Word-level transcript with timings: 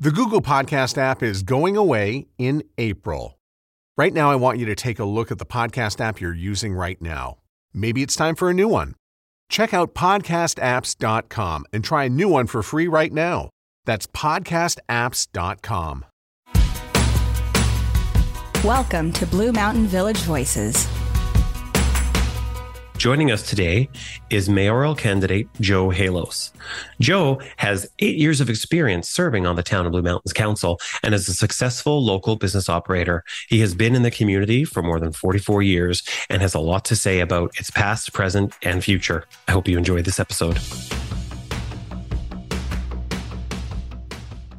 The 0.00 0.10
Google 0.10 0.42
Podcast 0.42 0.98
app 0.98 1.22
is 1.22 1.44
going 1.44 1.76
away 1.76 2.26
in 2.36 2.64
April. 2.78 3.38
Right 3.96 4.12
now, 4.12 4.28
I 4.28 4.34
want 4.34 4.58
you 4.58 4.66
to 4.66 4.74
take 4.74 4.98
a 4.98 5.04
look 5.04 5.30
at 5.30 5.38
the 5.38 5.46
podcast 5.46 6.00
app 6.00 6.20
you're 6.20 6.34
using 6.34 6.74
right 6.74 7.00
now. 7.00 7.38
Maybe 7.72 8.02
it's 8.02 8.16
time 8.16 8.34
for 8.34 8.50
a 8.50 8.54
new 8.54 8.66
one. 8.66 8.96
Check 9.48 9.72
out 9.72 9.94
podcastapps.com 9.94 11.66
and 11.72 11.84
try 11.84 12.04
a 12.04 12.08
new 12.08 12.28
one 12.28 12.48
for 12.48 12.60
free 12.64 12.88
right 12.88 13.12
now. 13.12 13.50
That's 13.84 14.08
podcastapps.com. 14.08 16.04
Welcome 18.64 19.12
to 19.12 19.26
Blue 19.26 19.52
Mountain 19.52 19.86
Village 19.86 20.18
Voices. 20.18 20.88
Joining 23.04 23.30
us 23.30 23.42
today 23.42 23.90
is 24.30 24.48
mayoral 24.48 24.94
candidate 24.94 25.46
Joe 25.60 25.90
Halos. 25.90 26.54
Joe 27.02 27.38
has 27.58 27.86
eight 27.98 28.16
years 28.16 28.40
of 28.40 28.48
experience 28.48 29.10
serving 29.10 29.46
on 29.46 29.56
the 29.56 29.62
Town 29.62 29.84
of 29.84 29.92
Blue 29.92 30.00
Mountains 30.00 30.32
Council 30.32 30.80
and 31.02 31.14
is 31.14 31.28
a 31.28 31.34
successful 31.34 32.02
local 32.02 32.36
business 32.36 32.66
operator. 32.66 33.22
He 33.50 33.60
has 33.60 33.74
been 33.74 33.94
in 33.94 34.04
the 34.04 34.10
community 34.10 34.64
for 34.64 34.82
more 34.82 34.98
than 34.98 35.12
44 35.12 35.60
years 35.60 36.02
and 36.30 36.40
has 36.40 36.54
a 36.54 36.58
lot 36.58 36.86
to 36.86 36.96
say 36.96 37.20
about 37.20 37.50
its 37.58 37.70
past, 37.70 38.14
present, 38.14 38.54
and 38.62 38.82
future. 38.82 39.26
I 39.48 39.52
hope 39.52 39.68
you 39.68 39.76
enjoy 39.76 40.00
this 40.00 40.18
episode. 40.18 40.58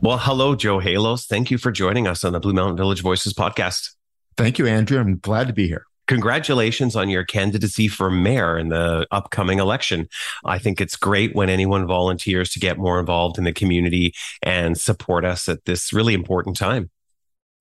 Well, 0.04 0.20
hello, 0.20 0.54
Joe 0.54 0.78
Halos. 0.78 1.26
Thank 1.26 1.50
you 1.50 1.58
for 1.58 1.72
joining 1.72 2.06
us 2.06 2.24
on 2.24 2.34
the 2.34 2.40
Blue 2.40 2.54
Mountain 2.54 2.78
Village 2.78 3.02
Voices 3.02 3.34
podcast. 3.34 3.96
Thank 4.38 4.60
you, 4.60 4.68
Andrew. 4.68 5.00
I'm 5.00 5.18
glad 5.18 5.48
to 5.48 5.54
be 5.54 5.68
here 5.68 5.88
congratulations 6.08 6.96
on 6.96 7.10
your 7.10 7.24
candidacy 7.24 7.88
for 7.88 8.10
mayor 8.10 8.58
in 8.58 8.70
the 8.70 9.08
upcoming 9.12 9.60
election. 9.60 10.08
I 10.44 10.60
think 10.60 10.80
it's 10.82 10.96
great 10.96 11.36
when 11.36 11.50
anyone 11.50 11.88
volunteers 11.88 12.50
to 12.52 12.60
get 12.60 12.78
more 12.78 13.00
involved 13.00 13.38
in 13.38 13.44
the 13.44 13.54
community 13.54 14.14
and 14.42 14.78
support 14.78 15.26
us 15.26 15.48
at 15.50 15.66
this 15.66 15.94
really 15.94 16.14
important 16.14 16.58
time. 16.58 16.90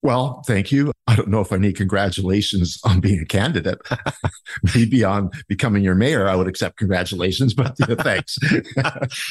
Well, 0.04 0.42
thank 0.46 0.70
you. 0.70 0.92
I 1.06 1.16
don't 1.16 1.28
know 1.28 1.40
if 1.40 1.50
I 1.50 1.56
need 1.56 1.76
congratulations 1.76 2.78
on 2.84 3.00
being 3.00 3.20
a 3.20 3.24
candidate. 3.24 3.78
Maybe 4.74 5.02
on 5.02 5.30
becoming 5.48 5.82
your 5.82 5.94
mayor, 5.94 6.28
I 6.28 6.36
would 6.36 6.46
accept 6.46 6.76
congratulations, 6.76 7.54
but 7.54 7.74
thanks. 7.78 8.38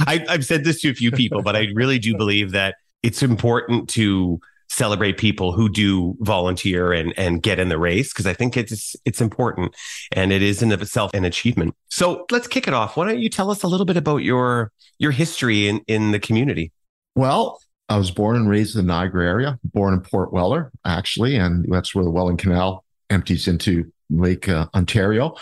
I, 0.07 0.25
I've 0.27 0.43
said 0.43 0.63
this 0.63 0.81
to 0.81 0.89
a 0.89 0.95
few 0.95 1.11
people, 1.11 1.43
but 1.43 1.55
I 1.55 1.67
really 1.75 1.99
do 1.99 2.17
believe 2.17 2.53
that 2.53 2.77
it's 3.03 3.21
important 3.21 3.87
to 3.89 4.39
celebrate 4.73 5.17
people 5.17 5.51
who 5.51 5.69
do 5.69 6.15
volunteer 6.21 6.91
and 6.91 7.13
and 7.17 7.43
get 7.43 7.59
in 7.59 7.69
the 7.69 7.77
race 7.77 8.11
because 8.11 8.25
I 8.25 8.33
think 8.33 8.57
it's 8.57 8.95
it's 9.05 9.21
important 9.21 9.75
and 10.11 10.31
it 10.33 10.41
is 10.41 10.61
in 10.61 10.71
itself 10.71 11.11
an 11.13 11.25
achievement. 11.25 11.75
So 11.89 12.25
let's 12.31 12.47
kick 12.47 12.67
it 12.67 12.73
off. 12.73 12.97
Why 12.97 13.05
don't 13.07 13.19
you 13.19 13.29
tell 13.29 13.51
us 13.51 13.63
a 13.63 13.67
little 13.67 13.85
bit 13.85 13.97
about 13.97 14.17
your 14.17 14.71
your 14.97 15.11
history 15.11 15.67
in 15.67 15.81
in 15.87 16.11
the 16.11 16.19
community? 16.19 16.71
Well, 17.15 17.59
I 17.87 17.97
was 17.97 18.09
born 18.09 18.35
and 18.35 18.49
raised 18.49 18.75
in 18.75 18.87
the 18.87 18.93
Niagara 18.93 19.27
area, 19.27 19.59
born 19.63 19.93
in 19.93 20.01
Port 20.01 20.33
Weller, 20.33 20.71
actually, 20.85 21.35
and 21.35 21.65
that's 21.71 21.93
where 21.93 22.03
the 22.03 22.09
Welland 22.09 22.39
Canal 22.39 22.83
empties 23.11 23.47
into 23.47 23.91
Lake 24.09 24.49
uh, 24.49 24.67
Ontario. 24.73 25.35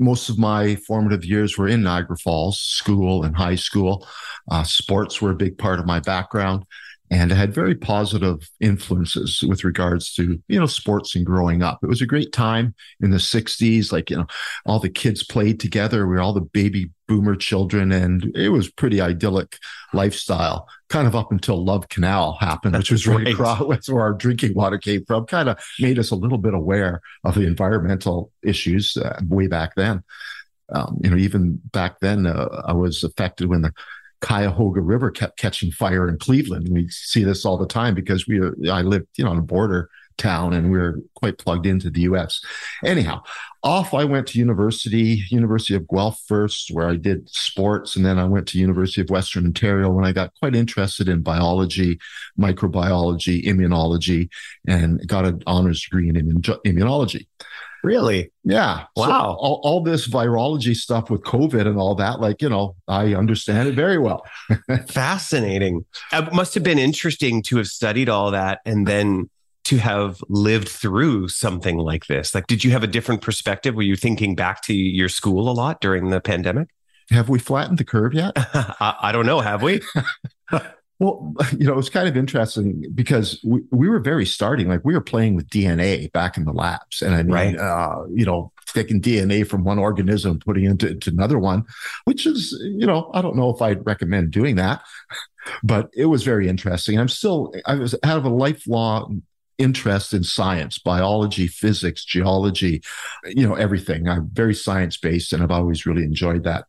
Most 0.00 0.28
of 0.28 0.36
my 0.36 0.74
formative 0.74 1.24
years 1.24 1.56
were 1.56 1.68
in 1.68 1.84
Niagara 1.84 2.16
Falls, 2.16 2.58
school 2.58 3.22
and 3.22 3.36
high 3.36 3.54
school. 3.54 4.08
Uh, 4.50 4.64
sports 4.64 5.22
were 5.22 5.30
a 5.30 5.36
big 5.36 5.56
part 5.56 5.78
of 5.78 5.86
my 5.86 6.00
background 6.00 6.64
and 7.14 7.32
I 7.32 7.36
had 7.36 7.54
very 7.54 7.76
positive 7.76 8.50
influences 8.58 9.44
with 9.46 9.62
regards 9.62 10.12
to 10.14 10.42
you 10.48 10.58
know 10.58 10.66
sports 10.66 11.14
and 11.14 11.24
growing 11.24 11.62
up. 11.62 11.78
It 11.82 11.86
was 11.86 12.02
a 12.02 12.06
great 12.06 12.32
time 12.32 12.74
in 13.00 13.10
the 13.10 13.18
60s 13.18 13.92
like 13.92 14.10
you 14.10 14.16
know 14.16 14.26
all 14.66 14.80
the 14.80 14.90
kids 14.90 15.22
played 15.22 15.60
together 15.60 16.06
we 16.06 16.16
were 16.16 16.20
all 16.20 16.32
the 16.32 16.40
baby 16.40 16.90
boomer 17.06 17.36
children 17.36 17.92
and 17.92 18.34
it 18.34 18.48
was 18.48 18.70
pretty 18.70 19.00
idyllic 19.00 19.58
lifestyle 19.92 20.66
kind 20.88 21.06
of 21.06 21.14
up 21.14 21.30
until 21.30 21.64
love 21.64 21.88
canal 21.88 22.36
happened 22.40 22.76
which 22.76 22.90
was 22.90 23.06
right 23.06 23.28
across 23.28 23.62
that's 23.68 23.88
where 23.88 24.02
our 24.02 24.14
drinking 24.14 24.54
water 24.54 24.78
came 24.78 25.04
from 25.04 25.24
kind 25.26 25.48
of 25.48 25.58
made 25.78 25.98
us 25.98 26.10
a 26.10 26.16
little 26.16 26.38
bit 26.38 26.54
aware 26.54 27.00
of 27.24 27.34
the 27.34 27.46
environmental 27.46 28.32
issues 28.42 28.96
uh, 28.96 29.20
way 29.28 29.46
back 29.46 29.74
then. 29.76 30.02
Um, 30.72 30.98
you 31.02 31.10
know 31.10 31.16
even 31.16 31.60
back 31.72 32.00
then 32.00 32.26
uh, 32.26 32.62
i 32.66 32.72
was 32.72 33.04
affected 33.04 33.48
when 33.48 33.60
the 33.60 33.72
Cuyahoga 34.24 34.80
River 34.80 35.10
kept 35.10 35.38
catching 35.38 35.70
fire 35.70 36.08
in 36.08 36.18
Cleveland. 36.18 36.68
We 36.70 36.88
see 36.88 37.24
this 37.24 37.44
all 37.44 37.58
the 37.58 37.66
time 37.66 37.94
because 37.94 38.26
we 38.26 38.40
I 38.70 38.82
lived, 38.82 39.08
you 39.16 39.24
know, 39.24 39.30
on 39.30 39.38
a 39.38 39.42
border 39.42 39.90
town 40.16 40.52
and 40.52 40.70
we 40.70 40.78
are 40.78 40.98
quite 41.14 41.38
plugged 41.38 41.66
into 41.66 41.90
the 41.90 42.02
US. 42.02 42.40
Anyhow, 42.84 43.22
off 43.62 43.92
I 43.94 44.04
went 44.04 44.26
to 44.28 44.38
university, 44.38 45.22
University 45.30 45.74
of 45.74 45.88
Guelph 45.88 46.20
first, 46.26 46.70
where 46.70 46.88
I 46.88 46.96
did 46.96 47.28
sports, 47.28 47.96
and 47.96 48.04
then 48.04 48.18
I 48.18 48.24
went 48.24 48.46
to 48.48 48.58
University 48.58 49.00
of 49.00 49.10
Western 49.10 49.46
Ontario 49.46 49.90
when 49.90 50.04
I 50.04 50.12
got 50.12 50.32
quite 50.38 50.54
interested 50.54 51.08
in 51.08 51.22
biology, 51.22 51.98
microbiology, 52.38 53.44
immunology, 53.44 54.28
and 54.68 55.06
got 55.06 55.24
an 55.24 55.42
honors 55.46 55.82
degree 55.82 56.08
in 56.08 56.14
immunology. 56.16 57.26
Really? 57.84 58.32
Yeah. 58.44 58.84
Wow. 58.96 59.06
So 59.06 59.12
all, 59.12 59.60
all 59.62 59.82
this 59.82 60.08
virology 60.08 60.74
stuff 60.74 61.10
with 61.10 61.20
COVID 61.22 61.66
and 61.66 61.76
all 61.76 61.94
that, 61.96 62.18
like, 62.18 62.40
you 62.40 62.48
know, 62.48 62.76
I 62.88 63.14
understand 63.14 63.68
it 63.68 63.74
very 63.74 63.98
well. 63.98 64.24
Fascinating. 64.88 65.84
It 66.10 66.32
must 66.32 66.54
have 66.54 66.62
been 66.62 66.78
interesting 66.78 67.42
to 67.42 67.58
have 67.58 67.66
studied 67.66 68.08
all 68.08 68.30
that 68.30 68.60
and 68.64 68.86
then 68.86 69.28
to 69.64 69.76
have 69.76 70.18
lived 70.30 70.68
through 70.68 71.28
something 71.28 71.76
like 71.76 72.06
this. 72.06 72.34
Like, 72.34 72.46
did 72.46 72.64
you 72.64 72.70
have 72.70 72.82
a 72.82 72.86
different 72.86 73.20
perspective? 73.20 73.74
Were 73.74 73.82
you 73.82 73.96
thinking 73.96 74.34
back 74.34 74.62
to 74.62 74.74
your 74.74 75.10
school 75.10 75.50
a 75.50 75.52
lot 75.52 75.82
during 75.82 76.08
the 76.08 76.22
pandemic? 76.22 76.68
Have 77.10 77.28
we 77.28 77.38
flattened 77.38 77.76
the 77.76 77.84
curve 77.84 78.14
yet? 78.14 78.32
I, 78.36 78.96
I 79.02 79.12
don't 79.12 79.26
know. 79.26 79.40
Have 79.40 79.62
we? 79.62 79.82
Well, 80.98 81.34
you 81.58 81.66
know, 81.66 81.78
it's 81.78 81.88
kind 81.88 82.08
of 82.08 82.16
interesting 82.16 82.84
because 82.94 83.40
we, 83.44 83.60
we 83.70 83.88
were 83.88 84.00
very 84.00 84.26
starting, 84.26 84.68
like 84.68 84.84
we 84.84 84.94
were 84.94 85.00
playing 85.00 85.34
with 85.34 85.48
DNA 85.48 86.10
back 86.12 86.36
in 86.36 86.44
the 86.44 86.52
labs. 86.52 87.02
And 87.02 87.14
I 87.14 87.22
mean, 87.22 87.32
right. 87.32 87.56
uh, 87.56 88.04
you 88.12 88.24
know, 88.24 88.52
taking 88.66 89.00
DNA 89.00 89.46
from 89.46 89.64
one 89.64 89.78
organism, 89.78 90.38
putting 90.38 90.64
it 90.64 90.70
into, 90.70 90.90
into 90.90 91.10
another 91.10 91.38
one, 91.38 91.64
which 92.04 92.26
is, 92.26 92.56
you 92.62 92.86
know, 92.86 93.10
I 93.14 93.22
don't 93.22 93.36
know 93.36 93.50
if 93.50 93.62
I'd 93.62 93.86
recommend 93.86 94.30
doing 94.30 94.56
that, 94.56 94.82
but 95.62 95.90
it 95.94 96.06
was 96.06 96.22
very 96.22 96.48
interesting. 96.48 96.98
I'm 96.98 97.08
still, 97.08 97.52
I 97.66 97.74
was 97.74 97.94
out 98.02 98.18
of 98.18 98.24
a 98.24 98.30
lifelong 98.30 99.22
interest 99.58 100.12
in 100.12 100.24
science, 100.24 100.78
biology, 100.78 101.46
physics, 101.46 102.04
geology, 102.04 102.82
you 103.24 103.46
know, 103.46 103.54
everything. 103.54 104.08
I'm 104.08 104.28
very 104.32 104.54
science 104.54 104.96
based 104.96 105.32
and 105.32 105.42
I've 105.42 105.50
always 105.50 105.86
really 105.86 106.02
enjoyed 106.02 106.44
that. 106.44 106.66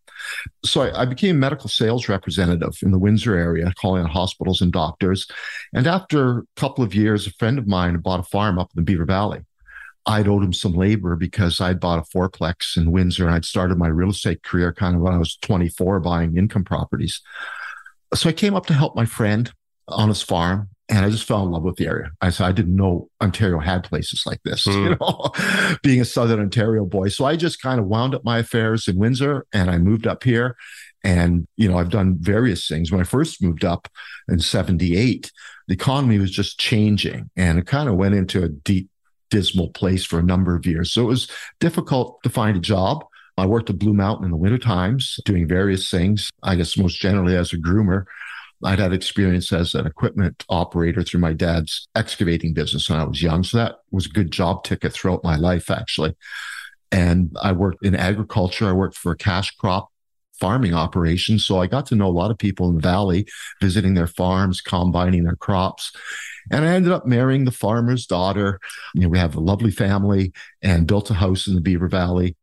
So 0.63 0.81
I, 0.81 1.02
I, 1.02 1.06
became 1.06 1.40
medical 1.40 1.69
sales 1.69 2.09
representative 2.09 2.78
in 2.81 2.91
the 2.91 3.00
Windsor 3.00 3.36
area, 3.36 3.72
calling 3.80 4.03
on 4.03 4.09
hospitals 4.09 4.62
and 4.62 4.72
doctors. 4.72 5.28
And 5.74 5.88
after 5.88 6.40
a 6.40 6.44
couple 6.56 6.84
of 6.84 6.96
years, 6.96 7.28
a 7.28 7.31
friend 7.31 7.58
of 7.58 7.68
mine 7.68 7.97
bought 7.97 8.19
a 8.19 8.24
farm 8.24 8.59
up 8.59 8.72
in 8.75 8.81
the 8.81 8.86
Beaver 8.86 9.06
Valley. 9.06 9.41
I'd 10.06 10.28
owed 10.28 10.44
him 10.44 10.53
some 10.53 10.74
labor 10.74 11.16
because 11.16 11.59
I'd 11.59 11.80
bought 11.80 12.00
a 12.00 12.18
fourplex 12.18 12.78
in 12.78 12.91
Windsor 12.91 13.25
and 13.25 13.34
I'd 13.34 13.46
started 13.46 13.78
my 13.78 13.88
real 13.88 14.12
estate 14.12 14.44
career 14.44 14.72
kind 14.72 14.96
of 14.96 15.02
when 15.02 15.13
I 15.13 15.18
was 15.18 15.36
24 15.38 16.00
buying 16.00 16.38
income 16.38 16.63
properties. 16.63 17.22
So 18.13 18.30
I 18.30 18.34
came 18.34 18.53
up 18.53 18.68
to 18.68 18.74
help 18.74 18.96
my 18.96 19.06
friend 19.06 19.52
on 19.88 20.09
his 20.09 20.22
farm 20.22 20.69
and 20.88 21.03
I 21.03 21.09
just 21.09 21.28
fell 21.28 21.44
in 21.44 21.51
love 21.51 21.63
with 21.63 21.78
the 21.78 21.88
area. 21.88 22.12
I 22.22 22.29
said 22.29 22.46
I 22.46 22.51
didn't 22.51 22.75
know 22.75 23.09
Ontario 23.22 23.59
had 23.59 23.84
places 23.84 24.23
like 24.25 24.41
this, 24.44 24.66
mm. 24.66 24.73
you 24.84 24.97
know, 25.00 25.78
being 25.81 26.01
a 26.01 26.06
Southern 26.06 26.40
Ontario 26.40 26.85
boy. 26.85 27.09
So 27.09 27.25
I 27.25 27.35
just 27.35 27.62
kind 27.62 27.79
of 27.79 27.88
wound 27.88 28.13
up 28.13 28.23
my 28.23 28.40
affairs 28.40 28.88
in 28.88 28.97
Windsor, 28.97 29.45
and 29.53 29.69
I 29.69 29.78
moved 29.78 30.07
up 30.07 30.24
here. 30.24 30.56
And 31.03 31.47
you 31.56 31.69
know, 31.69 31.78
I've 31.78 31.90
done 31.90 32.18
various 32.19 32.68
things. 32.68 32.91
When 32.91 33.01
I 33.01 33.06
first 33.06 33.41
moved 33.41 33.63
up 33.66 33.88
in 34.28 34.40
'78, 34.40 35.31
the 35.68 35.74
economy 35.74 36.19
was 36.19 36.31
just 36.31 36.59
changing, 36.59 37.29
and 37.35 37.59
it 37.59 37.68
kind 37.68 37.90
of 37.90 37.95
went 37.95 38.16
into 38.16 38.44
a 38.44 38.50
deep, 38.50 38.90
dismal 39.29 39.69
place 39.69 40.06
for 40.06 40.19
a 40.19 40.24
number 40.24 40.56
of 40.56 40.66
years. 40.66 40.91
So 40.91 41.01
it 41.01 41.07
was 41.07 41.29
difficult 41.59 42.22
to 42.24 42.29
find 42.29 42.57
a 42.57 42.62
job. 42.62 43.06
I 43.38 43.45
worked 43.45 43.69
at 43.69 43.79
Blue 43.79 43.94
Mountain 43.94 44.25
in 44.25 44.31
the 44.31 44.38
winter 44.38 44.57
times, 44.57 45.19
doing 45.25 45.47
various 45.47 45.90
things. 45.90 46.29
I 46.41 46.56
guess 46.56 46.78
most 46.78 47.00
generally 47.00 47.35
as 47.35 47.53
a 47.53 47.57
groomer. 47.57 48.06
I'd 48.64 48.80
had 48.80 48.94
experience 48.94 49.52
as 49.52 49.76
an 49.76 49.86
equipment 49.86 50.44
operator 50.50 51.04
through 51.04 51.20
my 51.20 51.34
dad's 51.34 51.88
excavating 51.96 52.54
business 52.54 52.90
when 52.90 53.00
I 53.00 53.04
was 53.04 53.22
young. 53.22 53.44
So 53.44 53.57
that 53.57 53.75
was 53.92 54.06
a 54.06 54.10
good 54.10 54.31
job 54.31 54.63
ticket 54.63 54.94
throughout 54.94 55.24
my 55.24 55.36
life, 55.36 55.69
actually. 55.69 56.16
And 56.92 57.36
I 57.42 57.52
worked 57.52 57.86
in 57.86 57.96
agriculture. 57.96 58.68
I 58.68 58.74
worked 58.74 58.98
for 58.98 59.12
a 59.12 59.18
cash 59.18 59.52
crop 59.57 59.92
farming 60.40 60.74
operation. 60.74 61.40
So 61.40 61.60
I 61.60 61.68
got 61.68 61.86
to 61.88 61.96
know 61.96 62.07
a 62.07 62.10
lot 62.10 62.31
of 62.31 62.38
people 62.38 62.69
in 62.69 62.75
the 62.75 62.81
valley, 62.81 63.25
visiting 63.62 63.94
their 63.94 64.07
farms, 64.07 64.62
combining 64.62 65.24
their 65.24 65.36
crops. 65.36 65.92
And 66.51 66.66
I 66.66 66.69
ended 66.69 66.92
up 66.92 67.06
marrying 67.06 67.46
the 67.46 67.51
farmer's 67.51 68.06
daughter. 68.06 68.60
You 68.94 69.01
know, 69.01 69.10
we 69.10 69.19
have 69.19 69.36
a 69.36 69.40
lovely 69.40 69.72
family 69.72 70.34
and 70.62 70.88
built 70.88 71.10
a 71.10 71.16
house 71.16 71.48
in 71.48 71.56
the 71.56 71.62
Beaver 71.62 71.88
Valley. 71.88 72.36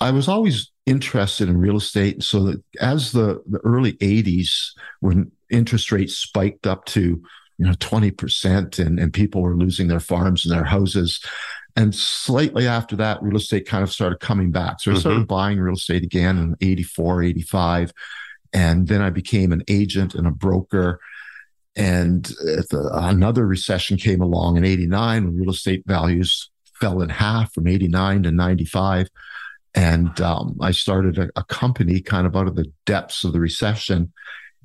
I 0.00 0.10
was 0.10 0.28
always 0.28 0.70
interested 0.86 1.48
in 1.48 1.58
real 1.58 1.76
estate. 1.76 2.22
So 2.22 2.44
that 2.44 2.62
as 2.80 3.12
the, 3.12 3.42
the 3.46 3.58
early 3.58 3.94
80s, 3.94 4.70
when 5.00 5.30
interest 5.50 5.92
rates 5.92 6.16
spiked 6.16 6.66
up 6.66 6.84
to 6.86 7.22
you 7.58 7.66
know 7.66 7.72
20% 7.72 8.78
and, 8.78 8.98
and 8.98 9.12
people 9.12 9.42
were 9.42 9.56
losing 9.56 9.88
their 9.88 10.00
farms 10.00 10.46
and 10.46 10.54
their 10.54 10.64
houses 10.64 11.22
and 11.76 11.94
slightly 11.94 12.66
after 12.66 12.96
that 12.96 13.22
real 13.22 13.36
estate 13.36 13.66
kind 13.66 13.82
of 13.82 13.92
started 13.92 14.18
coming 14.18 14.50
back 14.50 14.80
so 14.80 14.92
i 14.92 14.94
started 14.94 15.18
mm-hmm. 15.18 15.26
buying 15.26 15.60
real 15.60 15.74
estate 15.74 16.02
again 16.02 16.38
in 16.38 16.56
84 16.60 17.22
85 17.22 17.92
and 18.52 18.88
then 18.88 19.02
i 19.02 19.10
became 19.10 19.52
an 19.52 19.62
agent 19.68 20.14
and 20.14 20.26
a 20.26 20.30
broker 20.30 21.00
And 21.76 22.24
the, 22.24 22.90
another 22.92 23.46
recession 23.46 23.96
came 23.96 24.20
along 24.20 24.56
in 24.56 24.64
89 24.64 25.24
when 25.24 25.36
real 25.36 25.50
estate 25.50 25.82
values 25.86 26.50
fell 26.80 27.00
in 27.02 27.08
half 27.10 27.54
from 27.54 27.68
89 27.68 28.24
to 28.24 28.32
95. 28.32 29.08
And 29.74 30.20
um, 30.20 30.56
I 30.60 30.72
started 30.72 31.18
a, 31.18 31.28
a, 31.36 31.44
company 31.44 32.00
kind 32.00 32.26
of 32.26 32.34
out 32.34 32.48
of 32.48 32.56
the 32.56 32.72
depths 32.86 33.22
of 33.22 33.32
the 33.32 33.38
recession. 33.38 34.12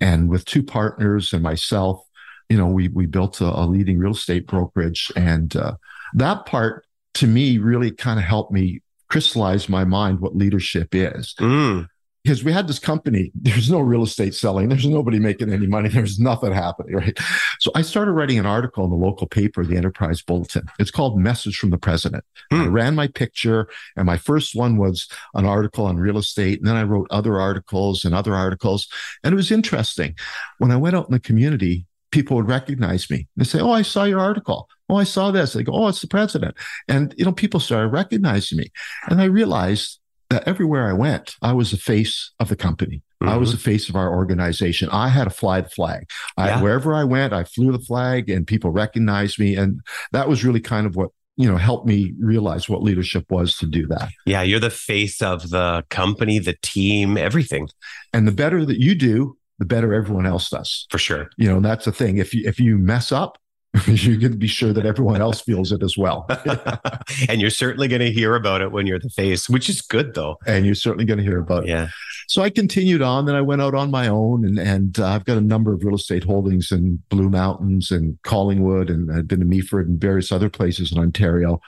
And 0.01 0.29
with 0.29 0.45
two 0.45 0.63
partners 0.63 1.33
and 1.33 1.41
myself, 1.41 2.01
you 2.49 2.57
know, 2.57 2.67
we, 2.67 2.89
we 2.89 3.05
built 3.05 3.41
a, 3.41 3.45
a 3.45 3.65
leading 3.65 3.97
real 3.97 4.11
estate 4.11 4.47
brokerage. 4.47 5.11
And 5.15 5.55
uh, 5.55 5.75
that 6.15 6.45
part 6.45 6.85
to 7.15 7.27
me 7.27 7.57
really 7.57 7.91
kind 7.91 8.19
of 8.19 8.25
helped 8.25 8.51
me 8.51 8.81
crystallize 9.09 9.69
my 9.69 9.85
mind 9.85 10.19
what 10.19 10.35
leadership 10.35 10.89
is. 10.93 11.33
Mm 11.39 11.87
because 12.25 12.43
we 12.43 12.51
had 12.51 12.67
this 12.67 12.79
company, 12.79 13.31
there's 13.35 13.69
no 13.69 13.79
real 13.79 14.01
estate 14.01 14.33
selling, 14.33 14.67
there's 14.67 14.87
nobody 14.87 15.19
making 15.19 15.53
any 15.53 15.67
money, 15.67 15.89
there's 15.89 16.17
nothing 16.17 16.51
happening, 16.51 16.95
right? 16.95 17.17
So 17.59 17.69
I 17.75 17.83
started 17.83 18.13
writing 18.13 18.39
an 18.39 18.47
article 18.47 18.83
in 18.83 18.89
the 18.89 18.95
local 18.95 19.27
paper, 19.27 19.63
the 19.63 19.77
Enterprise 19.77 20.23
Bulletin. 20.23 20.65
It's 20.79 20.89
called 20.89 21.19
Message 21.19 21.59
from 21.59 21.69
the 21.69 21.77
President. 21.77 22.23
Hmm. 22.51 22.61
I 22.61 22.65
ran 22.65 22.95
my 22.95 23.07
picture, 23.07 23.69
and 23.95 24.07
my 24.07 24.17
first 24.17 24.55
one 24.55 24.77
was 24.77 25.07
an 25.35 25.45
article 25.45 25.85
on 25.85 25.97
real 25.97 26.17
estate. 26.17 26.57
And 26.57 26.67
then 26.67 26.75
I 26.75 26.83
wrote 26.83 27.05
other 27.11 27.39
articles 27.39 28.03
and 28.03 28.15
other 28.15 28.33
articles. 28.33 28.87
And 29.23 29.31
it 29.31 29.35
was 29.35 29.51
interesting. 29.51 30.15
When 30.57 30.71
I 30.71 30.77
went 30.77 30.95
out 30.95 31.07
in 31.07 31.13
the 31.13 31.19
community, 31.19 31.85
people 32.09 32.37
would 32.37 32.47
recognize 32.47 33.07
me. 33.07 33.27
They 33.37 33.43
say, 33.43 33.59
Oh, 33.59 33.71
I 33.71 33.83
saw 33.83 34.05
your 34.05 34.19
article. 34.19 34.67
Oh, 34.89 34.95
I 34.95 35.03
saw 35.03 35.29
this. 35.29 35.53
They 35.53 35.61
go, 35.61 35.73
Oh, 35.73 35.89
it's 35.89 36.01
the 36.01 36.07
president. 36.07 36.55
And, 36.87 37.13
you 37.17 37.25
know, 37.25 37.33
people 37.33 37.59
started 37.59 37.89
recognizing 37.89 38.57
me. 38.57 38.71
And 39.09 39.21
I 39.21 39.25
realized 39.25 39.99
that 40.29 40.47
everywhere 40.47 40.89
I 40.89 40.93
went, 40.93 41.35
I 41.41 41.53
was 41.53 41.71
the 41.71 41.77
face 41.77 42.31
of 42.39 42.49
the 42.49 42.55
company. 42.55 43.01
Mm-hmm. 43.21 43.29
I 43.29 43.37
was 43.37 43.49
mm-hmm. 43.49 43.57
the 43.57 43.63
face 43.63 43.89
of 43.89 43.95
our 43.95 44.13
organization. 44.13 44.89
I 44.91 45.09
had 45.09 45.25
to 45.25 45.29
fly 45.29 45.61
the 45.61 45.69
flag. 45.69 46.09
I, 46.37 46.61
Wherever 46.61 46.93
I 46.93 47.03
went, 47.03 47.33
I 47.33 47.43
flew 47.43 47.71
the 47.71 47.79
flag 47.79 48.29
and 48.29 48.45
people 48.45 48.71
recognized 48.71 49.39
me. 49.39 49.55
And 49.55 49.81
that 50.11 50.27
was 50.27 50.43
really 50.43 50.61
kind 50.61 50.85
of 50.85 50.95
what 50.95 51.11
you 51.37 51.49
know 51.49 51.57
helped 51.57 51.85
me 51.85 52.13
realize 52.19 52.69
what 52.69 52.81
leadership 52.81 53.29
was 53.29 53.57
to 53.57 53.65
do 53.65 53.85
that 53.87 54.09
yeah 54.25 54.41
you're 54.41 54.59
the 54.59 54.69
face 54.69 55.21
of 55.21 55.49
the 55.49 55.83
company 55.89 56.39
the 56.39 56.55
team 56.61 57.17
everything 57.17 57.67
and 58.13 58.25
the 58.25 58.31
better 58.31 58.65
that 58.65 58.79
you 58.79 58.95
do 58.95 59.37
the 59.59 59.65
better 59.65 59.93
everyone 59.93 60.25
else 60.25 60.49
does 60.49 60.87
for 60.89 60.97
sure 60.97 61.29
you 61.37 61.49
know 61.49 61.59
that's 61.59 61.83
the 61.83 61.91
thing 61.91 62.17
if 62.17 62.33
you 62.33 62.47
if 62.47 62.59
you 62.59 62.77
mess 62.77 63.11
up 63.11 63.37
you 63.87 64.17
can 64.17 64.37
be 64.37 64.47
sure 64.47 64.73
that 64.73 64.85
everyone 64.85 65.21
else 65.21 65.41
feels 65.41 65.71
it 65.71 65.83
as 65.83 65.97
well. 65.97 66.27
and 67.29 67.41
you're 67.41 67.49
certainly 67.49 67.87
going 67.87 68.01
to 68.01 68.11
hear 68.11 68.35
about 68.35 68.61
it 68.61 68.71
when 68.71 68.87
you're 68.87 68.99
the 68.99 69.09
face, 69.09 69.49
which 69.49 69.69
is 69.69 69.81
good 69.81 70.13
though. 70.13 70.37
And 70.45 70.65
you're 70.65 70.75
certainly 70.75 71.05
going 71.05 71.17
to 71.17 71.23
hear 71.23 71.39
about 71.39 71.65
yeah. 71.65 71.73
it. 71.73 71.77
Yeah. 71.77 71.87
So 72.27 72.41
I 72.41 72.49
continued 72.49 73.01
on. 73.01 73.25
Then 73.25 73.35
I 73.35 73.41
went 73.41 73.61
out 73.61 73.75
on 73.75 73.91
my 73.91 74.07
own, 74.07 74.45
and 74.45 74.57
and 74.57 74.99
uh, 74.99 75.07
I've 75.07 75.25
got 75.25 75.37
a 75.37 75.41
number 75.41 75.73
of 75.73 75.83
real 75.83 75.95
estate 75.95 76.23
holdings 76.23 76.71
in 76.71 77.01
Blue 77.09 77.29
Mountains 77.29 77.91
and 77.91 78.21
Collingwood, 78.23 78.89
and 78.89 79.11
I've 79.11 79.27
been 79.27 79.39
to 79.41 79.45
Meaford 79.45 79.85
and 79.85 79.99
various 79.99 80.31
other 80.31 80.49
places 80.49 80.91
in 80.91 80.99
Ontario. 80.99 81.61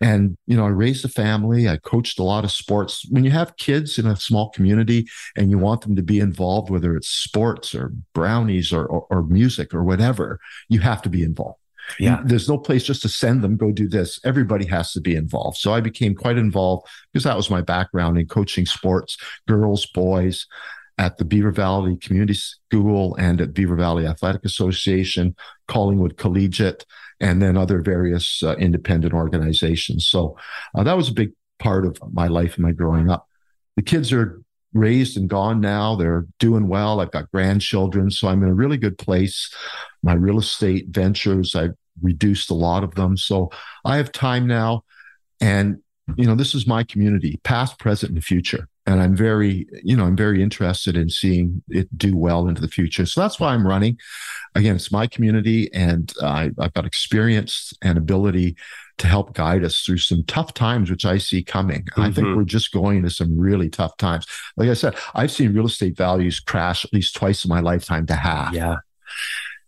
And, 0.00 0.36
you 0.46 0.56
know, 0.56 0.66
I 0.66 0.70
raised 0.70 1.04
a 1.04 1.08
family. 1.08 1.68
I 1.68 1.78
coached 1.78 2.18
a 2.18 2.22
lot 2.22 2.44
of 2.44 2.52
sports. 2.52 3.06
When 3.10 3.24
you 3.24 3.30
have 3.30 3.56
kids 3.56 3.98
in 3.98 4.06
a 4.06 4.16
small 4.16 4.50
community 4.50 5.06
and 5.36 5.50
you 5.50 5.58
want 5.58 5.80
them 5.80 5.96
to 5.96 6.02
be 6.02 6.20
involved, 6.20 6.70
whether 6.70 6.94
it's 6.96 7.08
sports 7.08 7.74
or 7.74 7.92
brownies 8.12 8.72
or, 8.72 8.84
or, 8.86 9.06
or 9.10 9.22
music 9.22 9.72
or 9.72 9.82
whatever, 9.82 10.38
you 10.68 10.80
have 10.80 11.00
to 11.02 11.08
be 11.08 11.22
involved. 11.22 11.58
Yeah. 11.98 12.20
There's 12.24 12.48
no 12.48 12.58
place 12.58 12.84
just 12.84 13.02
to 13.02 13.08
send 13.08 13.42
them, 13.42 13.56
go 13.56 13.70
do 13.70 13.88
this. 13.88 14.20
Everybody 14.24 14.66
has 14.66 14.92
to 14.92 15.00
be 15.00 15.14
involved. 15.14 15.58
So 15.58 15.72
I 15.72 15.80
became 15.80 16.14
quite 16.14 16.36
involved 16.36 16.88
because 17.12 17.24
that 17.24 17.36
was 17.36 17.48
my 17.48 17.62
background 17.62 18.18
in 18.18 18.26
coaching 18.26 18.66
sports, 18.66 19.16
girls, 19.46 19.86
boys 19.86 20.46
at 20.98 21.18
the 21.18 21.24
Beaver 21.24 21.52
Valley 21.52 21.96
Community 21.96 22.34
School 22.34 23.14
and 23.16 23.40
at 23.40 23.52
Beaver 23.52 23.76
Valley 23.76 24.06
Athletic 24.06 24.44
Association, 24.44 25.36
Collingwood 25.68 26.16
Collegiate 26.16 26.84
and 27.20 27.40
then 27.40 27.56
other 27.56 27.80
various 27.80 28.42
uh, 28.42 28.54
independent 28.56 29.14
organizations. 29.14 30.06
So 30.06 30.36
uh, 30.74 30.82
that 30.84 30.96
was 30.96 31.08
a 31.08 31.14
big 31.14 31.32
part 31.58 31.86
of 31.86 31.98
my 32.12 32.28
life 32.28 32.54
and 32.54 32.64
my 32.64 32.72
growing 32.72 33.10
up. 33.10 33.26
The 33.76 33.82
kids 33.82 34.12
are 34.12 34.42
raised 34.72 35.16
and 35.16 35.28
gone 35.28 35.60
now. 35.60 35.96
They're 35.96 36.26
doing 36.38 36.68
well. 36.68 37.00
I've 37.00 37.10
got 37.10 37.30
grandchildren, 37.30 38.10
so 38.10 38.28
I'm 38.28 38.42
in 38.42 38.48
a 38.48 38.54
really 38.54 38.76
good 38.76 38.98
place. 38.98 39.52
My 40.02 40.14
real 40.14 40.38
estate 40.38 40.88
ventures, 40.88 41.54
I've 41.54 41.74
reduced 42.02 42.50
a 42.50 42.54
lot 42.54 42.84
of 42.84 42.94
them. 42.94 43.16
So 43.16 43.50
I 43.84 43.96
have 43.96 44.12
time 44.12 44.46
now. 44.46 44.84
And, 45.40 45.78
you 46.16 46.26
know, 46.26 46.34
this 46.34 46.54
is 46.54 46.66
my 46.66 46.84
community, 46.84 47.40
past, 47.42 47.78
present, 47.78 48.12
and 48.12 48.22
future 48.22 48.68
and 48.86 49.00
I'm 49.02 49.16
very, 49.16 49.66
you 49.82 49.96
know, 49.96 50.04
I'm 50.04 50.16
very 50.16 50.42
interested 50.42 50.96
in 50.96 51.10
seeing 51.10 51.62
it 51.68 51.88
do 51.98 52.16
well 52.16 52.46
into 52.46 52.60
the 52.60 52.68
future. 52.68 53.04
So 53.04 53.20
that's 53.20 53.40
why 53.40 53.52
I'm 53.52 53.66
running. 53.66 53.98
Again, 54.54 54.76
it's 54.76 54.92
my 54.92 55.08
community, 55.08 55.72
and 55.74 56.12
I, 56.22 56.50
I've 56.58 56.72
got 56.72 56.86
experience 56.86 57.72
and 57.82 57.98
ability 57.98 58.56
to 58.98 59.06
help 59.06 59.34
guide 59.34 59.64
us 59.64 59.80
through 59.80 59.98
some 59.98 60.22
tough 60.24 60.54
times, 60.54 60.88
which 60.88 61.04
I 61.04 61.18
see 61.18 61.42
coming. 61.42 61.82
Mm-hmm. 61.82 62.00
I 62.00 62.12
think 62.12 62.28
mm-hmm. 62.28 62.36
we're 62.36 62.44
just 62.44 62.72
going 62.72 62.98
into 62.98 63.10
some 63.10 63.36
really 63.36 63.68
tough 63.68 63.96
times. 63.96 64.24
Like 64.56 64.68
I 64.68 64.74
said, 64.74 64.94
I've 65.14 65.32
seen 65.32 65.52
real 65.52 65.66
estate 65.66 65.96
values 65.96 66.38
crash 66.38 66.84
at 66.84 66.92
least 66.92 67.16
twice 67.16 67.44
in 67.44 67.48
my 67.48 67.60
lifetime 67.60 68.06
to 68.06 68.14
half. 68.14 68.54
Yeah. 68.54 68.76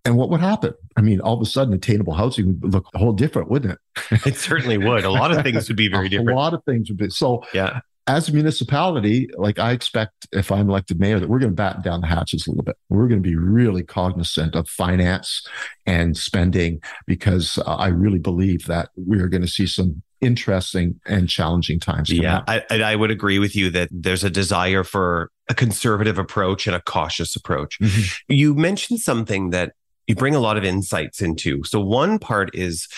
And 0.04 0.16
what 0.16 0.30
would 0.30 0.40
happen? 0.40 0.72
I 0.96 1.02
mean, 1.02 1.20
all 1.20 1.34
of 1.34 1.42
a 1.42 1.44
sudden, 1.44 1.74
attainable 1.74 2.14
housing 2.14 2.60
would 2.60 2.72
look 2.72 2.86
a 2.94 2.98
whole 2.98 3.12
different, 3.12 3.50
wouldn't 3.50 3.74
it? 3.74 4.26
it 4.26 4.36
certainly 4.36 4.78
would. 4.78 5.04
A 5.04 5.10
lot 5.10 5.32
of 5.32 5.42
things 5.42 5.68
would 5.68 5.76
be 5.76 5.88
very 5.88 6.08
different. 6.08 6.30
A 6.30 6.34
lot 6.34 6.54
of 6.54 6.64
things 6.64 6.88
would 6.88 6.98
be. 6.98 7.10
So, 7.10 7.44
yeah 7.52 7.80
as 8.08 8.28
a 8.28 8.32
municipality, 8.32 9.28
like 9.36 9.58
I 9.58 9.72
expect 9.72 10.26
if 10.32 10.50
I'm 10.50 10.68
elected 10.68 10.98
mayor, 10.98 11.20
that 11.20 11.28
we're 11.28 11.38
going 11.38 11.52
to 11.52 11.56
batten 11.56 11.82
down 11.82 12.00
the 12.00 12.06
hatches 12.06 12.46
a 12.46 12.50
little 12.50 12.64
bit. 12.64 12.76
We're 12.88 13.06
going 13.06 13.22
to 13.22 13.28
be 13.28 13.36
really 13.36 13.82
cognizant 13.82 14.54
of 14.54 14.68
finance 14.68 15.46
and 15.86 16.16
spending 16.16 16.80
because 17.06 17.58
uh, 17.58 17.76
I 17.76 17.88
really 17.88 18.18
believe 18.18 18.64
that 18.66 18.88
we're 18.96 19.28
going 19.28 19.42
to 19.42 19.48
see 19.48 19.66
some 19.66 20.02
interesting 20.20 21.00
and 21.06 21.28
challenging 21.28 21.78
times. 21.78 22.10
Yeah, 22.10 22.42
I, 22.48 22.62
I, 22.70 22.96
would 22.96 23.12
agree 23.12 23.38
with 23.38 23.54
you 23.54 23.70
that 23.70 23.88
there's 23.92 24.24
a 24.24 24.30
desire 24.30 24.82
for 24.82 25.30
a 25.48 25.54
conservative 25.54 26.18
approach 26.18 26.66
and 26.66 26.74
a 26.74 26.80
cautious 26.80 27.36
approach. 27.36 27.78
Mm-hmm. 27.78 28.32
You 28.32 28.54
mentioned 28.54 28.98
something 28.98 29.50
that 29.50 29.74
you 30.08 30.16
bring 30.16 30.34
a 30.34 30.40
lot 30.40 30.56
of 30.56 30.64
insights 30.64 31.20
into. 31.22 31.62
So 31.64 31.80
one 31.80 32.18
part 32.18 32.50
is 32.54 32.88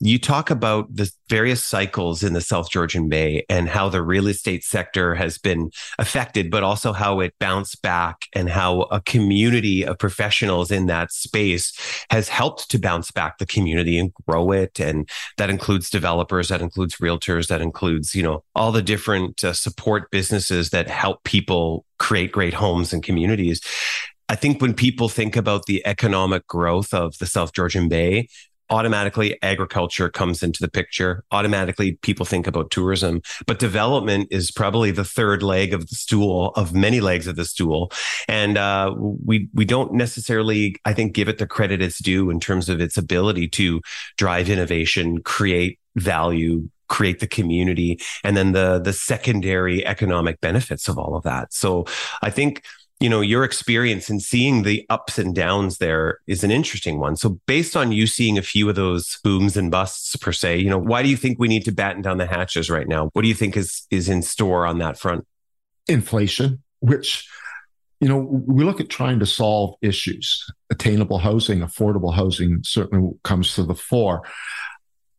you 0.00 0.18
talk 0.18 0.50
about 0.50 0.94
the 0.94 1.10
various 1.28 1.64
cycles 1.64 2.22
in 2.22 2.34
the 2.34 2.40
South 2.40 2.70
Georgian 2.70 3.08
Bay 3.08 3.44
and 3.48 3.68
how 3.68 3.88
the 3.88 4.02
real 4.02 4.26
estate 4.26 4.62
sector 4.62 5.14
has 5.14 5.38
been 5.38 5.70
affected, 5.98 6.50
but 6.50 6.62
also 6.62 6.92
how 6.92 7.20
it 7.20 7.34
bounced 7.40 7.80
back 7.80 8.22
and 8.34 8.50
how 8.50 8.82
a 8.82 9.00
community 9.00 9.84
of 9.84 9.98
professionals 9.98 10.70
in 10.70 10.86
that 10.86 11.12
space 11.12 11.72
has 12.10 12.28
helped 12.28 12.70
to 12.70 12.78
bounce 12.78 13.10
back 13.10 13.38
the 13.38 13.46
community 13.46 13.98
and 13.98 14.12
grow 14.26 14.52
it. 14.52 14.78
And 14.78 15.08
that 15.38 15.50
includes 15.50 15.88
developers, 15.88 16.48
that 16.48 16.60
includes 16.60 16.96
realtors, 16.96 17.48
that 17.48 17.62
includes, 17.62 18.14
you 18.14 18.22
know, 18.22 18.44
all 18.54 18.72
the 18.72 18.82
different 18.82 19.42
uh, 19.42 19.54
support 19.54 20.10
businesses 20.10 20.70
that 20.70 20.90
help 20.90 21.24
people 21.24 21.86
create 21.98 22.32
great 22.32 22.54
homes 22.54 22.92
and 22.92 23.02
communities. 23.02 23.62
I 24.28 24.34
think 24.34 24.60
when 24.60 24.74
people 24.74 25.08
think 25.08 25.36
about 25.36 25.66
the 25.66 25.86
economic 25.86 26.46
growth 26.48 26.92
of 26.92 27.16
the 27.18 27.26
South 27.26 27.52
Georgian 27.52 27.88
Bay, 27.88 28.28
automatically 28.70 29.40
agriculture 29.42 30.08
comes 30.08 30.42
into 30.42 30.60
the 30.60 30.70
picture. 30.70 31.24
Automatically, 31.30 31.92
people 32.02 32.26
think 32.26 32.46
about 32.46 32.70
tourism, 32.70 33.22
but 33.46 33.58
development 33.58 34.28
is 34.30 34.50
probably 34.50 34.90
the 34.90 35.04
third 35.04 35.42
leg 35.42 35.72
of 35.72 35.88
the 35.88 35.94
stool 35.94 36.52
of 36.56 36.74
many 36.74 37.00
legs 37.00 37.26
of 37.26 37.36
the 37.36 37.44
stool. 37.44 37.90
And 38.28 38.58
uh, 38.58 38.94
we 38.96 39.48
we 39.54 39.64
don't 39.64 39.92
necessarily, 39.92 40.76
I 40.84 40.92
think, 40.92 41.14
give 41.14 41.28
it 41.28 41.38
the 41.38 41.46
credit 41.46 41.80
it's 41.80 42.02
due 42.02 42.30
in 42.30 42.40
terms 42.40 42.68
of 42.68 42.80
its 42.80 42.96
ability 42.96 43.48
to 43.48 43.80
drive 44.16 44.48
innovation, 44.48 45.22
create 45.22 45.78
value, 45.96 46.68
create 46.88 47.20
the 47.20 47.26
community, 47.26 47.98
and 48.24 48.36
then 48.36 48.52
the 48.52 48.78
the 48.78 48.92
secondary 48.92 49.86
economic 49.86 50.40
benefits 50.40 50.88
of 50.88 50.98
all 50.98 51.16
of 51.16 51.22
that. 51.24 51.52
So 51.52 51.86
I 52.22 52.30
think 52.30 52.62
you 53.00 53.08
know 53.08 53.20
your 53.20 53.44
experience 53.44 54.08
in 54.08 54.20
seeing 54.20 54.62
the 54.62 54.86
ups 54.88 55.18
and 55.18 55.34
downs 55.34 55.78
there 55.78 56.18
is 56.26 56.42
an 56.44 56.50
interesting 56.50 56.98
one. 56.98 57.16
So 57.16 57.40
based 57.46 57.76
on 57.76 57.92
you 57.92 58.06
seeing 58.06 58.38
a 58.38 58.42
few 58.42 58.68
of 58.68 58.74
those 58.74 59.18
booms 59.22 59.56
and 59.56 59.70
busts 59.70 60.16
per 60.16 60.32
se 60.32 60.58
you 60.58 60.70
know 60.70 60.78
why 60.78 61.02
do 61.02 61.08
you 61.08 61.16
think 61.16 61.38
we 61.38 61.48
need 61.48 61.64
to 61.64 61.72
batten 61.72 62.02
down 62.02 62.18
the 62.18 62.26
hatches 62.26 62.70
right 62.70 62.88
now? 62.88 63.10
What 63.12 63.22
do 63.22 63.28
you 63.28 63.34
think 63.34 63.56
is 63.56 63.86
is 63.90 64.08
in 64.08 64.22
store 64.22 64.66
on 64.66 64.78
that 64.78 64.98
front? 64.98 65.26
Inflation 65.88 66.62
which 66.80 67.28
you 68.00 68.08
know 68.08 68.18
we 68.18 68.64
look 68.64 68.80
at 68.80 68.88
trying 68.88 69.18
to 69.18 69.26
solve 69.26 69.74
issues. 69.82 70.44
Attainable 70.70 71.18
housing 71.18 71.60
affordable 71.60 72.14
housing 72.14 72.60
certainly 72.62 73.12
comes 73.24 73.54
to 73.54 73.62
the 73.62 73.74
fore 73.74 74.22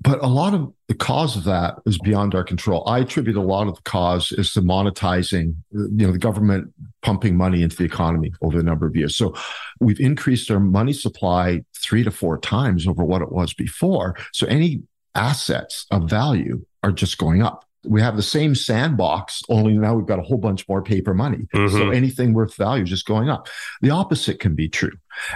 but 0.01 0.23
a 0.23 0.27
lot 0.27 0.53
of 0.53 0.71
the 0.87 0.93
cause 0.93 1.35
of 1.35 1.43
that 1.45 1.79
is 1.85 1.97
beyond 1.97 2.35
our 2.35 2.43
control. 2.43 2.87
I 2.87 2.99
attribute 2.99 3.35
a 3.35 3.41
lot 3.41 3.67
of 3.67 3.75
the 3.75 3.81
cause 3.81 4.31
is 4.31 4.53
to 4.53 4.61
monetizing, 4.61 5.55
you 5.71 5.89
know, 5.89 6.11
the 6.11 6.19
government 6.19 6.71
pumping 7.01 7.35
money 7.35 7.63
into 7.63 7.75
the 7.77 7.83
economy 7.83 8.31
over 8.41 8.59
a 8.59 8.63
number 8.63 8.85
of 8.85 8.95
years. 8.95 9.15
So 9.15 9.35
we've 9.79 9.99
increased 9.99 10.51
our 10.51 10.59
money 10.59 10.93
supply 10.93 11.63
three 11.75 12.03
to 12.03 12.11
four 12.11 12.37
times 12.37 12.87
over 12.87 13.03
what 13.03 13.21
it 13.21 13.31
was 13.31 13.53
before. 13.53 14.15
So 14.33 14.45
any 14.47 14.83
assets 15.15 15.85
of 15.89 16.09
value 16.09 16.63
are 16.83 16.91
just 16.91 17.17
going 17.17 17.41
up. 17.41 17.66
We 17.87 18.01
have 18.01 18.15
the 18.15 18.23
same 18.23 18.53
sandbox, 18.55 19.41
only 19.49 19.73
now 19.73 19.95
we've 19.95 20.05
got 20.05 20.19
a 20.19 20.23
whole 20.23 20.37
bunch 20.37 20.67
more 20.67 20.81
paper 20.81 21.13
money. 21.13 21.47
Mm-hmm. 21.53 21.75
So 21.75 21.89
anything 21.89 22.33
worth 22.33 22.55
value 22.55 22.83
is 22.83 22.89
just 22.89 23.05
going 23.05 23.29
up. 23.29 23.47
The 23.81 23.89
opposite 23.89 24.39
can 24.39 24.55
be 24.55 24.69
true. 24.69 24.93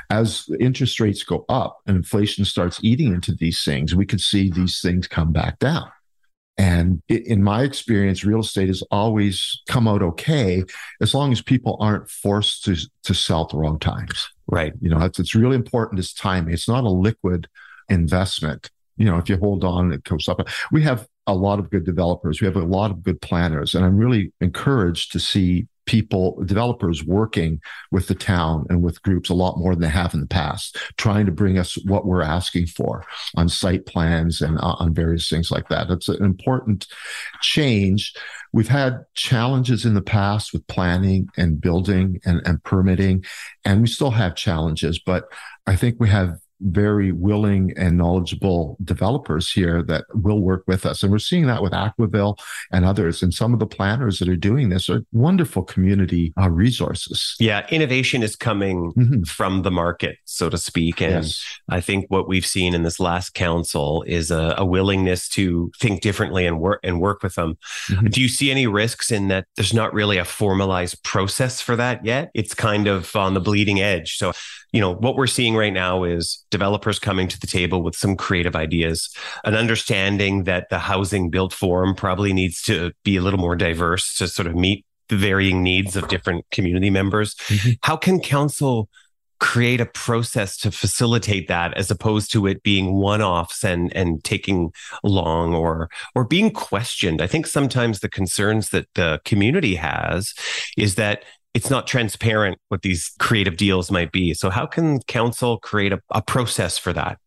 As 0.10 0.48
interest 0.60 1.00
rates 1.00 1.24
go 1.24 1.46
up 1.50 1.80
and 1.88 1.98
inflation 1.98 2.46
starts 2.46 2.84
eating 2.84 3.14
into 3.14 3.34
these 3.34 3.64
things, 3.64 3.96
we 3.96 4.06
could 4.06 4.22
see 4.22 4.50
these 4.50 4.82
things 4.82 5.08
come 5.08 5.32
back 5.32 5.60
down. 5.60 5.90
And 6.58 7.02
in 7.08 7.42
my 7.42 7.64
experience, 7.64 8.24
real 8.24 8.42
estate 8.42 8.68
has 8.68 8.84
always 8.92 9.62
come 9.68 9.88
out 9.88 10.04
okay 10.04 10.64
as 11.02 11.16
long 11.16 11.32
as 11.32 11.42
people 11.42 11.78
aren't 11.80 12.10
forced 12.10 12.66
to, 12.66 12.76
to 13.04 13.14
sell 13.14 13.44
at 13.44 13.50
the 13.50 13.58
wrong 13.58 13.80
times. 13.80 14.30
Right. 14.48 14.74
You 14.82 14.90
know, 14.90 15.00
it's, 15.00 15.18
it's 15.18 15.34
really 15.34 15.56
important 15.56 16.00
is 16.00 16.14
timing. 16.14 16.54
It's 16.54 16.68
not 16.68 16.84
a 16.84 16.90
liquid 16.90 17.48
investment. 17.90 18.70
You 18.98 19.06
know, 19.06 19.18
if 19.18 19.30
you 19.30 19.38
hold 19.38 19.64
on, 19.64 19.92
it 19.92 20.04
goes 20.04 20.28
up. 20.28 20.48
We 20.72 20.84
have 20.84 21.08
a 21.32 21.34
lot 21.34 21.60
of 21.60 21.70
good 21.70 21.86
developers. 21.86 22.42
We 22.42 22.46
have 22.46 22.56
a 22.56 22.66
lot 22.66 22.92
of 22.92 23.04
good 23.04 23.22
planners. 23.22 23.74
And 23.74 23.86
I'm 23.86 23.98
really 23.98 24.32
encouraged 24.42 25.12
to 25.14 25.20
see 25.20 25.68
people, 25.88 26.42
developers 26.46 27.04
working 27.04 27.60
with 27.92 28.08
the 28.08 28.16
town 28.16 28.66
and 28.70 28.82
with 28.82 29.02
groups 29.02 29.30
a 29.30 29.34
lot 29.34 29.58
more 29.58 29.74
than 29.74 29.82
they 29.82 29.90
have 29.90 30.14
in 30.14 30.22
the 30.22 30.28
past, 30.28 30.78
trying 30.98 31.26
to 31.26 31.32
bring 31.32 31.58
us 31.58 31.78
what 31.86 32.06
we're 32.06 32.22
asking 32.22 32.68
for 32.68 33.04
on 33.36 33.50
site 33.50 33.86
plans 33.86 34.42
and 34.42 34.58
uh, 34.60 34.76
on 34.80 34.94
various 34.94 35.28
things 35.28 35.52
like 35.52 35.68
that. 35.70 35.90
It's 35.90 36.08
an 36.08 36.24
important 36.24 36.88
change. 37.42 38.14
We've 38.54 38.68
had 38.68 39.04
challenges 39.16 39.86
in 39.86 39.94
the 39.94 40.02
past 40.02 40.54
with 40.54 40.66
planning 40.68 41.28
and 41.36 41.60
building 41.60 42.20
and, 42.26 42.42
and 42.46 42.64
permitting, 42.64 43.26
and 43.66 43.82
we 43.82 43.88
still 43.88 44.12
have 44.12 44.36
challenges, 44.36 45.00
but 45.00 45.26
I 45.66 45.76
think 45.76 45.98
we 46.00 46.10
have 46.10 46.38
very 46.62 47.12
willing 47.12 47.74
and 47.78 47.98
knowledgeable 47.98 48.78
developers 48.84 49.52
here 49.52 49.82
that 49.84 50.06
will 50.14 50.42
work 50.42 50.64
with 50.68 50.86
us. 50.86 51.04
And 51.04 51.12
we're 51.12 51.20
seeing 51.20 51.48
that 51.48 51.62
with 51.62 51.74
Aquaville 51.74 52.38
and 52.72 52.86
others. 52.86 53.24
And 53.24 53.34
some 53.34 53.54
of 53.54 53.60
the 53.60 53.68
planners 53.68 54.20
that 54.20 54.30
are 54.30 54.36
doing 54.36 54.70
this 54.70 54.90
are 54.90 55.04
wonderful 55.12 55.64
community 55.64 56.34
uh, 56.40 56.50
resources. 56.50 57.36
Yeah, 57.40 57.68
innovation 57.70 58.24
is 58.24 58.36
coming 58.36 58.94
mm-hmm. 58.94 59.24
from 59.24 59.64
the 59.64 59.72
market, 59.72 60.18
so 60.26 60.50
to 60.50 60.58
speak. 60.58 61.02
And 61.02 61.26
yes. 61.26 61.46
I 61.70 61.82
think 61.82 62.06
what 62.10 62.28
we've 62.28 62.46
seen 62.46 62.74
in 62.74 62.84
this 62.84 63.00
last 63.00 63.34
council 63.34 64.04
is 64.08 64.32
a, 64.32 64.56
a 64.58 64.66
willingness 64.66 65.28
to 65.30 65.72
think 65.80 66.02
differently 66.02 66.46
and 66.46 66.60
work 66.60 66.80
and 66.84 67.02
work 67.02 67.24
with 67.24 67.36
them. 67.36 67.58
Mm-hmm. 67.88 68.08
Do 68.08 68.22
you 68.22 68.28
see 68.28 68.52
any 68.52 68.68
risks 68.68 69.12
in 69.12 69.28
that 69.30 69.46
there's 69.56 69.74
not 69.74 69.94
really 69.94 70.18
a 70.18 70.26
formalized 70.26 71.04
process 71.04 71.62
for 71.62 71.76
that 71.76 72.06
yet? 72.06 72.32
It's 72.34 72.54
kind 72.54 72.88
of 72.88 73.16
on 73.16 73.34
the 73.34 73.40
bleeding 73.40 73.82
edge. 73.82 74.18
So 74.18 74.34
you 74.72 74.80
know, 74.80 74.94
what 74.94 75.16
we're 75.16 75.28
seeing 75.28 75.56
right 75.56 75.74
now 75.74 76.04
is 76.04 76.46
developers 76.52 77.00
coming 77.00 77.28
to 77.28 77.40
the 77.40 77.48
table 77.48 77.82
with 77.82 77.96
some 77.96 78.16
creative 78.16 78.56
ideas, 78.56 79.10
an 79.44 79.56
understanding 79.56 80.44
that 80.44 80.70
the 80.70 80.80
housing 80.80 81.30
built 81.30 81.54
form 81.54 81.96
probably 81.96 82.34
needs 82.34 82.62
to 82.64 82.92
be 83.04 83.16
a 83.16 83.22
little 83.22 83.40
more 83.40 83.56
diverse 83.56 84.16
to 84.18 84.28
sort 84.28 84.48
of 84.48 84.56
meet 84.56 84.86
the 85.10 85.18
varying 85.18 85.64
needs 85.64 85.96
of 85.96 86.08
different 86.08 86.46
community 86.52 86.90
members. 86.90 87.36
Mm-hmm. 87.36 87.72
How 87.82 87.98
can 87.98 88.20
council 88.20 88.90
create 89.42 89.82
a 89.82 89.88
process 89.88 90.56
to 90.56 90.72
facilitate 90.72 91.48
that 91.48 91.74
as 91.76 91.90
opposed 91.90 92.32
to 92.32 92.46
it 92.46 92.62
being 92.62 92.94
one-offs 92.94 93.64
and 93.64 93.92
and 93.96 94.24
taking 94.24 94.72
long 95.04 95.56
or 95.56 95.90
or 96.14 96.24
being 96.24 96.52
questioned 96.52 97.24
i 97.24 97.26
think 97.26 97.48
sometimes 97.48 98.02
the 98.02 98.10
concerns 98.10 98.70
that 98.70 98.86
the 98.94 99.20
community 99.26 99.74
has 99.74 100.36
is 100.78 100.94
that 100.94 101.26
it's 101.54 101.70
not 101.70 101.88
transparent 101.88 102.58
what 102.70 102.82
these 102.82 103.12
creative 103.20 103.58
deals 103.58 103.92
might 103.92 104.12
be. 104.12 104.34
So, 104.34 104.50
how 104.50 104.66
can 104.66 105.02
council 105.02 105.58
create 105.60 105.94
a, 105.94 106.02
a 106.12 106.22
process 106.22 106.78
for 106.78 106.94
that? 106.94 107.18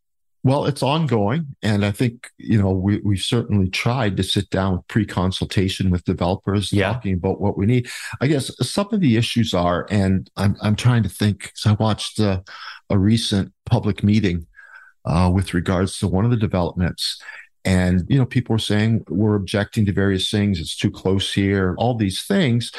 Well, 0.45 0.66
it's 0.66 0.83
ongoing. 0.83 1.57
And 1.62 1.87
I 1.87 1.90
think, 1.90 2.31
you 2.37 2.61
know, 2.61 2.71
we, 2.71 2.99
we've 2.99 3.19
certainly 3.19 3.71
tried 3.71 4.19
to 4.19 4.23
sit 4.23 4.50
down 4.50 4.76
with 4.76 4.88
pre 4.88 5.07
consultation 5.07 5.90
with 5.90 6.04
developers, 6.04 6.71
yeah. 6.71 6.93
talking 6.93 7.14
about 7.14 7.40
what 7.40 7.57
we 7.57 7.64
need. 7.64 7.88
I 8.21 8.26
guess 8.26 8.50
some 8.61 8.88
of 8.93 9.00
the 9.00 9.16
issues 9.16 9.54
are, 9.54 9.87
and 9.90 10.31
I'm, 10.37 10.57
I'm 10.61 10.76
trying 10.76 11.02
to 11.04 11.09
think, 11.09 11.45
because 11.45 11.64
I 11.64 11.73
watched 11.73 12.21
uh, 12.21 12.43
a 12.90 12.99
recent 12.99 13.54
public 13.64 14.04
meeting 14.04 14.47
uh, 15.07 15.31
with 15.35 15.54
regards 15.54 15.99
to 15.99 16.09
one 16.09 16.26
of 16.26 16.31
the 16.31 16.37
developments. 16.37 17.21
And, 17.64 18.04
you 18.09 18.18
know, 18.18 18.26
people 18.26 18.54
were 18.54 18.59
saying 18.59 19.04
we're 19.09 19.37
objecting 19.37 19.87
to 19.87 19.92
various 19.92 20.30
things. 20.30 20.61
It's 20.61 20.76
too 20.76 20.90
close 20.90 21.33
here, 21.33 21.75
all 21.78 21.94
these 21.94 22.25
things 22.25 22.71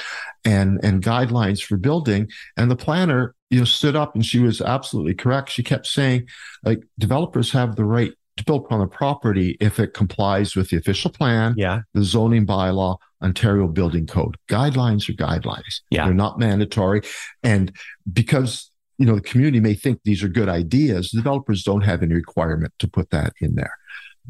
and, 0.43 0.79
and 0.83 1.03
guidelines 1.03 1.63
for 1.63 1.77
building. 1.77 2.29
And 2.55 2.69
the 2.69 2.75
planner, 2.75 3.33
you 3.49 3.59
know, 3.59 3.65
stood 3.65 3.95
up 3.95 4.13
and 4.13 4.25
she 4.25 4.39
was 4.39 4.61
absolutely 4.61 5.15
correct. 5.15 5.49
She 5.49 5.63
kept 5.63 5.87
saying, 5.87 6.27
like, 6.63 6.83
developers 6.99 7.51
have 7.51 7.75
the 7.75 7.85
right 7.85 8.13
to 8.37 8.43
build 8.43 8.65
upon 8.65 8.79
the 8.79 8.87
property 8.87 9.57
if 9.59 9.79
it 9.79 9.93
complies 9.93 10.55
with 10.55 10.69
the 10.69 10.77
official 10.77 11.09
plan, 11.09 11.55
yeah. 11.57 11.81
the 11.93 12.03
zoning 12.03 12.45
bylaw, 12.45 12.97
Ontario 13.23 13.67
Building 13.67 14.05
Code. 14.05 14.37
Guidelines 14.49 15.09
are 15.09 15.13
guidelines. 15.13 15.81
Yeah. 15.89 16.05
They're 16.05 16.13
not 16.13 16.37
mandatory. 16.37 17.01
And 17.43 17.71
because 18.11 18.69
you 18.97 19.05
know 19.05 19.15
the 19.15 19.21
community 19.21 19.59
may 19.59 19.73
think 19.73 19.99
these 20.03 20.23
are 20.23 20.29
good 20.29 20.49
ideas, 20.49 21.11
developers 21.11 21.63
don't 21.63 21.81
have 21.81 22.03
any 22.03 22.13
requirement 22.13 22.73
to 22.79 22.87
put 22.87 23.09
that 23.09 23.33
in 23.41 23.55
there. 23.55 23.77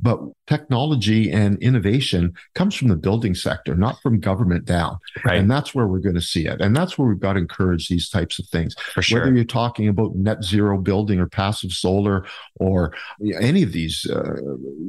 But 0.01 0.19
technology 0.47 1.31
and 1.31 1.57
innovation 1.59 2.33
comes 2.53 2.75
from 2.75 2.89
the 2.89 2.95
building 2.95 3.33
sector, 3.33 3.75
not 3.75 3.99
from 4.01 4.19
government 4.19 4.65
down. 4.65 4.97
Right. 5.23 5.37
And 5.37 5.49
that's 5.49 5.73
where 5.73 5.87
we're 5.87 5.99
going 5.99 6.15
to 6.15 6.21
see 6.21 6.45
it. 6.45 6.61
And 6.61 6.75
that's 6.75 6.97
where 6.97 7.07
we've 7.07 7.19
got 7.19 7.33
to 7.33 7.39
encourage 7.39 7.87
these 7.87 8.09
types 8.09 8.37
of 8.39 8.47
things. 8.47 8.75
For 8.93 9.01
sure. 9.01 9.21
Whether 9.21 9.35
you're 9.35 9.45
talking 9.45 9.87
about 9.87 10.15
net 10.15 10.43
zero 10.43 10.77
building 10.77 11.19
or 11.19 11.27
passive 11.27 11.71
solar 11.71 12.25
or 12.59 12.93
any 13.39 13.63
of 13.63 13.71
these, 13.71 14.05
uh, 14.09 14.35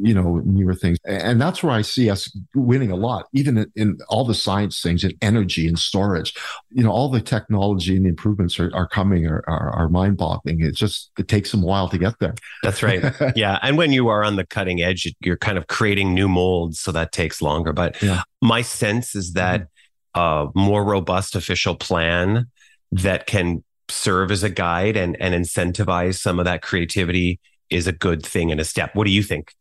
you 0.03 0.15
know, 0.15 0.43
newer 0.45 0.75
things. 0.75 0.99
And 1.05 1.41
that's 1.41 1.63
where 1.63 1.73
I 1.73 1.83
see 1.83 2.11
us 2.11 2.35
winning 2.55 2.91
a 2.91 2.97
lot, 2.97 3.27
even 3.33 3.59
in, 3.59 3.73
in 3.77 3.99
all 4.09 4.25
the 4.25 4.35
science 4.35 4.81
things 4.83 5.05
in 5.05 5.13
energy 5.23 5.69
and 5.69 5.79
storage. 5.79 6.35
You 6.71 6.85
know, 6.85 6.91
all 6.91 7.09
the 7.09 7.21
technology 7.21 7.97
and 7.97 8.05
the 8.05 8.11
improvements 8.11 8.59
are, 8.59 8.75
are 8.75 8.89
coming 8.89 9.27
are, 9.27 9.45
are, 9.47 9.71
are 9.71 9.89
mind 9.89 10.17
boggling. 10.17 10.61
It 10.61 10.75
just, 10.75 11.11
it 11.19 11.29
takes 11.29 11.51
them 11.53 11.63
a 11.63 11.67
while 11.67 11.89
to 11.89 11.99
get 11.99 12.19
there. 12.19 12.35
That's 12.63 12.83
right. 12.83 13.15
yeah. 13.37 13.59
And 13.63 13.79
when 13.79 13.93
you 13.93 14.09
are 14.09 14.25
on 14.25 14.37
the 14.37 14.45
cutting 14.45 14.83
edge, 14.83 14.96
you're 15.21 15.37
kind 15.37 15.59
of 15.59 15.67
creating 15.67 16.15
new 16.15 16.29
molds. 16.29 16.81
So 16.81 16.93
that 16.93 17.13
takes 17.13 17.43
longer. 17.43 17.73
But 17.73 18.01
yeah. 18.03 18.23
my 18.41 18.63
sense 18.63 19.15
is 19.15 19.33
that 19.33 19.69
a 20.15 20.47
more 20.55 20.85
robust 20.85 21.37
official 21.37 21.75
plan 21.75 22.47
that 22.93 23.27
can 23.27 23.63
serve 23.89 24.31
as 24.31 24.43
a 24.43 24.51
guide 24.51 24.97
and, 24.97 25.17
and 25.21 25.35
incentivize 25.35 26.19
some 26.19 26.39
of 26.39 26.45
that 26.45 26.63
creativity 26.63 27.41
is 27.71 27.87
a 27.87 27.93
good 27.93 28.25
thing 28.25 28.51
and 28.51 28.61
a 28.61 28.65
step. 28.65 28.95
What 28.95 29.07
do 29.07 29.13
you 29.13 29.23
think? 29.23 29.53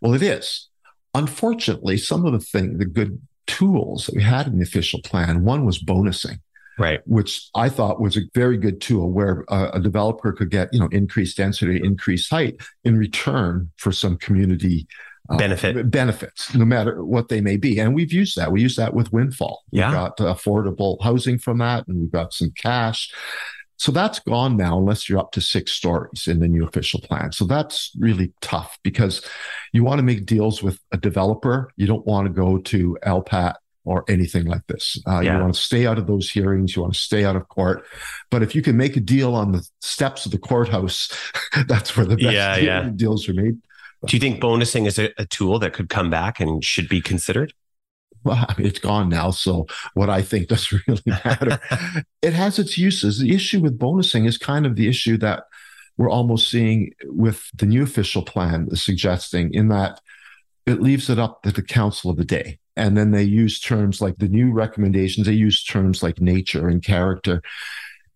Well, 0.00 0.14
it 0.14 0.22
is. 0.22 0.68
Unfortunately, 1.14 1.96
some 1.96 2.26
of 2.26 2.32
the 2.32 2.40
thing, 2.40 2.78
the 2.78 2.84
good 2.84 3.20
tools 3.46 4.06
that 4.06 4.16
we 4.16 4.22
had 4.22 4.46
in 4.46 4.58
the 4.58 4.62
official 4.62 5.00
plan, 5.02 5.44
one 5.44 5.64
was 5.64 5.82
bonusing 5.82 6.38
right. 6.78 7.00
Which 7.06 7.48
i 7.54 7.68
thought 7.68 8.00
was 8.00 8.16
a 8.16 8.22
very 8.34 8.56
good 8.56 8.80
tool 8.80 9.10
where 9.10 9.44
a, 9.48 9.70
a, 9.74 9.80
developer 9.80 10.32
could 10.32 10.50
get 10.50 10.72
you 10.72 10.80
know 10.80 10.88
increased 10.92 11.36
density 11.36 11.80
increased 11.82 12.30
height 12.30 12.56
in 12.84 12.96
return 12.96 13.70
for 13.76 13.92
some 13.92 14.16
community 14.16 14.86
uh, 15.30 15.36
benefit. 15.38 15.90
benefits 15.90 16.54
no 16.54 16.64
matter 16.64 17.02
what 17.02 17.28
they 17.28 17.40
may 17.40 17.56
be. 17.56 17.78
And 17.78 17.94
we've 17.94 18.12
used 18.12 18.36
that. 18.36 18.52
We 18.52 18.60
use 18.60 18.76
that 18.76 18.92
with 18.92 19.12
windfall. 19.12 19.62
Yeah. 19.70 19.88
we 19.88 19.94
got 19.94 20.18
affordable 20.18 21.02
housing 21.02 21.38
from 21.38 21.58
that 21.58 21.86
and 21.88 21.98
we've 21.98 22.12
got 22.12 22.34
some 22.34 22.52
cash. 22.56 23.10
So 23.76 23.90
that's 23.90 24.20
gone 24.20 24.56
now 24.56 24.78
unless 24.78 25.08
you're 25.08 25.18
up 25.18 25.32
to 25.32 25.40
six 25.40 25.72
stories 25.72 26.28
in 26.28 26.40
the 26.40 26.48
new 26.48 26.66
official 26.66 27.00
plan. 27.00 27.32
So 27.32 27.44
that's 27.44 27.90
really 27.98 28.32
tough 28.40 28.78
because 28.82 29.26
you 29.72 29.82
want 29.82 29.98
to 29.98 30.04
make 30.04 30.26
deals 30.26 30.62
with 30.62 30.78
a 30.92 30.96
developer. 30.96 31.70
You 31.76 31.86
don't 31.86 32.06
want 32.06 32.26
to 32.26 32.32
go 32.32 32.58
to 32.58 32.96
LPAT 33.04 33.54
or 33.84 34.04
anything 34.08 34.46
like 34.46 34.66
this. 34.66 34.98
Uh, 35.06 35.20
yeah. 35.20 35.36
You 35.36 35.42
want 35.42 35.54
to 35.54 35.60
stay 35.60 35.86
out 35.86 35.98
of 35.98 36.06
those 36.06 36.30
hearings. 36.30 36.74
You 36.74 36.82
want 36.82 36.94
to 36.94 37.00
stay 37.00 37.24
out 37.24 37.36
of 37.36 37.48
court. 37.48 37.84
But 38.30 38.42
if 38.42 38.54
you 38.54 38.62
can 38.62 38.76
make 38.76 38.96
a 38.96 39.00
deal 39.00 39.34
on 39.34 39.52
the 39.52 39.66
steps 39.80 40.24
of 40.26 40.32
the 40.32 40.38
courthouse, 40.38 41.10
that's 41.66 41.96
where 41.96 42.06
the 42.06 42.16
best 42.16 42.32
yeah, 42.32 42.56
deal, 42.56 42.64
yeah. 42.64 42.90
deals 42.96 43.28
are 43.28 43.34
made. 43.34 43.56
Do 44.06 44.16
you 44.16 44.20
think 44.20 44.40
bonusing 44.40 44.86
is 44.86 44.98
a, 44.98 45.10
a, 45.16 45.24
tool 45.24 45.58
that 45.60 45.72
could 45.72 45.88
come 45.88 46.10
back 46.10 46.38
and 46.38 46.62
should 46.62 46.90
be 46.90 47.00
considered? 47.00 47.54
Well, 48.22 48.44
I 48.46 48.54
mean, 48.58 48.66
it's 48.66 48.78
gone 48.78 49.08
now. 49.08 49.30
So 49.30 49.66
what 49.94 50.10
I 50.10 50.20
think 50.20 50.48
doesn't 50.48 50.82
really 50.86 51.02
matter. 51.06 51.58
it 52.20 52.34
has 52.34 52.58
its 52.58 52.76
uses. 52.76 53.18
The 53.18 53.34
issue 53.34 53.60
with 53.60 53.78
bonusing 53.78 54.26
is 54.26 54.36
kind 54.36 54.66
of 54.66 54.76
the 54.76 54.88
issue 54.88 55.16
that 55.18 55.44
we're 55.96 56.10
almost 56.10 56.50
seeing 56.50 56.92
with 57.04 57.48
the 57.54 57.66
new 57.66 57.82
official 57.82 58.22
plan 58.22 58.74
suggesting 58.74 59.54
in 59.54 59.68
that 59.68 60.00
it 60.66 60.80
leaves 60.80 61.10
it 61.10 61.18
up 61.18 61.42
to 61.42 61.52
the 61.52 61.62
council 61.62 62.10
of 62.10 62.16
the 62.16 62.24
day. 62.24 62.58
And 62.76 62.96
then 62.96 63.12
they 63.12 63.22
use 63.22 63.60
terms 63.60 64.00
like 64.00 64.16
the 64.16 64.28
new 64.28 64.52
recommendations, 64.52 65.26
they 65.26 65.32
use 65.32 65.62
terms 65.62 66.02
like 66.02 66.20
nature 66.20 66.68
and 66.68 66.82
character. 66.82 67.42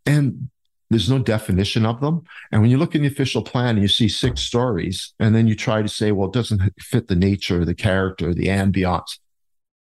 And 0.05 0.51
there's 0.91 1.11
no 1.11 1.19
definition 1.19 1.85
of 1.85 2.01
them. 2.01 2.23
And 2.51 2.63
when 2.63 2.71
you 2.71 2.79
look 2.79 2.95
in 2.95 3.03
the 3.03 3.09
official 3.09 3.43
plan 3.43 3.71
and 3.71 3.83
you 3.83 3.89
see 3.89 4.09
six 4.09 4.41
stories, 4.41 5.13
and 5.21 5.35
then 5.35 5.47
you 5.47 5.55
try 5.55 5.83
to 5.83 5.89
say, 5.89 6.13
well, 6.13 6.29
it 6.29 6.35
doesn't 6.35 6.63
fit 6.81 7.09
the 7.09 7.15
nature, 7.15 7.65
the 7.65 7.75
character, 7.75 8.33
the 8.33 8.47
ambiance, 8.47 9.19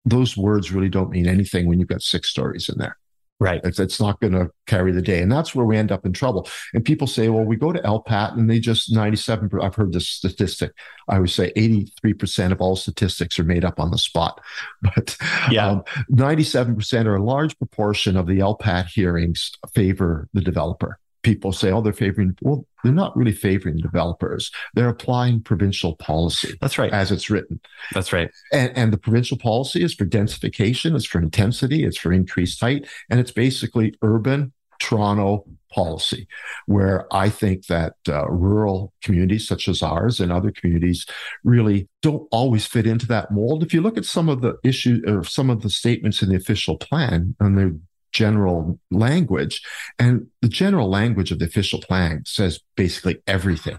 those 0.05 0.37
words 0.37 0.73
really 0.73 0.89
don't 0.89 1.11
mean 1.11 1.27
anything 1.27 1.67
when 1.67 1.81
you've 1.81 1.89
got 1.89 2.03
six 2.03 2.29
stories 2.29 2.69
in 2.69 2.79
there. 2.79 2.97
Right. 3.43 3.61
It's, 3.65 3.81
it's 3.81 4.01
not 4.01 4.21
going 4.21 4.35
to 4.35 4.51
carry 4.67 4.93
the 4.93 5.03
day. 5.03 5.21
And 5.21 5.31
that's 5.31 5.53
where 5.55 5.67
we 5.67 5.77
end 5.77 5.91
up 5.91 6.07
in 6.07 6.13
trouble. 6.13 6.49
And 6.75 6.85
people 6.85 7.09
say, 7.09 7.29
well, 7.29 7.45
we 7.45 7.57
go 7.57 7.73
to 7.73 7.81
LPAT 7.81 8.35
and 8.35 8.49
they 8.49 8.61
just 8.61 8.93
97, 8.93 9.51
I've 9.61 9.75
heard 9.75 9.93
this 9.93 10.09
statistic. 10.09 10.73
I 11.09 11.19
would 11.19 11.31
say 11.31 11.53
83% 11.57 12.53
of 12.53 12.61
all 12.61 12.77
statistics 12.77 13.41
are 13.41 13.45
made 13.45 13.65
up 13.65 13.81
on 13.81 13.91
the 13.91 13.99
spot. 13.99 14.41
But 14.95 15.17
yeah. 15.51 15.69
Um, 15.69 15.83
97% 16.13 17.07
or 17.07 17.17
a 17.17 17.23
large 17.23 17.57
proportion 17.59 18.17
of 18.17 18.27
the 18.27 18.39
LPAT 18.39 18.87
hearings 18.87 19.51
favor 19.75 20.29
the 20.33 20.41
developer 20.41 20.99
people 21.23 21.53
say, 21.53 21.71
oh, 21.71 21.81
they're 21.81 21.93
favoring, 21.93 22.37
well, 22.43 22.67
they're 22.83 22.93
not 22.93 23.17
really 23.17 23.33
favoring 23.33 23.77
developers. 23.77 24.51
They're 24.75 24.89
applying 24.89 25.43
provincial 25.43 25.97
policy. 25.97 26.57
That's 26.61 26.79
right. 26.79 26.93
As 26.93 27.13
it's 27.13 27.31
written. 27.31 27.61
That's 27.93 28.13
right. 28.13 28.31
And, 28.53 28.77
and 28.77 28.93
the 28.93 28.99
provincial 28.99 29.39
policy 29.39 29.83
is 29.83 29.95
for 29.95 30.05
densification, 30.05 30.95
it's 30.95 31.07
for 31.07 31.21
intensity, 31.21 31.85
it's 31.85 31.99
for 31.99 32.13
increased 32.13 32.61
height, 32.61 32.89
and 33.09 33.21
it's 33.21 33.33
basically 33.33 33.95
urban 34.03 34.53
Toronto 34.81 35.45
policy, 35.73 36.27
where 36.67 37.07
I 37.15 37.31
think 37.31 37.67
that 37.67 37.95
uh, 38.09 38.29
rural 38.29 38.93
communities 39.01 39.47
such 39.47 39.69
as 39.69 39.81
ours 39.81 40.19
and 40.19 40.33
other 40.33 40.51
communities 40.51 41.07
really 41.45 41.89
don't 42.03 42.27
always 42.33 42.67
fit 42.67 42.87
into 42.87 43.07
that 43.07 43.31
mold. 43.31 43.63
If 43.63 43.73
you 43.73 43.81
look 43.81 43.97
at 43.97 44.05
some 44.05 44.29
of 44.29 44.43
the 44.43 44.57
issues 44.65 45.03
or 45.07 45.23
some 45.25 45.51
of 45.51 45.63
the 45.63 45.71
statements 45.71 46.21
in 46.21 46.31
the 46.31 46.37
official 46.37 46.77
plan, 46.77 47.37
and 47.39 47.57
they're 47.57 47.75
general 48.13 48.79
language. 48.91 49.63
And 49.99 50.29
the 50.41 50.49
general 50.49 50.89
language 50.89 51.33
of 51.33 51.39
the 51.39 51.47
official 51.47 51.81
plan 51.81 52.23
says 52.27 52.61
basically 52.77 53.21
everything. 53.27 53.79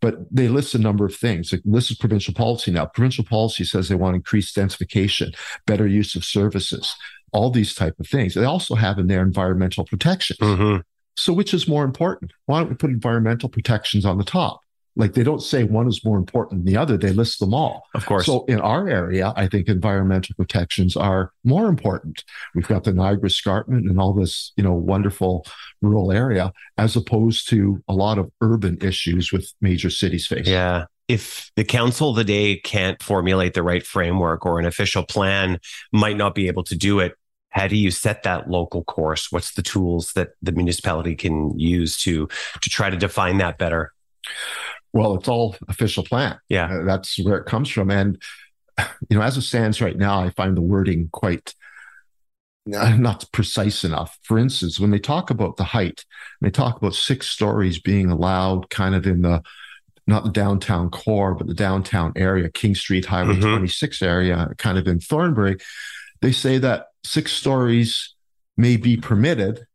But 0.00 0.16
they 0.30 0.48
list 0.48 0.74
a 0.74 0.78
number 0.78 1.04
of 1.04 1.14
things. 1.14 1.52
Like 1.52 1.62
this 1.64 1.90
is 1.90 1.96
provincial 1.96 2.34
policy 2.34 2.70
now. 2.70 2.86
Provincial 2.86 3.24
policy 3.24 3.64
says 3.64 3.88
they 3.88 3.94
want 3.94 4.16
increased 4.16 4.56
densification, 4.56 5.34
better 5.66 5.86
use 5.86 6.14
of 6.14 6.24
services, 6.24 6.94
all 7.32 7.50
these 7.50 7.74
type 7.74 7.98
of 7.98 8.08
things. 8.08 8.34
They 8.34 8.44
also 8.44 8.74
have 8.74 8.98
in 8.98 9.08
there 9.08 9.22
environmental 9.22 9.84
protections. 9.84 10.38
Mm-hmm. 10.38 10.80
So 11.16 11.32
which 11.32 11.54
is 11.54 11.68
more 11.68 11.84
important? 11.84 12.32
Why 12.46 12.60
don't 12.60 12.70
we 12.70 12.76
put 12.76 12.90
environmental 12.90 13.48
protections 13.48 14.04
on 14.04 14.18
the 14.18 14.24
top? 14.24 14.60
Like 14.96 15.14
they 15.14 15.24
don't 15.24 15.42
say 15.42 15.64
one 15.64 15.88
is 15.88 16.04
more 16.04 16.16
important 16.16 16.64
than 16.64 16.72
the 16.72 16.78
other. 16.80 16.96
They 16.96 17.10
list 17.10 17.40
them 17.40 17.52
all. 17.52 17.82
Of 17.94 18.06
course. 18.06 18.26
So 18.26 18.44
in 18.44 18.60
our 18.60 18.88
area, 18.88 19.32
I 19.36 19.48
think 19.48 19.68
environmental 19.68 20.34
protections 20.36 20.96
are 20.96 21.32
more 21.42 21.66
important. 21.66 22.22
We've 22.54 22.68
got 22.68 22.84
the 22.84 22.92
Niagara 22.92 23.26
Escarpment 23.26 23.88
and 23.88 23.98
all 23.98 24.12
this, 24.12 24.52
you 24.56 24.62
know, 24.62 24.72
wonderful 24.72 25.46
rural 25.82 26.12
area 26.12 26.52
as 26.78 26.96
opposed 26.96 27.48
to 27.50 27.82
a 27.88 27.94
lot 27.94 28.18
of 28.18 28.30
urban 28.40 28.78
issues 28.80 29.32
with 29.32 29.52
major 29.60 29.90
cities 29.90 30.26
facing. 30.26 30.52
Yeah 30.52 30.86
if 31.08 31.50
the 31.56 31.64
council 31.64 32.10
of 32.10 32.16
the 32.16 32.24
day 32.24 32.56
can't 32.56 33.02
formulate 33.02 33.54
the 33.54 33.62
right 33.62 33.86
framework 33.86 34.46
or 34.46 34.58
an 34.58 34.64
official 34.64 35.04
plan 35.04 35.58
might 35.92 36.16
not 36.16 36.34
be 36.34 36.46
able 36.46 36.64
to 36.64 36.74
do 36.74 36.98
it 37.00 37.14
how 37.50 37.68
do 37.68 37.76
you 37.76 37.90
set 37.90 38.22
that 38.22 38.48
local 38.48 38.84
course 38.84 39.30
what's 39.30 39.52
the 39.52 39.62
tools 39.62 40.12
that 40.14 40.30
the 40.42 40.52
municipality 40.52 41.14
can 41.14 41.56
use 41.58 41.96
to 41.98 42.28
to 42.60 42.70
try 42.70 42.90
to 42.90 42.96
define 42.96 43.38
that 43.38 43.58
better 43.58 43.92
well, 44.94 45.16
it's 45.16 45.28
all 45.28 45.56
official 45.68 46.04
plan. 46.04 46.38
Yeah. 46.48 46.72
Uh, 46.72 46.84
that's 46.84 47.18
where 47.22 47.36
it 47.36 47.46
comes 47.46 47.68
from. 47.68 47.90
And, 47.90 48.22
you 49.10 49.18
know, 49.18 49.22
as 49.22 49.36
it 49.36 49.42
stands 49.42 49.80
right 49.80 49.96
now, 49.96 50.20
I 50.22 50.30
find 50.30 50.56
the 50.56 50.62
wording 50.62 51.08
quite 51.12 51.52
uh, 52.72 52.96
not 52.96 53.24
precise 53.32 53.84
enough. 53.84 54.16
For 54.22 54.38
instance, 54.38 54.80
when 54.80 54.92
they 54.92 55.00
talk 55.00 55.30
about 55.30 55.56
the 55.56 55.64
height, 55.64 56.04
they 56.40 56.50
talk 56.50 56.78
about 56.78 56.94
six 56.94 57.26
stories 57.26 57.80
being 57.80 58.08
allowed 58.08 58.70
kind 58.70 58.94
of 58.94 59.06
in 59.06 59.22
the, 59.22 59.42
not 60.06 60.24
the 60.24 60.30
downtown 60.30 60.90
core, 60.90 61.34
but 61.34 61.48
the 61.48 61.54
downtown 61.54 62.12
area, 62.14 62.48
King 62.48 62.76
Street, 62.76 63.04
Highway 63.04 63.34
mm-hmm. 63.34 63.56
26 63.56 64.00
area, 64.00 64.48
kind 64.58 64.78
of 64.78 64.86
in 64.86 65.00
Thornbury. 65.00 65.56
They 66.22 66.32
say 66.32 66.58
that 66.58 66.86
six 67.02 67.32
stories 67.32 68.14
may 68.56 68.76
be 68.76 68.96
permitted. 68.96 69.66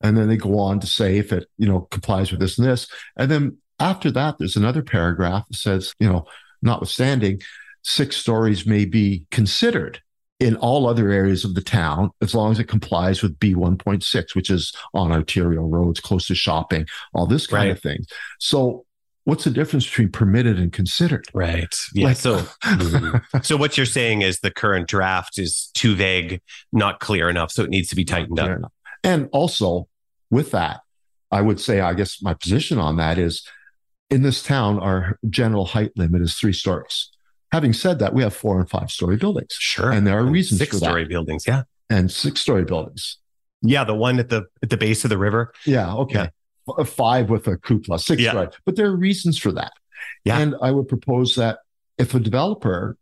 And 0.00 0.16
then 0.16 0.28
they 0.28 0.36
go 0.36 0.58
on 0.58 0.80
to 0.80 0.86
say 0.86 1.18
if 1.18 1.32
it, 1.32 1.46
you 1.58 1.68
know, 1.68 1.82
complies 1.82 2.32
with 2.32 2.40
this 2.40 2.58
and 2.58 2.66
this. 2.66 2.88
And 3.16 3.30
then 3.30 3.58
after 3.82 4.10
that, 4.12 4.38
there's 4.38 4.56
another 4.56 4.82
paragraph 4.82 5.44
that 5.48 5.56
says, 5.56 5.92
you 5.98 6.08
know, 6.08 6.26
notwithstanding, 6.62 7.40
six 7.82 8.16
stories 8.16 8.64
may 8.64 8.84
be 8.84 9.24
considered 9.30 10.00
in 10.38 10.56
all 10.56 10.88
other 10.88 11.10
areas 11.10 11.44
of 11.44 11.54
the 11.54 11.62
town 11.62 12.10
as 12.20 12.34
long 12.34 12.52
as 12.52 12.58
it 12.58 12.64
complies 12.64 13.22
with 13.22 13.38
B1.6, 13.38 14.34
which 14.34 14.50
is 14.50 14.72
on 14.94 15.12
arterial 15.12 15.68
roads, 15.68 16.00
close 16.00 16.26
to 16.28 16.34
shopping, 16.34 16.86
all 17.12 17.26
this 17.26 17.46
kind 17.46 17.68
right. 17.68 17.76
of 17.76 17.82
thing. 17.82 17.98
So 18.38 18.84
what's 19.24 19.44
the 19.44 19.50
difference 19.50 19.84
between 19.86 20.10
permitted 20.10 20.58
and 20.58 20.72
considered? 20.72 21.26
Right. 21.34 21.74
Yeah. 21.92 22.06
Like, 22.08 22.16
so, 22.16 22.44
so 23.42 23.56
what 23.56 23.76
you're 23.76 23.86
saying 23.86 24.22
is 24.22 24.40
the 24.40 24.50
current 24.50 24.88
draft 24.88 25.38
is 25.38 25.70
too 25.74 25.94
vague, 25.94 26.40
not 26.72 27.00
clear 27.00 27.28
enough. 27.28 27.50
So 27.50 27.62
it 27.64 27.70
needs 27.70 27.88
to 27.88 27.96
be 27.96 28.04
tightened 28.04 28.38
up. 28.38 28.50
Enough. 28.50 28.72
And 29.04 29.28
also 29.32 29.88
with 30.30 30.52
that, 30.52 30.80
I 31.30 31.40
would 31.40 31.60
say, 31.60 31.80
I 31.80 31.94
guess 31.94 32.22
my 32.22 32.34
position 32.34 32.78
on 32.78 32.96
that 32.96 33.18
is 33.18 33.44
in 34.12 34.22
this 34.22 34.42
town, 34.42 34.78
our 34.78 35.18
general 35.30 35.64
height 35.64 35.92
limit 35.96 36.20
is 36.20 36.34
three 36.34 36.52
stories. 36.52 37.10
Having 37.50 37.72
said 37.72 37.98
that, 37.98 38.14
we 38.14 38.22
have 38.22 38.34
four 38.34 38.60
and 38.60 38.68
five 38.68 38.90
story 38.90 39.16
buildings. 39.16 39.52
Sure. 39.58 39.90
And 39.90 40.06
there 40.06 40.16
are 40.16 40.20
and 40.20 40.32
reasons 40.32 40.60
six 40.60 40.72
for 40.72 40.84
story 40.84 41.06
buildings. 41.06 41.46
Yeah. 41.46 41.62
And 41.88 42.10
six 42.10 42.40
story 42.40 42.64
buildings. 42.64 43.18
Yeah. 43.62 43.84
The 43.84 43.94
one 43.94 44.18
at 44.18 44.28
the, 44.28 44.44
at 44.62 44.70
the 44.70 44.76
base 44.76 45.04
of 45.04 45.10
the 45.10 45.18
river. 45.18 45.52
Yeah. 45.66 45.94
Okay. 45.94 46.28
Yeah. 46.68 46.74
Uh, 46.78 46.84
five 46.84 47.30
with 47.30 47.46
a 47.48 47.56
cupola, 47.56 47.98
six 47.98 48.22
yeah. 48.22 48.30
story. 48.30 48.48
But 48.64 48.76
there 48.76 48.86
are 48.86 48.96
reasons 48.96 49.38
for 49.38 49.52
that. 49.52 49.72
Yeah. 50.24 50.38
And 50.38 50.54
I 50.62 50.70
would 50.70 50.88
propose 50.88 51.34
that 51.36 51.58
if 51.98 52.14
a 52.14 52.20
developer, 52.20 52.96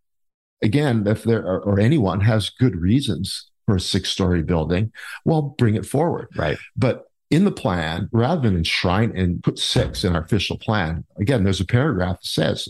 again, 0.63 1.07
if 1.07 1.25
there 1.25 1.41
are, 1.41 1.61
or 1.61 1.81
anyone 1.81 2.21
has 2.21 2.51
good 2.51 2.77
reasons 2.77 3.51
for 3.67 3.77
a 3.77 3.81
six 3.81 4.11
story 4.11 4.43
building, 4.43 4.93
well, 5.25 5.43
bring 5.43 5.75
it 5.75 5.87
forward. 5.87 6.29
Right. 6.37 6.59
But 6.77 7.05
in 7.31 7.45
the 7.45 7.53
plan, 7.53 8.09
rather 8.13 8.43
than 8.43 8.57
enshrine 8.57 9.17
and 9.17 9.43
put 9.43 9.59
six 9.59 10.05
in 10.05 10.15
our 10.15 10.23
official 10.23 10.59
plan, 10.59 11.05
again, 11.19 11.45
there's 11.45 11.61
a 11.61 11.67
paragraph 11.67 12.21
that 12.21 12.27
says 12.27 12.69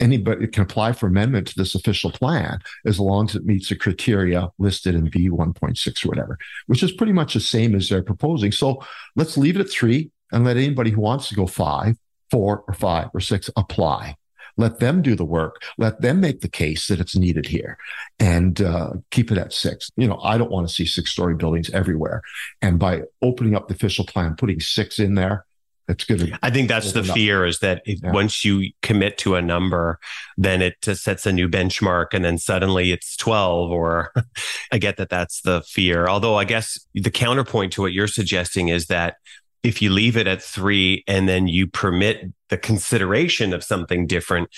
anybody 0.00 0.46
can 0.46 0.62
apply 0.62 0.92
for 0.92 1.08
amendment 1.08 1.48
to 1.48 1.56
this 1.56 1.74
official 1.74 2.10
plan 2.10 2.60
as 2.86 3.00
long 3.00 3.28
as 3.28 3.34
it 3.34 3.44
meets 3.44 3.68
the 3.68 3.76
criteria 3.76 4.48
listed 4.58 4.94
in 4.94 5.10
V 5.10 5.28
1.6 5.28 6.04
or 6.04 6.08
whatever, 6.08 6.38
which 6.66 6.82
is 6.82 6.92
pretty 6.92 7.12
much 7.12 7.34
the 7.34 7.40
same 7.40 7.74
as 7.74 7.88
they're 7.88 8.02
proposing. 8.02 8.52
So 8.52 8.84
let's 9.16 9.36
leave 9.36 9.56
it 9.56 9.60
at 9.60 9.70
three 9.70 10.10
and 10.32 10.44
let 10.44 10.56
anybody 10.56 10.90
who 10.90 11.00
wants 11.00 11.28
to 11.28 11.34
go 11.34 11.46
five, 11.46 11.96
four, 12.30 12.64
or 12.68 12.74
five 12.74 13.08
or 13.12 13.20
six 13.20 13.50
apply. 13.56 14.14
Let 14.58 14.80
them 14.80 15.00
do 15.00 15.14
the 15.14 15.24
work. 15.24 15.62
Let 15.78 16.02
them 16.02 16.20
make 16.20 16.40
the 16.40 16.48
case 16.48 16.88
that 16.88 17.00
it's 17.00 17.16
needed 17.16 17.46
here 17.46 17.78
and 18.18 18.60
uh, 18.60 18.94
keep 19.10 19.32
it 19.32 19.38
at 19.38 19.52
six. 19.52 19.90
You 19.96 20.08
know, 20.08 20.20
I 20.22 20.36
don't 20.36 20.50
want 20.50 20.68
to 20.68 20.74
see 20.74 20.84
six 20.84 21.10
story 21.10 21.34
buildings 21.34 21.70
everywhere. 21.70 22.22
And 22.60 22.78
by 22.78 23.02
opening 23.22 23.54
up 23.54 23.68
the 23.68 23.74
official 23.74 24.04
plan, 24.04 24.34
putting 24.36 24.60
six 24.60 24.98
in 24.98 25.14
there, 25.14 25.46
it's 25.88 26.04
good. 26.04 26.36
I 26.42 26.50
think 26.50 26.68
that's 26.68 26.92
the 26.92 27.02
fear 27.02 27.44
up. 27.44 27.48
is 27.48 27.60
that 27.60 27.82
if, 27.86 28.00
yeah. 28.02 28.12
once 28.12 28.44
you 28.44 28.72
commit 28.82 29.16
to 29.18 29.36
a 29.36 29.42
number, 29.42 29.98
then 30.36 30.60
it 30.60 30.74
sets 30.84 31.24
a 31.24 31.32
new 31.32 31.48
benchmark 31.48 32.08
and 32.12 32.24
then 32.24 32.36
suddenly 32.36 32.92
it's 32.92 33.16
12 33.16 33.70
or 33.70 34.12
I 34.72 34.78
get 34.78 34.98
that 34.98 35.08
that's 35.08 35.40
the 35.40 35.62
fear. 35.62 36.06
Although 36.06 36.36
I 36.36 36.44
guess 36.44 36.78
the 36.94 37.10
counterpoint 37.10 37.72
to 37.74 37.80
what 37.80 37.94
you're 37.94 38.06
suggesting 38.06 38.68
is 38.68 38.86
that 38.86 39.16
if 39.62 39.82
you 39.82 39.90
leave 39.90 40.16
it 40.16 40.26
at 40.26 40.42
three 40.42 41.04
and 41.06 41.28
then 41.28 41.48
you 41.48 41.66
permit 41.66 42.32
the 42.48 42.58
consideration 42.58 43.52
of 43.52 43.64
something 43.64 44.06
different, 44.06 44.50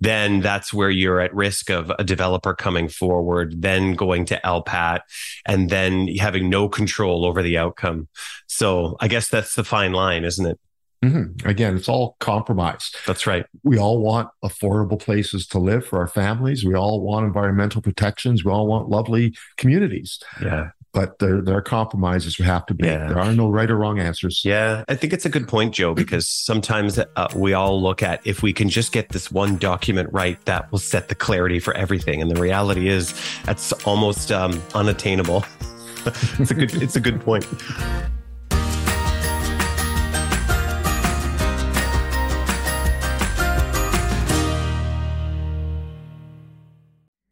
then 0.00 0.40
that's 0.40 0.72
where 0.72 0.90
you're 0.90 1.20
at 1.20 1.34
risk 1.34 1.70
of 1.70 1.92
a 1.98 2.04
developer 2.04 2.54
coming 2.54 2.88
forward, 2.88 3.60
then 3.60 3.94
going 3.94 4.24
to 4.26 4.40
LPAT, 4.44 5.00
and 5.46 5.68
then 5.68 6.08
having 6.16 6.48
no 6.48 6.68
control 6.68 7.26
over 7.26 7.42
the 7.42 7.58
outcome. 7.58 8.08
So 8.46 8.96
I 9.00 9.08
guess 9.08 9.28
that's 9.28 9.54
the 9.54 9.64
fine 9.64 9.92
line, 9.92 10.24
isn't 10.24 10.46
it? 10.46 10.58
Mm-hmm. 11.04 11.48
Again, 11.48 11.76
it's 11.76 11.88
all 11.88 12.16
compromise. 12.20 12.92
That's 13.06 13.26
right. 13.26 13.46
We 13.62 13.78
all 13.78 14.00
want 14.00 14.28
affordable 14.44 15.00
places 15.00 15.46
to 15.48 15.58
live 15.58 15.86
for 15.86 15.98
our 15.98 16.06
families. 16.06 16.64
We 16.64 16.74
all 16.74 17.00
want 17.00 17.26
environmental 17.26 17.80
protections. 17.80 18.44
We 18.44 18.52
all 18.52 18.66
want 18.66 18.88
lovely 18.88 19.34
communities. 19.56 20.18
Yeah 20.42 20.70
but 20.92 21.18
there, 21.18 21.40
there 21.40 21.56
are 21.56 21.62
compromises 21.62 22.38
we 22.38 22.44
have 22.44 22.66
to 22.66 22.74
be. 22.74 22.86
Yeah. 22.86 23.06
There 23.08 23.18
are 23.18 23.32
no 23.32 23.48
right 23.48 23.70
or 23.70 23.76
wrong 23.76 23.98
answers. 23.98 24.42
Yeah, 24.44 24.84
I 24.88 24.94
think 24.96 25.12
it's 25.12 25.24
a 25.24 25.28
good 25.28 25.46
point, 25.46 25.74
Joe, 25.74 25.94
because 25.94 26.26
sometimes 26.26 26.98
uh, 26.98 27.28
we 27.34 27.52
all 27.52 27.80
look 27.80 28.02
at 28.02 28.20
if 28.26 28.42
we 28.42 28.52
can 28.52 28.68
just 28.68 28.92
get 28.92 29.10
this 29.10 29.30
one 29.30 29.56
document 29.56 30.08
right, 30.12 30.42
that 30.46 30.70
will 30.72 30.78
set 30.78 31.08
the 31.08 31.14
clarity 31.14 31.58
for 31.60 31.74
everything. 31.74 32.20
And 32.20 32.30
the 32.30 32.40
reality 32.40 32.88
is 32.88 33.14
that's 33.44 33.72
almost 33.84 34.32
um, 34.32 34.60
unattainable. 34.74 35.44
it's 36.06 36.50
a 36.50 36.54
good 36.54 36.82
it's 36.82 36.96
a 36.96 37.00
good 37.00 37.20
point. 37.20 37.46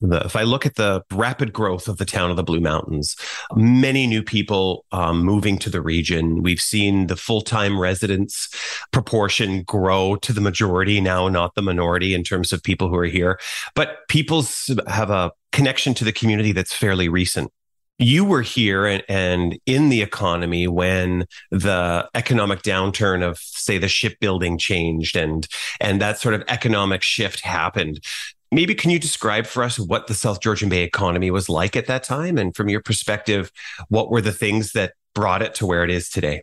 The, 0.00 0.22
if 0.24 0.36
I 0.36 0.42
look 0.42 0.64
at 0.64 0.76
the 0.76 1.02
rapid 1.12 1.52
growth 1.52 1.88
of 1.88 1.98
the 1.98 2.04
town 2.04 2.30
of 2.30 2.36
the 2.36 2.42
Blue 2.42 2.60
Mountains, 2.60 3.16
many 3.54 4.06
new 4.06 4.22
people 4.22 4.84
um, 4.92 5.22
moving 5.22 5.58
to 5.58 5.70
the 5.70 5.82
region. 5.82 6.42
We've 6.42 6.60
seen 6.60 7.06
the 7.06 7.16
full 7.16 7.42
time 7.42 7.78
residents 7.78 8.48
proportion 8.92 9.62
grow 9.62 10.16
to 10.16 10.32
the 10.32 10.40
majority 10.40 11.00
now, 11.00 11.28
not 11.28 11.54
the 11.54 11.62
minority 11.62 12.14
in 12.14 12.24
terms 12.24 12.52
of 12.52 12.62
people 12.62 12.88
who 12.88 12.96
are 12.96 13.04
here. 13.04 13.38
But 13.74 14.08
people 14.08 14.44
have 14.86 15.10
a 15.10 15.32
connection 15.52 15.94
to 15.94 16.04
the 16.04 16.12
community 16.12 16.52
that's 16.52 16.72
fairly 16.72 17.08
recent 17.08 17.52
you 18.00 18.24
were 18.24 18.40
here 18.40 18.86
and, 18.86 19.04
and, 19.08 19.58
in 19.66 19.90
the 19.90 20.00
economy 20.00 20.66
when 20.66 21.26
the 21.50 22.08
economic 22.14 22.62
downturn 22.62 23.22
of 23.22 23.38
say 23.38 23.76
the 23.76 23.88
shipbuilding 23.88 24.56
changed 24.56 25.16
and 25.16 25.46
and 25.80 26.00
that 26.00 26.18
sort 26.18 26.34
of 26.34 26.42
economic 26.48 27.02
shift 27.02 27.40
happened 27.40 28.00
maybe 28.50 28.74
can 28.74 28.90
you 28.90 28.98
describe 28.98 29.46
for 29.46 29.62
us 29.62 29.78
what 29.78 30.06
the 30.06 30.14
south 30.14 30.40
georgian 30.40 30.68
bay 30.68 30.82
economy 30.82 31.30
was 31.30 31.48
like 31.48 31.76
at 31.76 31.86
that 31.86 32.02
time 32.02 32.38
and 32.38 32.54
from 32.54 32.68
your 32.68 32.80
perspective 32.80 33.50
what 33.88 34.10
were 34.10 34.20
the 34.20 34.32
things 34.32 34.72
that 34.72 34.92
brought 35.14 35.42
it 35.42 35.54
to 35.54 35.66
where 35.66 35.84
it 35.84 35.90
is 35.90 36.08
today 36.08 36.42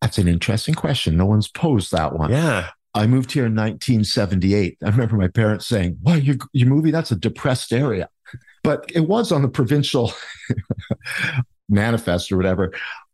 that's 0.00 0.18
an 0.18 0.28
interesting 0.28 0.74
question 0.74 1.16
no 1.16 1.26
one's 1.26 1.48
posed 1.48 1.92
that 1.92 2.14
one 2.14 2.30
yeah 2.30 2.70
I 2.94 3.06
moved 3.06 3.32
here 3.32 3.46
in 3.46 3.54
1978. 3.54 4.78
I 4.82 4.88
remember 4.88 5.16
my 5.16 5.28
parents 5.28 5.66
saying, 5.66 5.98
"Why 6.02 6.16
you 6.16 6.38
you 6.52 6.66
moving? 6.66 6.92
That's 6.92 7.12
a 7.12 7.16
depressed 7.16 7.72
area." 7.72 8.08
But 8.62 8.90
it 8.94 9.06
was 9.06 9.32
on 9.32 9.42
the 9.42 9.48
provincial 9.48 10.12
manifest 11.68 12.32
or 12.32 12.36
whatever. 12.36 12.72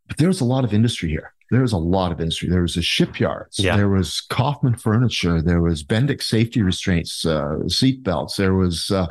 But 0.08 0.16
there 0.16 0.28
was 0.28 0.40
a 0.40 0.44
lot 0.44 0.64
of 0.64 0.72
industry 0.72 1.10
here. 1.10 1.32
There 1.50 1.62
was 1.62 1.72
a 1.72 1.78
lot 1.78 2.12
of 2.12 2.20
industry. 2.20 2.48
There 2.48 2.62
was 2.62 2.74
the 2.74 2.82
shipyards. 2.82 3.58
Yeah. 3.58 3.76
There 3.76 3.88
was 3.88 4.20
Kaufman 4.20 4.76
Furniture. 4.76 5.40
There 5.42 5.62
was 5.62 5.84
Bendix 5.84 6.22
safety 6.22 6.62
restraints, 6.62 7.24
uh, 7.24 7.68
seat 7.68 8.02
belts. 8.02 8.36
There 8.36 8.54
was 8.54 8.90
uh, 8.90 9.06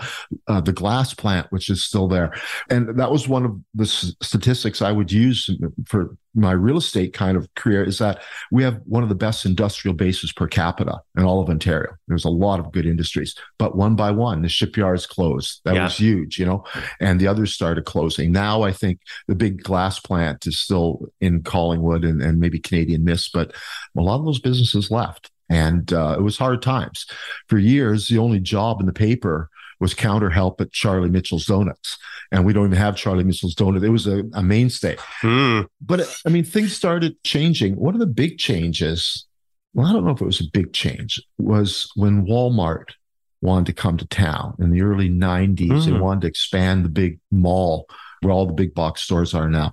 uh, 0.48 0.62
the 0.62 0.74
glass 0.74 1.14
plant, 1.14 1.48
which 1.52 1.70
is 1.70 1.84
still 1.84 2.08
there. 2.08 2.34
And 2.70 3.00
that 3.00 3.12
was 3.12 3.28
one 3.28 3.46
of 3.46 3.60
the 3.74 3.84
s- 3.86 4.14
statistics 4.22 4.82
I 4.82 4.92
would 4.92 5.12
use 5.12 5.50
for 5.88 6.18
my 6.36 6.52
real 6.52 6.78
estate 6.78 7.14
kind 7.14 7.38
of 7.38 7.54
career 7.56 7.84
is 7.84 7.98
that 8.00 8.22
we 8.52 8.62
have 8.64 8.82
one 8.86 9.04
of 9.04 9.10
the 9.10 9.16
best 9.16 9.46
industrial 9.46 9.96
bases 9.96 10.34
per 10.34 10.48
capita 10.48 11.00
in 11.18 11.24
all 11.24 11.42
of 11.42 11.50
Ontario. 11.50 11.94
There's 12.08 12.26
a 12.26 12.30
lot 12.30 12.60
of 12.60 12.72
good 12.72 12.86
industries, 12.86 13.36
but 13.58 13.78
one 13.78 13.96
by 13.96 14.12
one, 14.12 14.42
the 14.42 14.50
shipyards 14.50 15.08
closed. 15.08 15.62
That 15.64 15.76
yeah. 15.76 15.86
was 15.86 15.98
huge, 15.98 16.38
you 16.38 16.46
know, 16.46 16.66
and 17.00 17.20
the 17.20 17.28
others 17.28 17.54
started 17.54 17.86
closing. 17.86 18.32
Now 18.32 18.64
I 18.64 18.74
think 18.74 19.00
the 19.28 19.36
big 19.36 19.64
glass 19.64 20.00
plant 20.00 20.46
is 20.46 20.60
still 20.60 21.08
in 21.22 21.42
Collingwood 21.42 22.04
and, 22.04 22.22
and 22.22 22.40
maybe 22.40 22.60
Canadian 22.60 23.04
Mist, 23.04 23.32
but 23.34 23.54
a 23.98 24.02
lot 24.02 24.20
of 24.20 24.26
those 24.26 24.40
businesses 24.40 24.92
left. 24.92 25.32
And 25.48 25.94
uh, 25.94 26.16
it 26.18 26.22
was 26.24 26.38
hard 26.38 26.62
times. 26.64 27.06
For 27.48 27.58
years, 27.58 28.08
the 28.08 28.18
only 28.18 28.40
job 28.40 28.80
in 28.80 28.88
the 28.88 28.94
paper 28.94 29.50
was 29.80 29.94
counter 29.94 30.30
help 30.30 30.62
at 30.62 30.72
Charlie 30.72 31.10
Mitchell's 31.10 31.46
Donuts. 31.46 31.98
And 32.32 32.46
we 32.46 32.54
don't 32.54 32.66
even 32.66 32.78
have 32.78 32.96
Charlie 32.96 33.24
Mitchell's 33.24 33.56
Donut. 33.56 33.84
It 33.84 33.90
was 33.90 34.08
a, 34.08 34.24
a 34.34 34.42
mainstay. 34.42 34.96
Mm. 35.22 35.68
But 35.82 36.22
I 36.26 36.30
mean, 36.30 36.44
things 36.44 36.76
started 36.76 37.22
changing. 37.24 37.76
One 37.76 37.94
of 37.94 38.00
the 38.00 38.08
big 38.08 38.38
changes, 38.38 39.26
well, 39.74 39.88
I 39.88 39.94
don't 39.94 40.06
know 40.06 40.12
if 40.12 40.22
it 40.22 40.26
was 40.26 40.42
a 40.42 40.50
big 40.52 40.74
change, 40.74 41.22
was 41.38 41.92
when 41.96 42.26
Walmart 42.26 42.92
wanted 43.42 43.68
to 43.68 43.74
come 43.74 43.98
to 43.98 44.08
town 44.08 44.56
in 44.60 44.72
the 44.72 44.82
early 44.82 45.10
90s. 45.10 45.68
Mm. 45.68 45.86
They 45.86 45.92
wanted 45.92 46.22
to 46.22 46.28
expand 46.28 46.84
the 46.84 46.90
big 46.90 47.20
mall 47.32 47.88
where 48.22 48.34
all 48.34 48.48
the 48.48 48.54
big 48.54 48.74
box 48.74 49.02
stores 49.02 49.34
are 49.34 49.50
now. 49.50 49.72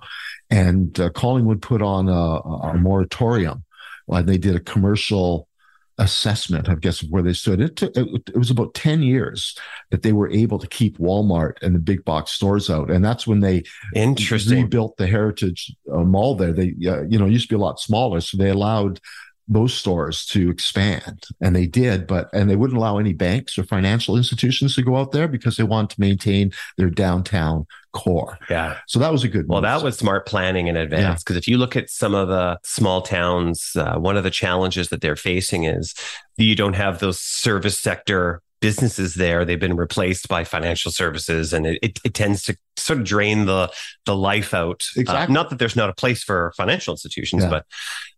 And 0.49 0.97
uh, 0.99 1.09
Collingwood 1.09 1.61
put 1.61 1.81
on 1.81 2.07
a, 2.07 2.11
a 2.11 2.77
moratorium. 2.77 3.63
And 4.07 4.27
they 4.27 4.37
did 4.37 4.55
a 4.55 4.59
commercial 4.59 5.47
assessment, 5.97 6.69
I 6.69 6.75
guess, 6.75 7.01
of 7.01 7.09
where 7.09 7.21
they 7.21 7.33
stood. 7.33 7.61
It, 7.61 7.75
took, 7.75 7.95
it, 7.95 8.07
it, 8.29 8.37
was 8.37 8.49
about 8.49 8.73
10 8.73 9.03
years 9.03 9.57
that 9.91 10.01
they 10.01 10.13
were 10.13 10.29
able 10.29 10.57
to 10.59 10.67
keep 10.67 10.97
Walmart 10.97 11.53
and 11.61 11.75
the 11.75 11.79
big 11.79 12.03
box 12.03 12.31
stores 12.31 12.69
out. 12.69 12.89
And 12.89 13.03
that's 13.05 13.27
when 13.27 13.41
they 13.41 13.63
Interesting. 13.95 14.63
rebuilt 14.63 14.97
the 14.97 15.07
Heritage 15.07 15.75
uh, 15.91 15.99
Mall 15.99 16.35
there. 16.35 16.53
They, 16.53 16.73
uh, 16.87 17.03
you 17.03 17.19
know, 17.19 17.25
used 17.25 17.49
to 17.49 17.55
be 17.55 17.59
a 17.59 17.63
lot 17.63 17.79
smaller. 17.79 18.21
So 18.21 18.37
they 18.37 18.49
allowed 18.49 18.99
those 19.47 19.73
stores 19.73 20.25
to 20.25 20.49
expand 20.49 21.23
and 21.41 21.53
they 21.53 21.65
did 21.65 22.07
but 22.07 22.29
and 22.33 22.49
they 22.49 22.55
wouldn't 22.55 22.77
allow 22.77 22.97
any 22.97 23.11
banks 23.11 23.57
or 23.57 23.63
financial 23.63 24.15
institutions 24.15 24.73
to 24.73 24.81
go 24.81 24.95
out 24.95 25.11
there 25.11 25.27
because 25.27 25.57
they 25.57 25.63
want 25.63 25.89
to 25.89 25.99
maintain 25.99 26.49
their 26.77 26.89
downtown 26.89 27.65
core 27.91 28.37
yeah 28.49 28.77
so 28.87 28.99
that 28.99 29.11
was 29.11 29.23
a 29.23 29.27
good 29.27 29.45
well 29.49 29.59
move. 29.59 29.63
that 29.63 29.83
was 29.83 29.97
smart 29.97 30.25
planning 30.25 30.67
in 30.67 30.77
advance 30.77 31.21
because 31.21 31.35
yeah. 31.35 31.39
if 31.39 31.47
you 31.47 31.57
look 31.57 31.75
at 31.75 31.89
some 31.89 32.15
of 32.15 32.29
the 32.29 32.57
small 32.63 33.01
towns 33.01 33.71
uh, 33.75 33.97
one 33.97 34.15
of 34.15 34.23
the 34.23 34.31
challenges 34.31 34.87
that 34.87 35.01
they're 35.01 35.15
facing 35.15 35.65
is 35.65 35.93
you 36.37 36.55
don't 36.55 36.73
have 36.73 36.99
those 36.99 37.19
service 37.19 37.77
sector 37.77 38.41
businesses 38.61 39.15
there 39.15 39.43
they've 39.43 39.59
been 39.59 39.75
replaced 39.75 40.29
by 40.29 40.45
financial 40.45 40.89
services 40.89 41.51
and 41.51 41.67
it, 41.67 41.77
it, 41.81 41.99
it 42.05 42.13
tends 42.13 42.43
to 42.43 42.57
sort 42.77 42.97
of 42.97 43.05
drain 43.05 43.45
the 43.45 43.69
the 44.05 44.15
life 44.15 44.53
out 44.53 44.87
uh, 44.95 45.01
exactly. 45.01 45.33
Uh, 45.33 45.33
not 45.33 45.49
that 45.49 45.59
there's 45.59 45.75
not 45.75 45.89
a 45.89 45.93
place 45.93 46.23
for 46.23 46.53
financial 46.55 46.93
institutions 46.93 47.43
yeah. 47.43 47.49
but 47.49 47.65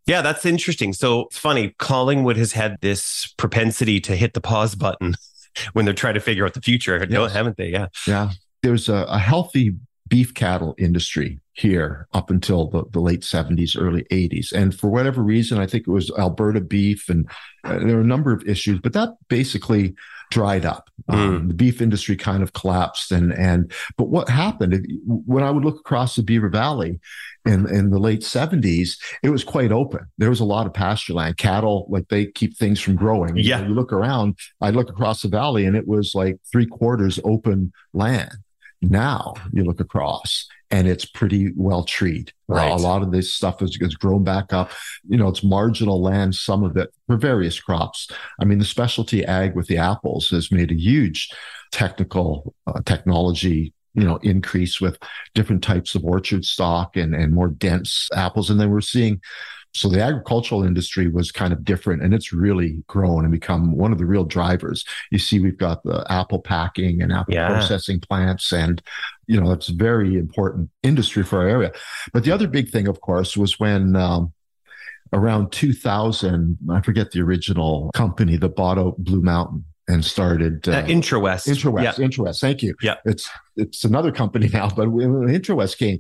yeah 0.06 0.22
that's 0.22 0.46
interesting. 0.46 0.94
So 0.94 1.22
it's 1.22 1.38
funny 1.38 1.76
collingwood 1.80 2.38
has 2.38 2.54
had 2.54 2.78
this 2.82 3.34
propensity 3.38 4.00
to 4.02 4.16
hit 4.16 4.34
the 4.34 4.42
pause 4.42 4.76
button 4.76 5.16
when 5.74 5.86
they're 5.86 5.94
trying 5.94 6.16
to 6.16 6.20
figure 6.20 6.46
out 6.46 6.54
the 6.54 6.62
future. 6.62 6.98
Yes. 6.98 7.10
no 7.10 7.28
haven't 7.28 7.58
they? 7.58 7.70
Yeah. 7.70 7.88
Yeah. 8.08 8.32
There's 8.64 8.90
a, 8.90 9.06
a 9.08 9.20
healthy 9.20 9.76
beef 10.08 10.34
cattle 10.34 10.76
industry 10.78 11.40
here 11.54 12.08
up 12.14 12.30
until 12.30 12.68
the, 12.68 12.84
the 12.92 13.00
late 13.00 13.22
70s, 13.22 13.76
early 13.80 14.04
80s. 14.12 14.52
And 14.52 14.78
for 14.78 14.90
whatever 14.90 15.24
reason, 15.24 15.58
I 15.58 15.66
think 15.66 15.88
it 15.88 15.92
was 15.92 16.12
Alberta 16.18 16.62
beef, 16.62 17.10
and 17.10 17.28
uh, 17.64 17.80
there 17.80 17.96
were 17.96 18.02
a 18.02 18.06
number 18.06 18.32
of 18.32 18.48
issues, 18.48 18.80
but 18.80 18.94
that 18.94 19.10
basically 19.30 19.96
dried 20.32 20.66
up. 20.66 20.90
Mm. 21.10 21.14
Um, 21.14 21.48
the 21.48 21.54
beef 21.54 21.82
industry 21.82 22.16
kind 22.16 22.42
of 22.42 22.54
collapsed. 22.54 23.12
And, 23.12 23.34
and, 23.34 23.72
but 23.98 24.10
what 24.10 24.30
happened 24.30 24.88
when 25.06 25.44
I 25.44 25.52
would 25.52 25.64
look 25.64 25.80
across 25.80 26.16
the 26.16 26.24
Beaver 26.24 26.50
Valley 26.50 27.00
in, 27.46 27.68
in 27.74 27.92
the 27.92 28.00
late 28.00 28.22
70s, 28.22 28.98
it 29.22 29.30
was 29.30 29.44
quite 29.44 29.72
open. 29.72 30.06
There 30.18 30.30
was 30.30 30.40
a 30.40 30.46
lot 30.46 30.66
of 30.66 30.74
pasture 30.74 31.14
land, 31.14 31.38
cattle, 31.38 31.86
like 31.90 32.08
they 32.10 32.26
keep 32.28 32.58
things 32.58 32.82
from 32.82 32.96
growing. 32.96 33.38
Yeah. 33.38 33.66
You 33.66 33.74
look 33.74 33.94
around, 33.94 34.38
I 34.62 34.72
look 34.72 34.90
across 34.90 35.22
the 35.22 35.28
valley 35.28 35.66
and 35.66 35.76
it 35.76 35.88
was 35.88 36.14
like 36.16 36.38
three 36.52 36.66
quarters 36.66 37.20
open 37.24 37.72
land. 37.94 38.32
Now 38.90 39.34
you 39.52 39.64
look 39.64 39.80
across 39.80 40.48
and 40.72 40.88
it's 40.88 41.06
pretty 41.06 41.52
well 41.56 41.84
treed. 41.84 42.32
Right. 42.48 42.72
Uh, 42.72 42.76
a 42.76 42.78
lot 42.78 43.02
of 43.02 43.12
this 43.12 43.34
stuff 43.34 43.60
has, 43.60 43.78
has 43.82 43.96
grown 43.96 44.24
back 44.24 44.52
up. 44.52 44.72
You 45.08 45.18
know, 45.18 45.28
it's 45.28 45.44
marginal 45.44 46.02
land, 46.02 46.36
some 46.36 46.64
of 46.64 46.76
it 46.78 46.94
for 47.08 47.18
various 47.18 47.60
crops. 47.60 48.10
I 48.40 48.46
mean, 48.46 48.60
the 48.60 48.66
specialty 48.66 49.24
ag 49.26 49.56
with 49.56 49.68
the 49.68 49.78
apples 49.78 50.30
has 50.30 50.52
made 50.52 50.72
a 50.72 50.80
huge 50.80 51.30
technical 51.72 52.54
uh, 52.68 52.82
technology 52.86 53.74
you 53.96 54.04
know 54.04 54.18
increase 54.18 54.82
with 54.82 54.98
different 55.34 55.64
types 55.64 55.96
of 55.96 56.04
orchard 56.04 56.44
stock 56.46 56.96
and 56.98 57.16
and 57.16 57.34
more 57.34 57.48
dense 57.48 58.10
apples 58.14 58.50
and 58.50 58.60
then 58.60 58.70
we're 58.70 58.82
seeing 58.82 59.22
so 59.76 59.90
the 59.90 60.02
agricultural 60.02 60.64
industry 60.64 61.10
was 61.10 61.34
kind 61.34 61.52
of 61.52 61.66
different 61.66 62.02
and 62.02 62.14
it's 62.14 62.32
really 62.32 62.82
grown 62.88 63.26
and 63.26 63.32
become 63.32 63.76
one 63.76 63.92
of 63.92 63.98
the 63.98 64.06
real 64.06 64.24
drivers. 64.24 64.86
You 65.12 65.20
see, 65.20 65.42
we've 65.42 65.58
got 65.58 65.84
the 65.84 66.06
apple 66.10 66.40
packing 66.40 67.02
and 67.02 67.12
apple 67.12 67.34
yeah. 67.34 67.50
processing 67.50 68.00
plants 68.00 68.54
and, 68.54 68.82
you 69.28 69.40
know, 69.40 69.52
it's 69.52 69.68
very 69.68 70.16
important 70.16 70.70
industry 70.82 71.24
for 71.24 71.40
our 71.40 71.50
area. 71.50 71.74
But 72.14 72.24
the 72.24 72.32
other 72.32 72.48
big 72.48 72.70
thing, 72.70 72.88
of 72.88 73.02
course, 73.02 73.36
was 73.36 73.60
when, 73.60 73.98
um, 73.98 74.32
around 75.12 75.52
2000, 75.52 76.58
I 76.72 76.80
forget 76.80 77.12
the 77.12 77.22
original 77.22 77.92
company 77.94 78.38
that 78.38 78.56
bought 78.56 78.78
out 78.78 78.98
Blue 78.98 79.22
Mountain 79.22 79.66
and 79.88 80.04
started 80.04 80.68
uh, 80.68 80.72
uh. 80.72 80.88
Intrawest, 80.88 81.48
yeah. 82.00 82.06
Intrawest. 82.06 82.42
Thank 82.42 82.64
you. 82.64 82.76
Yeah, 82.82 82.96
it's 83.06 83.30
it's 83.56 83.84
another 83.84 84.12
company 84.12 84.48
now, 84.54 84.70
but 84.70 84.92
when 84.92 85.10
Intrawest 85.28 85.78
came, 85.78 86.00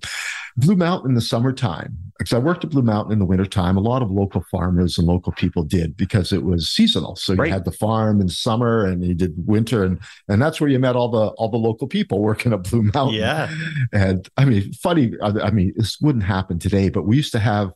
Blue 0.57 0.75
Mountain 0.75 1.11
in 1.11 1.15
the 1.15 1.21
summertime, 1.21 1.97
because 2.17 2.33
I 2.33 2.39
worked 2.39 2.63
at 2.63 2.71
Blue 2.71 2.81
Mountain 2.81 3.13
in 3.13 3.19
the 3.19 3.25
wintertime, 3.25 3.77
a 3.77 3.81
lot 3.81 4.01
of 4.01 4.09
local 4.09 4.43
farmers 4.49 4.97
and 4.97 5.07
local 5.07 5.33
people 5.33 5.63
did 5.63 5.95
because 5.95 6.31
it 6.31 6.43
was 6.43 6.69
seasonal. 6.69 7.15
So 7.15 7.35
right. 7.35 7.47
you 7.47 7.53
had 7.53 7.65
the 7.65 7.71
farm 7.71 8.21
in 8.21 8.29
summer 8.29 8.85
and 8.85 9.03
you 9.03 9.13
did 9.13 9.33
winter 9.45 9.83
and 9.83 9.99
and 10.27 10.41
that's 10.41 10.59
where 10.59 10.69
you 10.69 10.79
met 10.79 10.95
all 10.95 11.09
the 11.09 11.27
all 11.37 11.49
the 11.49 11.57
local 11.57 11.87
people 11.87 12.19
working 12.21 12.53
at 12.53 12.63
Blue 12.63 12.83
Mountain. 12.93 13.15
Yeah. 13.15 13.53
And 13.93 14.27
I 14.37 14.45
mean, 14.45 14.73
funny, 14.73 15.13
I 15.21 15.51
mean, 15.51 15.73
this 15.75 15.99
wouldn't 16.01 16.23
happen 16.23 16.59
today, 16.59 16.89
but 16.89 17.03
we 17.03 17.17
used 17.17 17.31
to 17.33 17.39
have 17.39 17.71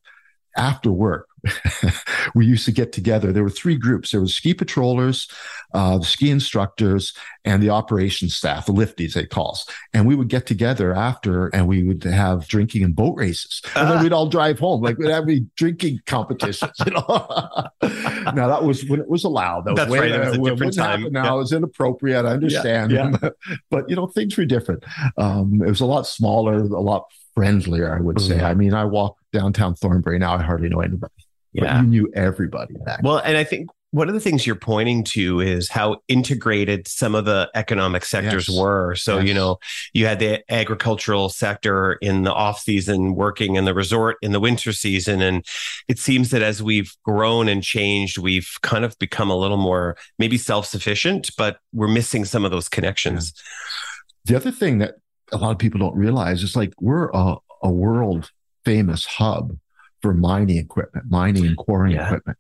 after 0.58 0.92
work, 0.92 1.29
we 2.36 2.46
used 2.46 2.66
to 2.66 2.72
get 2.72 2.92
together. 2.92 3.32
There 3.32 3.44
were 3.44 3.50
three 3.50 3.76
groups. 3.76 4.12
There 4.12 4.22
was 4.22 4.34
ski 4.34 4.54
patrollers, 4.54 5.28
uh, 5.74 5.98
the 5.98 6.06
ski 6.06 6.30
instructors, 6.30 7.14
and 7.46 7.62
the 7.64 7.70
operations 7.70 8.36
staff, 8.36 8.66
the 8.66 8.74
lifties 8.74 9.14
they 9.14 9.26
call 9.26 9.52
us. 9.52 9.66
And 9.94 10.06
we 10.06 10.16
would 10.16 10.28
get 10.28 10.46
together 10.46 10.94
after 10.94 11.48
and 11.48 11.68
we 11.68 11.84
would 11.84 12.04
have 12.04 12.48
drinking 12.48 12.84
and 12.84 12.96
boat 12.96 13.16
races. 13.18 13.62
And 13.76 13.90
then 13.90 14.04
we'd 14.04 14.14
all 14.14 14.28
drive 14.28 14.60
home. 14.60 14.82
Like 14.82 14.98
we'd 14.98 15.10
have 15.10 15.28
drinking 15.56 16.02
competitions, 16.06 16.74
you 16.86 16.92
know. 16.92 17.06
now 17.82 18.48
that 18.48 18.64
was 18.64 18.86
when 18.86 19.00
it 19.00 19.10
was 19.10 19.24
allowed. 19.24 19.66
That 19.66 19.72
was 19.72 19.80
That's 19.80 19.92
right. 19.92 20.12
It 20.12 20.20
was 20.20 20.38
a 20.38 20.52
different 20.52 20.76
time. 20.76 21.12
Now 21.12 21.36
yeah. 21.36 21.42
it's 21.42 21.54
inappropriate. 21.54 22.26
I 22.26 22.32
understand. 22.32 22.92
Yeah. 22.92 23.12
Yeah. 23.22 23.30
but 23.72 23.90
you 23.90 23.96
know, 23.96 24.08
things 24.08 24.38
were 24.38 24.46
different. 24.46 24.84
Um, 25.18 25.62
it 25.62 25.70
was 25.70 25.82
a 25.82 25.86
lot 25.86 26.08
smaller, 26.08 26.58
a 26.58 26.64
lot 26.82 27.06
friendlier, 27.36 27.96
I 27.96 28.02
would 28.02 28.18
mm-hmm. 28.18 28.40
say. 28.40 28.44
I 28.44 28.54
mean, 28.54 28.74
I 28.74 28.86
walk 28.86 29.18
downtown 29.32 29.76
Thornbury 29.76 30.20
now, 30.20 30.34
I 30.34 30.42
hardly 30.42 30.70
know 30.70 30.82
anybody. 30.82 31.14
Yeah. 31.54 31.64
But 31.64 31.84
you 31.84 31.88
knew 31.90 32.12
everybody 32.14 32.76
back. 32.86 33.02
Well, 33.04 33.18
and 33.18 33.36
I 33.38 33.44
think 33.44 33.70
one 33.92 34.08
of 34.08 34.14
the 34.14 34.20
things 34.20 34.46
you're 34.46 34.56
pointing 34.56 35.04
to 35.04 35.40
is 35.40 35.68
how 35.68 35.98
integrated 36.08 36.88
some 36.88 37.16
of 37.16 37.26
the 37.26 37.50
economic 37.56 38.06
sectors 38.06 38.48
yes. 38.48 38.58
were. 38.58 38.96
So, 38.96 39.18
yes. 39.18 39.28
you 39.28 39.34
know, 39.34 39.58
you 39.94 40.06
had 40.06 40.20
the 40.20 40.44
agricultural 40.52 41.30
sector 41.30 41.94
in 41.94 42.24
the 42.24 42.32
off 42.32 42.60
season 42.60 43.16
working 43.16 43.56
in 43.56 43.66
the 43.66 43.74
resort 43.74 44.18
in 44.22 44.32
the 44.32 44.40
winter 44.40 44.74
season. 44.74 45.22
And 45.22 45.44
it 45.88 45.98
seems 45.98 46.30
that 46.30 46.44
as 46.44 46.62
we've 46.62 46.96
grown 47.04 47.48
and 47.48 47.64
changed, 47.64 48.20
we've 48.20 48.58
kind 48.62 48.86
of 48.86 48.98
become 49.00 49.32
a 49.32 49.38
little 49.38 49.58
more 49.58 49.98
maybe 50.20 50.38
self 50.38 50.68
sufficient, 50.68 51.32
but 51.36 51.58
we're 51.74 51.88
missing 51.88 52.26
some 52.26 52.46
of 52.46 52.52
those 52.52 52.70
connections. 52.70 53.34
Yeah. 53.36 53.42
The 54.26 54.36
other 54.36 54.52
thing 54.52 54.78
that 54.80 54.96
a 55.32 55.38
lot 55.38 55.52
of 55.52 55.58
people 55.58 55.80
don't 55.80 55.96
realize 55.96 56.44
is 56.44 56.56
like 56.56 56.74
we're 56.80 57.10
a, 57.12 57.38
a 57.64 57.72
world 57.72 58.30
famous 58.66 59.06
hub 59.06 59.58
for 60.02 60.14
mining 60.14 60.58
equipment, 60.58 61.06
mining 61.10 61.46
and 61.46 61.58
quarrying 61.58 61.98
yeah. 61.98 62.08
equipment. 62.08 62.38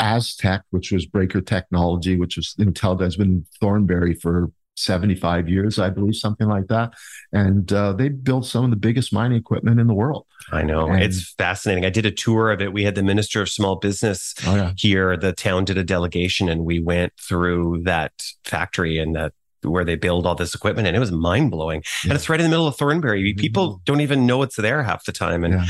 Astec, 0.00 0.62
which 0.70 0.90
was 0.90 1.06
Breaker 1.06 1.40
Technology, 1.40 2.16
which 2.16 2.36
was 2.36 2.54
Intel, 2.58 3.00
has 3.00 3.16
been 3.16 3.28
in 3.28 3.46
Thornbury 3.60 4.14
for 4.14 4.50
75 4.76 5.48
years, 5.48 5.78
I 5.78 5.90
believe, 5.90 6.16
something 6.16 6.48
like 6.48 6.66
that. 6.66 6.94
And 7.32 7.72
uh, 7.72 7.92
they 7.92 8.08
built 8.08 8.46
some 8.46 8.64
of 8.64 8.70
the 8.70 8.76
biggest 8.76 9.12
mining 9.12 9.38
equipment 9.38 9.80
in 9.80 9.86
the 9.86 9.94
world. 9.94 10.26
I 10.52 10.62
know. 10.62 10.88
And, 10.88 11.02
it's 11.02 11.32
fascinating. 11.34 11.84
I 11.84 11.90
did 11.90 12.06
a 12.06 12.10
tour 12.10 12.50
of 12.50 12.60
it. 12.60 12.72
We 12.72 12.84
had 12.84 12.94
the 12.94 13.02
Minister 13.02 13.40
of 13.40 13.48
Small 13.48 13.76
Business 13.76 14.34
oh, 14.46 14.56
yeah. 14.56 14.72
here. 14.76 15.16
The 15.16 15.32
town 15.32 15.64
did 15.64 15.78
a 15.78 15.84
delegation 15.84 16.48
and 16.48 16.64
we 16.64 16.80
went 16.80 17.12
through 17.20 17.82
that 17.84 18.12
factory 18.44 18.98
and 18.98 19.14
that 19.14 19.32
where 19.62 19.84
they 19.84 19.96
build 19.96 20.26
all 20.26 20.34
this 20.34 20.54
equipment 20.54 20.86
and 20.86 20.96
it 20.96 21.00
was 21.00 21.12
mind 21.12 21.50
blowing. 21.50 21.82
Yeah. 22.04 22.10
And 22.10 22.16
it's 22.16 22.28
right 22.28 22.38
in 22.38 22.44
the 22.44 22.50
middle 22.50 22.66
of 22.66 22.76
Thornbury. 22.76 23.32
People 23.34 23.68
mm-hmm. 23.68 23.82
don't 23.84 24.00
even 24.00 24.26
know 24.26 24.42
it's 24.42 24.56
there 24.56 24.82
half 24.82 25.04
the 25.04 25.12
time. 25.12 25.44
And 25.44 25.54
yeah. 25.54 25.66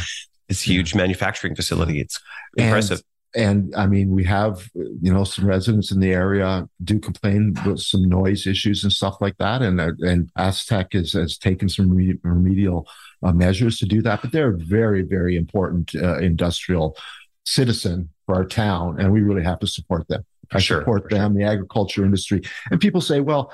It's 0.49 0.63
huge 0.63 0.95
manufacturing 0.95 1.55
facility. 1.55 2.01
It's 2.01 2.21
impressive. 2.57 3.03
And, 3.35 3.75
and 3.75 3.75
I 3.77 3.87
mean, 3.87 4.11
we 4.11 4.25
have, 4.25 4.69
you 4.75 5.13
know, 5.13 5.25
some 5.25 5.47
residents 5.47 5.91
in 5.91 6.01
the 6.01 6.13
area 6.13 6.69
do 6.83 6.99
complain 7.01 7.57
with 7.67 7.81
some 7.81 8.09
noise 8.09 8.47
issues 8.47 8.85
and 8.85 8.93
stuff 8.93 9.17
like 9.21 9.37
that. 9.39 9.63
And, 9.63 9.81
uh, 9.81 9.93
and 10.01 10.31
Astec 10.39 10.93
has, 10.93 11.13
has 11.13 11.37
taken 11.37 11.69
some 11.69 11.91
remedial 12.23 12.87
uh, 13.23 13.33
measures 13.33 13.79
to 13.79 13.87
do 13.87 14.03
that. 14.03 14.23
But 14.23 14.33
they're 14.33 14.55
a 14.55 14.59
very, 14.59 15.03
very 15.03 15.37
important 15.37 15.95
uh, 15.97 16.19
industrial 16.19 16.97
citizen 17.45 18.11
for 18.27 18.37
our 18.37 18.45
town. 18.45 19.01
And 19.01 19.13
we 19.13 19.23
really 19.23 19.43
have 19.43 19.59
to 19.61 19.67
support 19.67 20.07
them. 20.09 20.25
I 20.53 20.59
sure, 20.59 20.81
support 20.81 21.11
them, 21.11 21.33
sure. 21.33 21.39
the 21.39 21.51
agriculture 21.51 22.05
industry. 22.05 22.43
And 22.71 22.81
people 22.81 23.01
say, 23.01 23.21
well, 23.21 23.53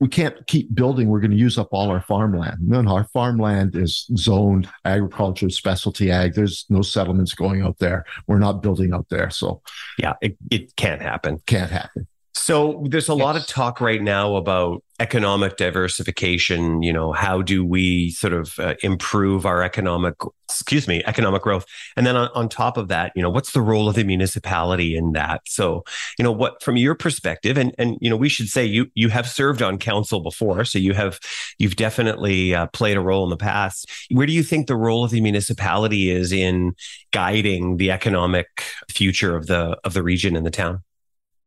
we 0.00 0.08
can't 0.08 0.46
keep 0.46 0.74
building. 0.74 1.08
We're 1.08 1.20
going 1.20 1.32
to 1.32 1.36
use 1.36 1.58
up 1.58 1.68
all 1.72 1.90
our 1.90 2.00
farmland. 2.00 2.58
No, 2.60 2.80
no, 2.80 2.92
our 2.94 3.04
farmland 3.12 3.74
is 3.74 4.06
zoned 4.16 4.68
agriculture, 4.84 5.50
specialty 5.50 6.10
ag. 6.10 6.34
There's 6.34 6.66
no 6.68 6.82
settlements 6.82 7.34
going 7.34 7.62
out 7.62 7.78
there. 7.78 8.04
We're 8.26 8.38
not 8.38 8.62
building 8.62 8.94
out 8.94 9.08
there. 9.08 9.30
So, 9.30 9.62
yeah, 9.98 10.14
it, 10.20 10.36
it 10.50 10.76
can't 10.76 11.02
happen. 11.02 11.40
Can't 11.46 11.70
happen. 11.70 12.06
So 12.38 12.84
there's 12.88 13.08
a 13.08 13.12
yes. 13.12 13.20
lot 13.20 13.36
of 13.36 13.46
talk 13.46 13.80
right 13.80 14.00
now 14.00 14.36
about 14.36 14.82
economic 15.00 15.56
diversification. 15.56 16.82
You 16.82 16.92
know, 16.92 17.12
how 17.12 17.42
do 17.42 17.64
we 17.64 18.10
sort 18.10 18.32
of 18.32 18.58
uh, 18.60 18.74
improve 18.82 19.44
our 19.44 19.62
economic, 19.62 20.14
excuse 20.48 20.86
me, 20.86 21.02
economic 21.04 21.42
growth? 21.42 21.66
And 21.96 22.06
then 22.06 22.16
on, 22.16 22.30
on, 22.34 22.48
top 22.48 22.76
of 22.76 22.88
that, 22.88 23.12
you 23.14 23.22
know, 23.22 23.28
what's 23.28 23.52
the 23.52 23.60
role 23.60 23.88
of 23.88 23.96
the 23.96 24.04
municipality 24.04 24.96
in 24.96 25.12
that? 25.12 25.42
So, 25.46 25.84
you 26.16 26.22
know, 26.22 26.32
what 26.32 26.62
from 26.62 26.76
your 26.76 26.94
perspective, 26.94 27.58
and 27.58 27.74
and 27.76 27.98
you 28.00 28.08
know, 28.08 28.16
we 28.16 28.28
should 28.28 28.48
say 28.48 28.64
you 28.64 28.86
you 28.94 29.08
have 29.08 29.28
served 29.28 29.60
on 29.60 29.76
council 29.76 30.20
before, 30.20 30.64
so 30.64 30.78
you 30.78 30.94
have 30.94 31.18
you've 31.58 31.76
definitely 31.76 32.54
uh, 32.54 32.68
played 32.68 32.96
a 32.96 33.00
role 33.00 33.24
in 33.24 33.30
the 33.30 33.36
past. 33.36 33.90
Where 34.10 34.26
do 34.26 34.32
you 34.32 34.44
think 34.44 34.68
the 34.68 34.76
role 34.76 35.04
of 35.04 35.10
the 35.10 35.20
municipality 35.20 36.10
is 36.10 36.32
in 36.32 36.74
guiding 37.10 37.78
the 37.78 37.90
economic 37.90 38.46
future 38.88 39.36
of 39.36 39.48
the 39.48 39.76
of 39.84 39.92
the 39.92 40.02
region 40.02 40.36
and 40.36 40.46
the 40.46 40.50
town? 40.50 40.82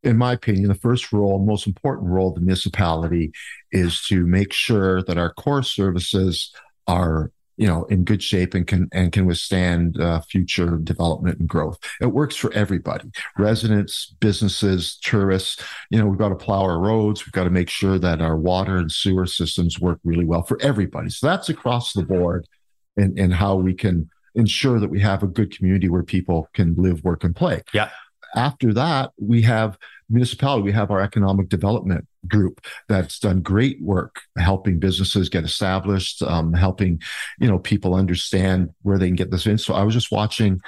In 0.04 0.18
my 0.18 0.34
opinion, 0.34 0.68
the 0.68 0.76
first 0.76 1.14
role, 1.14 1.40
most 1.40 1.68
important 1.68 2.10
role 2.10 2.30
of 2.30 2.36
the 2.36 2.42
municipality 2.42 3.32
is 3.72 4.02
to 4.08 4.26
make 4.26 4.52
sure 4.54 5.04
that 5.04 5.18
our 5.18 5.34
core 5.34 5.64
services 5.64 6.54
are 6.88 7.32
you 7.58 7.68
know 7.68 7.84
in 7.86 8.04
good 8.04 8.24
shape 8.24 8.56
and 8.56 8.66
can 8.66 8.90
and 8.92 9.12
can 9.12 9.26
withstand 9.28 10.00
uh, 10.00 10.22
future 10.22 10.78
development 10.78 11.40
and 11.40 11.48
growth. 11.48 11.78
It 12.00 12.08
works 12.08 12.36
for 12.36 12.52
everybody 12.54 13.12
residents 13.38 14.16
businesses 14.20 14.98
tourists. 15.04 15.64
You 15.92 16.00
know 16.00 16.08
we've 16.08 16.18
got 16.18 16.30
to 16.30 16.36
plow 16.36 16.64
our 16.64 16.80
roads. 16.80 17.26
We've 17.26 17.34
got 17.34 17.44
to 17.44 17.52
make 17.52 17.70
sure 17.70 18.00
that 18.00 18.22
our 18.22 18.38
water 18.38 18.78
and 18.78 18.92
sewer 18.92 19.28
systems 19.28 19.80
work 19.80 20.00
really 20.04 20.26
well 20.26 20.44
for 20.44 20.60
everybody. 20.62 21.10
So 21.10 21.28
that's 21.28 21.50
across 21.50 21.94
the 21.94 22.04
board 22.04 22.48
and 22.98 23.20
and 23.20 23.34
how 23.34 23.56
we 23.56 23.76
can 23.76 24.10
ensure 24.34 24.80
that 24.80 24.90
we 24.90 25.02
have 25.02 25.22
a 25.22 25.28
good 25.28 25.56
community 25.56 25.90
where 25.90 26.04
people 26.04 26.50
can 26.54 26.74
live 26.78 27.04
work 27.04 27.24
and 27.24 27.36
play. 27.36 27.62
Yeah 27.74 27.90
after 28.36 28.74
that, 28.74 29.12
we 29.18 29.42
have 29.44 29.78
municipality, 30.10 30.64
we 30.64 30.72
have 30.72 30.92
our 30.92 31.02
economic 31.02 31.50
development 31.50 32.08
group 32.28 32.62
that's 32.88 33.20
done 33.20 33.42
great 33.42 33.82
work 33.82 34.22
helping 34.38 34.80
businesses 34.80 35.30
get 35.30 35.44
established, 35.44 36.22
um, 36.22 36.54
helping, 36.54 37.02
you 37.40 37.48
know, 37.48 37.60
people 37.60 37.96
understand 37.96 38.70
where 38.82 38.98
they 38.98 39.08
can 39.08 39.16
get 39.16 39.32
this 39.32 39.46
in. 39.46 39.58
So 39.58 39.74
I 39.74 39.84
was 39.84 39.94
just 39.94 40.12
watching 40.12 40.62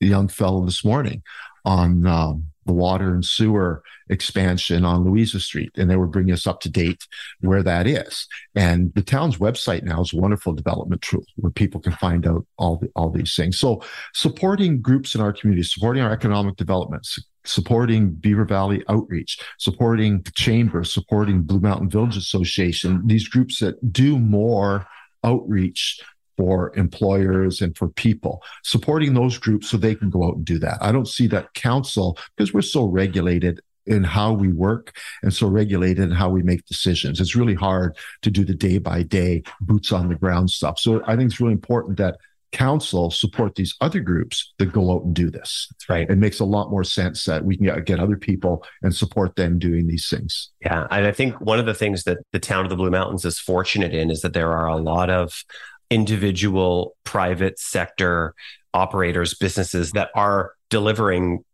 the 0.00 0.06
young 0.06 0.28
fellow 0.28 0.64
this 0.64 0.84
morning 0.84 1.22
on 1.64 2.06
um, 2.06 2.46
the 2.66 2.72
water 2.72 3.14
and 3.14 3.24
sewer 3.24 3.82
expansion 4.08 4.84
on 4.84 5.04
Louisa 5.04 5.40
Street, 5.40 5.70
and 5.76 5.90
they 5.90 5.96
were 5.96 6.06
bringing 6.06 6.32
us 6.32 6.46
up 6.46 6.60
to 6.60 6.68
date 6.68 7.06
where 7.40 7.62
that 7.62 7.86
is. 7.86 8.26
And 8.54 8.92
the 8.94 9.02
town's 9.02 9.38
website 9.38 9.82
now 9.82 10.02
is 10.02 10.12
a 10.12 10.16
wonderful 10.16 10.52
development 10.52 11.02
tool 11.02 11.24
where 11.36 11.52
people 11.52 11.80
can 11.80 11.92
find 11.92 12.26
out 12.26 12.46
all 12.58 12.78
the, 12.78 12.88
all 12.94 13.10
these 13.10 13.34
things. 13.34 13.58
So 13.58 13.82
supporting 14.14 14.80
groups 14.80 15.14
in 15.14 15.20
our 15.20 15.32
community, 15.32 15.62
supporting 15.62 16.02
our 16.02 16.12
economic 16.12 16.56
developments, 16.56 17.18
supporting 17.44 18.10
Beaver 18.10 18.44
Valley 18.44 18.82
Outreach, 18.88 19.40
supporting 19.58 20.22
the 20.22 20.32
Chamber, 20.32 20.84
supporting 20.84 21.42
Blue 21.42 21.60
Mountain 21.60 21.90
Village 21.90 22.16
Association, 22.16 23.06
these 23.06 23.28
groups 23.28 23.60
that 23.60 23.92
do 23.92 24.18
more 24.18 24.86
outreach 25.24 26.00
for 26.40 26.72
employers 26.74 27.60
and 27.60 27.76
for 27.76 27.88
people, 27.90 28.42
supporting 28.64 29.12
those 29.12 29.36
groups 29.36 29.68
so 29.68 29.76
they 29.76 29.94
can 29.94 30.08
go 30.08 30.24
out 30.24 30.36
and 30.36 30.44
do 30.46 30.58
that. 30.58 30.78
I 30.80 30.90
don't 30.90 31.06
see 31.06 31.26
that 31.26 31.52
council 31.52 32.16
because 32.34 32.54
we're 32.54 32.62
so 32.62 32.86
regulated 32.86 33.60
in 33.84 34.02
how 34.02 34.32
we 34.32 34.48
work 34.48 34.96
and 35.22 35.34
so 35.34 35.48
regulated 35.48 36.02
in 36.02 36.12
how 36.12 36.30
we 36.30 36.42
make 36.42 36.64
decisions. 36.64 37.20
It's 37.20 37.36
really 37.36 37.52
hard 37.52 37.94
to 38.22 38.30
do 38.30 38.42
the 38.42 38.54
day 38.54 38.78
by 38.78 39.02
day 39.02 39.42
boots 39.60 39.92
on 39.92 40.08
the 40.08 40.14
ground 40.14 40.48
stuff. 40.48 40.78
So 40.78 41.02
I 41.06 41.14
think 41.14 41.30
it's 41.30 41.40
really 41.40 41.52
important 41.52 41.98
that 41.98 42.16
council 42.52 43.10
support 43.10 43.54
these 43.54 43.74
other 43.82 44.00
groups 44.00 44.54
that 44.58 44.72
go 44.72 44.92
out 44.92 45.04
and 45.04 45.14
do 45.14 45.30
this. 45.30 45.68
That's 45.70 45.88
right. 45.90 46.08
It 46.08 46.16
makes 46.16 46.40
a 46.40 46.44
lot 46.44 46.70
more 46.70 46.84
sense 46.84 47.26
that 47.26 47.44
we 47.44 47.56
can 47.56 47.66
get, 47.66 47.84
get 47.84 48.00
other 48.00 48.16
people 48.16 48.64
and 48.82 48.94
support 48.94 49.36
them 49.36 49.58
doing 49.58 49.86
these 49.86 50.08
things. 50.08 50.50
Yeah. 50.62 50.86
And 50.90 51.06
I 51.06 51.12
think 51.12 51.38
one 51.40 51.58
of 51.58 51.66
the 51.66 51.74
things 51.74 52.04
that 52.04 52.18
the 52.32 52.40
town 52.40 52.64
of 52.64 52.70
the 52.70 52.76
Blue 52.76 52.90
Mountains 52.90 53.24
is 53.26 53.38
fortunate 53.38 53.92
in 53.92 54.10
is 54.10 54.22
that 54.22 54.32
there 54.32 54.52
are 54.52 54.66
a 54.66 54.76
lot 54.76 55.10
of 55.10 55.44
individual 55.90 56.96
private 57.04 57.58
sector 57.58 58.34
operators, 58.72 59.34
businesses 59.34 59.92
that 59.92 60.10
are 60.14 60.52
delivering 60.70 61.44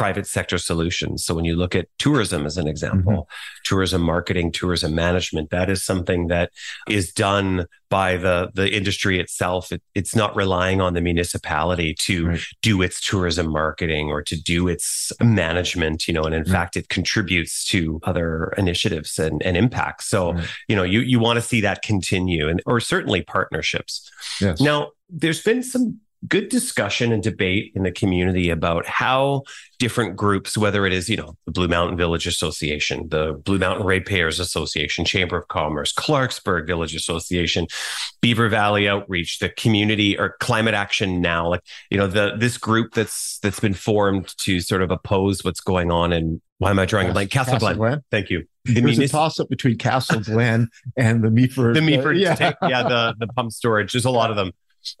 private 0.00 0.26
sector 0.26 0.56
solutions. 0.56 1.22
So 1.22 1.34
when 1.34 1.44
you 1.44 1.56
look 1.56 1.74
at 1.74 1.86
tourism 1.98 2.46
as 2.46 2.56
an 2.56 2.66
example, 2.66 3.12
mm-hmm. 3.12 3.62
tourism 3.66 4.00
marketing, 4.00 4.50
tourism 4.50 4.94
management, 4.94 5.50
that 5.50 5.68
is 5.68 5.84
something 5.84 6.28
that 6.28 6.52
is 6.88 7.12
done 7.12 7.66
by 7.90 8.16
the 8.16 8.50
the 8.54 8.74
industry 8.74 9.20
itself. 9.20 9.72
It, 9.72 9.82
it's 9.94 10.16
not 10.16 10.34
relying 10.34 10.80
on 10.80 10.94
the 10.94 11.02
municipality 11.02 11.92
to 12.06 12.28
right. 12.28 12.40
do 12.62 12.80
its 12.80 12.98
tourism 13.06 13.52
marketing 13.52 14.08
or 14.08 14.22
to 14.22 14.40
do 14.40 14.68
its 14.68 15.12
management, 15.20 16.08
you 16.08 16.14
know, 16.14 16.22
and 16.22 16.34
in 16.34 16.44
right. 16.44 16.50
fact 16.50 16.78
it 16.78 16.88
contributes 16.88 17.66
to 17.66 18.00
other 18.04 18.54
initiatives 18.56 19.18
and, 19.18 19.42
and 19.42 19.54
impacts. 19.54 20.08
So, 20.08 20.32
right. 20.32 20.48
you 20.66 20.76
know, 20.76 20.82
you 20.82 21.00
you 21.00 21.18
want 21.20 21.36
to 21.36 21.42
see 21.42 21.60
that 21.60 21.82
continue 21.82 22.48
and 22.48 22.62
or 22.64 22.80
certainly 22.80 23.20
partnerships. 23.20 24.10
Yes. 24.40 24.62
Now, 24.62 24.92
there's 25.10 25.42
been 25.42 25.62
some 25.62 26.00
good 26.28 26.48
discussion 26.48 27.12
and 27.12 27.22
debate 27.22 27.72
in 27.74 27.82
the 27.82 27.92
community 27.92 28.50
about 28.50 28.86
how 28.86 29.42
different 29.78 30.16
groups, 30.16 30.56
whether 30.56 30.84
it 30.84 30.92
is, 30.92 31.08
you 31.08 31.16
know, 31.16 31.36
the 31.46 31.52
Blue 31.52 31.68
Mountain 31.68 31.96
Village 31.96 32.26
Association, 32.26 33.08
the 33.08 33.32
Blue 33.44 33.58
Mountain 33.58 33.86
Ratepayers 33.86 34.38
Association, 34.38 35.04
Chamber 35.04 35.38
of 35.38 35.48
Commerce, 35.48 35.92
Clarksburg 35.92 36.66
Village 36.66 36.94
Association, 36.94 37.66
Beaver 38.20 38.48
Valley 38.48 38.88
Outreach, 38.88 39.38
the 39.38 39.48
community 39.48 40.18
or 40.18 40.36
climate 40.40 40.74
action 40.74 41.20
now, 41.20 41.48
like, 41.48 41.62
you 41.90 41.96
know, 41.96 42.06
the 42.06 42.34
this 42.36 42.58
group 42.58 42.92
that's 42.92 43.38
that's 43.38 43.60
been 43.60 43.74
formed 43.74 44.34
to 44.38 44.60
sort 44.60 44.82
of 44.82 44.90
oppose 44.90 45.42
what's 45.42 45.60
going 45.60 45.90
on 45.90 46.12
in 46.12 46.40
why 46.58 46.68
am 46.68 46.78
I 46.78 46.84
drawing 46.84 47.08
a 47.08 47.12
blank? 47.14 47.30
Castle, 47.30 47.54
Castle 47.54 47.74
Glen. 47.74 47.78
Glen. 47.78 48.04
Thank 48.10 48.28
you. 48.28 48.44
The 48.66 48.82
There's 48.82 48.98
a 48.98 49.08
toss 49.08 49.40
up 49.40 49.48
between 49.48 49.78
Castle 49.78 50.20
Glen 50.20 50.68
and 50.94 51.24
the 51.24 51.28
Meaford. 51.28 51.74
The 51.74 51.80
Meaford, 51.80 52.16
uh, 52.16 52.36
yeah. 52.38 52.52
yeah, 52.68 52.82
the 52.82 53.14
the 53.18 53.26
pump 53.28 53.50
storage. 53.52 53.92
There's 53.92 54.04
a 54.04 54.10
lot 54.10 54.28
of 54.28 54.36
them. 54.36 54.52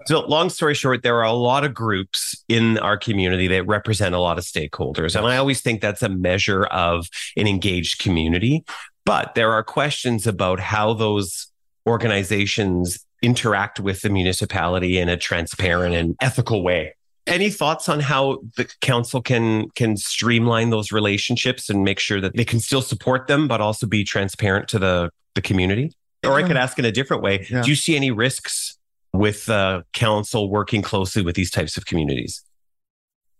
So, 0.06 0.20
long 0.26 0.50
story 0.50 0.74
short, 0.74 1.02
there 1.02 1.16
are 1.16 1.24
a 1.24 1.32
lot 1.32 1.64
of 1.64 1.74
groups 1.74 2.34
in 2.48 2.78
our 2.78 2.96
community 2.96 3.48
that 3.48 3.66
represent 3.66 4.14
a 4.14 4.20
lot 4.20 4.38
of 4.38 4.44
stakeholders. 4.44 5.16
And 5.16 5.26
I 5.26 5.36
always 5.36 5.60
think 5.60 5.80
that's 5.80 6.02
a 6.02 6.08
measure 6.08 6.64
of 6.64 7.06
an 7.36 7.46
engaged 7.46 8.00
community. 8.00 8.64
But 9.04 9.34
there 9.34 9.52
are 9.52 9.62
questions 9.64 10.26
about 10.26 10.60
how 10.60 10.92
those 10.92 11.50
organizations 11.86 13.04
interact 13.22 13.80
with 13.80 14.02
the 14.02 14.10
municipality 14.10 14.98
in 14.98 15.08
a 15.08 15.16
transparent 15.16 15.94
and 15.94 16.16
ethical 16.20 16.62
way. 16.62 16.94
Any 17.26 17.50
thoughts 17.50 17.88
on 17.88 18.00
how 18.00 18.38
the 18.56 18.68
council 18.80 19.22
can 19.22 19.70
can 19.70 19.96
streamline 19.96 20.70
those 20.70 20.90
relationships 20.90 21.70
and 21.70 21.84
make 21.84 21.98
sure 21.98 22.20
that 22.20 22.34
they 22.34 22.44
can 22.44 22.60
still 22.60 22.82
support 22.82 23.26
them, 23.26 23.46
but 23.46 23.60
also 23.60 23.86
be 23.86 24.04
transparent 24.04 24.68
to 24.68 24.78
the 24.78 25.10
the 25.34 25.42
community? 25.42 25.92
Or 26.24 26.32
I 26.32 26.42
could 26.42 26.56
ask 26.56 26.78
in 26.78 26.84
a 26.84 26.92
different 26.92 27.22
way: 27.22 27.46
yeah. 27.50 27.62
Do 27.62 27.70
you 27.70 27.76
see 27.76 27.94
any 27.96 28.10
risks 28.10 28.78
with 29.12 29.48
uh, 29.48 29.82
council 29.92 30.50
working 30.50 30.82
closely 30.82 31.22
with 31.22 31.36
these 31.36 31.50
types 31.50 31.76
of 31.76 31.86
communities? 31.86 32.42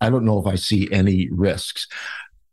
I 0.00 0.11
don't 0.11 0.24
know 0.24 0.38
if 0.38 0.46
I 0.46 0.54
see 0.54 0.90
any 0.90 1.28
risks. 1.30 1.87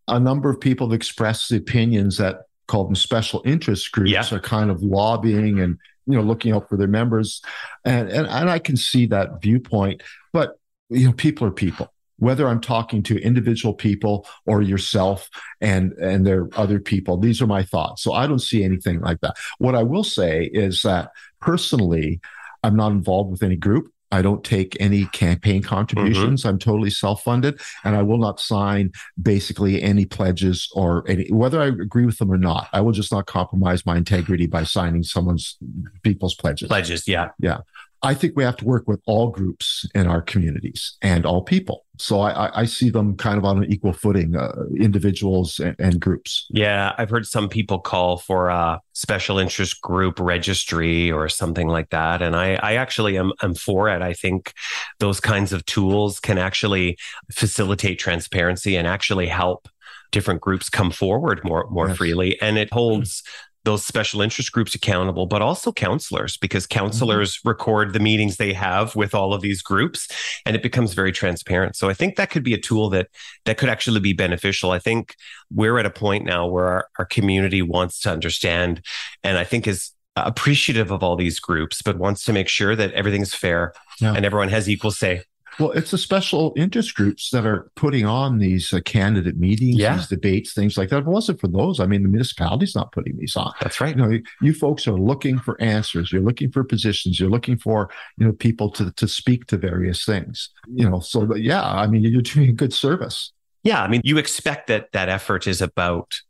A 0.07 0.19
number 0.19 0.49
of 0.49 0.59
people 0.59 0.87
have 0.87 0.95
expressed 0.95 1.49
the 1.49 1.57
opinions 1.57 2.17
that 2.17 2.41
call 2.67 2.85
them 2.85 2.95
special 2.95 3.41
interest 3.45 3.91
groups 3.91 4.11
yeah. 4.11 4.25
are 4.31 4.39
kind 4.39 4.69
of 4.69 4.83
lobbying 4.83 5.59
and 5.59 5.77
you 6.05 6.15
know 6.15 6.21
looking 6.21 6.53
out 6.53 6.69
for 6.69 6.77
their 6.77 6.87
members, 6.87 7.41
and 7.85 8.09
and 8.09 8.27
and 8.27 8.49
I 8.49 8.59
can 8.59 8.77
see 8.77 9.05
that 9.07 9.41
viewpoint. 9.41 10.03
But 10.33 10.59
you 10.89 11.07
know, 11.07 11.13
people 11.13 11.47
are 11.47 11.51
people. 11.51 11.93
Whether 12.19 12.47
I'm 12.47 12.61
talking 12.61 13.03
to 13.03 13.21
individual 13.21 13.73
people 13.75 14.25
or 14.45 14.61
yourself 14.61 15.29
and 15.61 15.91
and 15.93 16.25
there 16.25 16.43
are 16.43 16.49
other 16.55 16.79
people, 16.79 17.17
these 17.17 17.41
are 17.41 17.47
my 17.47 17.63
thoughts. 17.63 18.03
So 18.03 18.13
I 18.13 18.25
don't 18.25 18.39
see 18.39 18.63
anything 18.63 19.01
like 19.01 19.19
that. 19.21 19.35
What 19.59 19.75
I 19.75 19.83
will 19.83 20.03
say 20.03 20.45
is 20.45 20.81
that 20.81 21.11
personally, 21.41 22.21
I'm 22.63 22.75
not 22.75 22.91
involved 22.91 23.31
with 23.31 23.43
any 23.43 23.55
group. 23.55 23.91
I 24.09 24.21
don't 24.21 24.41
take 24.43 24.77
any 24.79 25.05
campaign 25.07 25.61
contributions. 25.61 26.41
Mm-hmm. 26.41 26.49
I'm 26.49 26.59
totally 26.59 26.89
self-funded, 26.89 27.59
and 27.83 27.95
I 27.95 28.03
will 28.03 28.19
not 28.19 28.39
sign 28.39 28.91
basically 29.21 29.81
any 29.81 30.05
pledges 30.05 30.69
or 30.73 31.03
any 31.09 31.29
whether 31.29 31.61
I 31.61 31.67
agree 31.67 32.05
with 32.05 32.17
them 32.17 32.31
or 32.31 32.37
not. 32.37 32.69
I 32.71 32.79
will 32.79 32.93
just 32.93 33.11
not 33.11 33.25
compromise 33.25 33.85
my 33.85 33.97
integrity 33.97 34.47
by 34.47 34.63
signing 34.63 35.03
someone's 35.03 35.57
people's 36.03 36.35
pledges. 36.35 36.69
Pledges, 36.69 37.05
yeah, 37.05 37.29
yeah. 37.39 37.57
I 38.03 38.13
think 38.13 38.33
we 38.35 38.43
have 38.43 38.57
to 38.57 38.65
work 38.65 38.87
with 38.87 39.01
all 39.07 39.29
groups 39.29 39.85
in 39.95 40.07
our 40.07 40.21
communities 40.21 40.97
and 41.01 41.25
all 41.25 41.41
people. 41.41 41.85
So 41.99 42.21
I, 42.21 42.61
I 42.61 42.65
see 42.65 42.91
them 42.91 43.17
kind 43.17 43.39
of 43.39 43.45
on 43.45 43.63
an 43.63 43.71
equal 43.71 43.91
footing, 43.91 44.35
uh, 44.35 44.51
individuals 44.77 45.59
and, 45.59 45.75
and, 45.79 45.99
groups. 45.99 46.45
Yeah, 46.51 46.93
I've 46.97 47.09
heard 47.09 47.25
some 47.25 47.49
people 47.49 47.79
call 47.79 48.17
for 48.17 48.49
a 48.49 48.79
special 48.93 49.39
interest 49.39 49.81
group 49.81 50.19
registry 50.19 51.11
or 51.11 51.27
something 51.27 51.67
like 51.67 51.89
that, 51.89 52.21
and 52.21 52.35
I, 52.35 52.53
I 52.55 52.75
actually 52.75 53.17
am, 53.17 53.33
am 53.41 53.55
for 53.55 53.89
it. 53.89 54.03
I 54.03 54.13
think 54.13 54.53
those 54.99 55.19
kinds 55.19 55.51
of 55.53 55.65
tools 55.65 56.19
can 56.19 56.37
actually 56.37 56.99
facilitate 57.31 57.97
transparency 57.97 58.75
and 58.75 58.87
actually 58.87 59.27
help 59.27 59.67
different 60.11 60.39
groups 60.39 60.69
come 60.69 60.89
forward 60.89 61.41
more 61.43 61.67
more 61.69 61.89
yes. 61.89 61.97
freely 61.97 62.41
and 62.41 62.57
it 62.57 62.71
holds 62.71 63.23
those 63.67 63.85
special 63.85 64.21
interest 64.21 64.53
groups 64.53 64.73
accountable, 64.73 65.25
but 65.25 65.41
also 65.41 65.73
councilors, 65.73 66.37
because 66.37 66.65
councilors 66.65 67.35
mm-hmm. 67.35 67.49
record 67.49 67.91
the 67.91 67.99
meetings 67.99 68.37
they 68.37 68.53
have 68.53 68.95
with 68.95 69.13
all 69.13 69.33
of 69.33 69.41
these 69.41 69.61
groups 69.61 70.07
and 70.45 70.55
it 70.55 70.63
becomes 70.63 70.93
very 70.93 71.11
transparent. 71.11 71.75
So 71.75 71.89
I 71.89 71.93
think 71.93 72.15
that 72.15 72.29
could 72.29 72.43
be 72.43 72.53
a 72.53 72.61
tool 72.61 72.89
that 72.91 73.09
that 73.43 73.57
could 73.57 73.67
actually 73.67 73.99
be 73.99 74.13
beneficial. 74.13 74.71
I 74.71 74.79
think 74.79 75.15
we're 75.53 75.77
at 75.79 75.85
a 75.85 75.89
point 75.89 76.23
now 76.23 76.47
where 76.47 76.65
our, 76.65 76.87
our 76.97 77.05
community 77.05 77.61
wants 77.61 77.99
to 78.01 78.09
understand 78.09 78.81
and 79.21 79.37
I 79.37 79.43
think 79.43 79.67
is 79.67 79.91
appreciative 80.15 80.89
of 80.89 81.03
all 81.03 81.17
these 81.17 81.37
groups, 81.37 81.81
but 81.81 81.97
wants 81.97 82.23
to 82.23 82.33
make 82.33 82.47
sure 82.47 82.73
that 82.73 82.93
everything's 82.93 83.33
fair 83.33 83.73
yeah. 83.99 84.13
and 84.13 84.25
everyone 84.25 84.47
has 84.47 84.69
equal 84.69 84.91
say. 84.91 85.23
Well, 85.59 85.71
it's 85.71 85.91
the 85.91 85.97
special 85.97 86.53
interest 86.55 86.95
groups 86.95 87.29
that 87.31 87.45
are 87.45 87.71
putting 87.75 88.05
on 88.05 88.37
these 88.37 88.71
uh, 88.73 88.79
candidate 88.81 89.37
meetings, 89.37 89.77
yeah. 89.77 89.95
these 89.95 90.07
debates, 90.07 90.53
things 90.53 90.77
like 90.77 90.89
that. 90.89 90.99
If 90.99 91.07
it 91.07 91.09
wasn't 91.09 91.39
for 91.39 91.47
those, 91.47 91.79
I 91.79 91.85
mean, 91.85 92.03
the 92.03 92.09
municipality's 92.09 92.75
not 92.75 92.91
putting 92.91 93.17
these 93.17 93.35
on. 93.35 93.53
That's 93.61 93.81
right. 93.81 93.95
You 93.95 94.01
know, 94.01 94.19
you 94.41 94.53
folks 94.53 94.87
are 94.87 94.93
looking 94.93 95.39
for 95.39 95.59
answers. 95.61 96.11
You're 96.11 96.21
looking 96.21 96.51
for 96.51 96.63
positions. 96.63 97.19
You're 97.19 97.29
looking 97.29 97.57
for 97.57 97.89
you 98.17 98.27
know 98.27 98.33
people 98.33 98.69
to 98.71 98.91
to 98.91 99.07
speak 99.07 99.47
to 99.47 99.57
various 99.57 100.05
things. 100.05 100.49
You 100.67 100.89
know, 100.89 100.99
so 100.99 101.35
yeah, 101.35 101.63
I 101.63 101.87
mean, 101.87 102.03
you're 102.03 102.21
doing 102.21 102.49
a 102.49 102.53
good 102.53 102.73
service. 102.73 103.31
Yeah, 103.63 103.81
I 103.81 103.87
mean, 103.87 104.01
you 104.03 104.17
expect 104.17 104.67
that 104.67 104.91
that 104.93 105.09
effort 105.09 105.47
is 105.47 105.61
about 105.61 106.21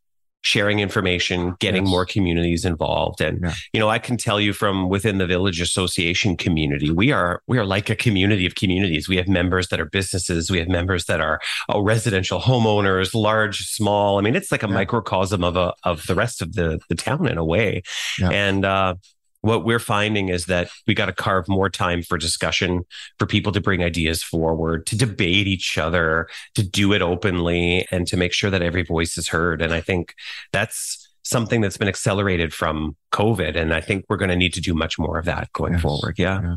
sharing 0.48 0.80
information, 0.80 1.56
getting 1.60 1.84
yes. 1.84 1.92
more 1.92 2.06
communities 2.06 2.64
involved. 2.64 3.20
And 3.20 3.42
yeah. 3.44 3.54
you 3.74 3.80
know, 3.80 3.90
I 3.90 4.00
can 4.00 4.16
tell 4.16 4.40
you 4.40 4.54
from 4.54 4.88
within 4.88 5.18
the 5.18 5.28
village 5.28 5.60
association 5.60 6.38
community, 6.38 6.90
we 6.90 7.12
are 7.12 7.42
we 7.48 7.58
are 7.58 7.66
like 7.66 7.90
a 7.90 7.96
community 7.96 8.46
of 8.46 8.56
communities. 8.56 9.10
We 9.10 9.18
have 9.18 9.28
members 9.28 9.68
that 9.68 9.80
are 9.82 9.86
businesses, 9.86 10.50
we 10.50 10.60
have 10.60 10.70
members 10.70 11.06
that 11.06 11.20
are 11.20 11.42
oh, 11.68 11.82
residential 11.82 12.40
homeowners, 12.40 13.14
large, 13.14 13.68
small. 13.68 14.18
I 14.18 14.22
mean, 14.22 14.36
it's 14.36 14.52
like 14.52 14.64
a 14.64 14.68
yeah. 14.68 14.74
microcosm 14.74 15.44
of 15.44 15.58
a 15.58 15.74
of 15.84 16.08
the 16.08 16.16
rest 16.16 16.42
of 16.42 16.54
the 16.54 16.80
the 16.88 16.96
town 16.96 17.28
in 17.28 17.38
a 17.38 17.46
way. 17.46 17.84
Yeah. 18.18 18.30
And 18.30 18.64
uh 18.64 18.96
what 19.42 19.66
we're 19.66 19.80
finding 19.80 20.30
is 20.30 20.46
that 20.46 20.70
we 20.88 20.94
got 20.94 21.06
to 21.06 21.14
carve 21.14 21.48
more 21.48 21.70
time 21.70 22.02
for 22.02 22.18
discussion, 22.18 22.84
for 23.20 23.26
people 23.26 23.52
to 23.52 23.62
bring 23.62 23.84
ideas 23.84 24.24
forward, 24.24 24.86
to 24.88 24.98
debate 24.98 25.48
each 25.48 25.78
other, 25.78 26.28
to 26.56 26.64
do 26.64 26.94
it 26.94 27.02
openly, 27.02 27.88
and 27.92 28.08
to 28.08 28.18
make 28.18 28.34
sure 28.34 28.50
that 28.50 28.62
every 28.62 28.84
voice 28.84 29.18
is 29.18 29.28
heard. 29.28 29.62
And 29.62 29.74
I 29.74 29.82
think 29.82 30.16
that's 30.52 31.08
something 31.24 31.62
that's 31.62 31.78
been 31.78 31.88
accelerated 31.88 32.54
from 32.54 32.96
COVID. 33.12 33.56
And 33.56 33.74
I 33.74 33.82
think 33.82 34.06
we're 34.10 34.18
going 34.18 34.30
to 34.30 34.36
need 34.36 34.54
to 34.54 34.62
do 34.62 34.74
much 34.74 34.98
more 34.98 35.20
of 35.20 35.26
that 35.26 35.52
going 35.54 35.74
yes. 35.74 35.82
forward. 35.82 36.16
Yeah. 36.18 36.42
yeah. 36.42 36.56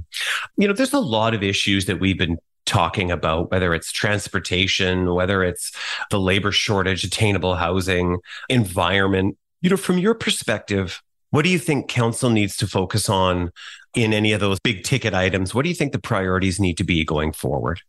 You 0.56 0.68
know, 0.68 0.74
there's 0.74 0.92
a 0.92 1.00
lot 1.00 1.34
of 1.34 1.42
issues 1.42 1.86
that 1.86 2.00
we've 2.00 2.18
been 2.18 2.38
talking 2.66 3.10
about, 3.10 3.50
whether 3.50 3.74
it's 3.74 3.90
transportation, 3.90 5.12
whether 5.12 5.42
it's 5.42 5.72
the 6.10 6.20
labor 6.20 6.52
shortage, 6.52 7.02
attainable 7.02 7.56
housing, 7.56 8.18
environment. 8.48 9.36
You 9.60 9.70
know, 9.70 9.76
from 9.76 9.98
your 9.98 10.14
perspective, 10.14 11.02
what 11.30 11.42
do 11.42 11.50
you 11.50 11.58
think 11.58 11.88
council 11.88 12.30
needs 12.30 12.56
to 12.58 12.66
focus 12.66 13.08
on 13.08 13.50
in 13.94 14.12
any 14.12 14.32
of 14.32 14.40
those 14.40 14.60
big 14.60 14.84
ticket 14.84 15.14
items? 15.14 15.54
What 15.54 15.62
do 15.62 15.68
you 15.68 15.74
think 15.74 15.92
the 15.92 16.00
priorities 16.00 16.60
need 16.60 16.76
to 16.78 16.84
be 16.84 17.04
going 17.04 17.32
forward? 17.32 17.80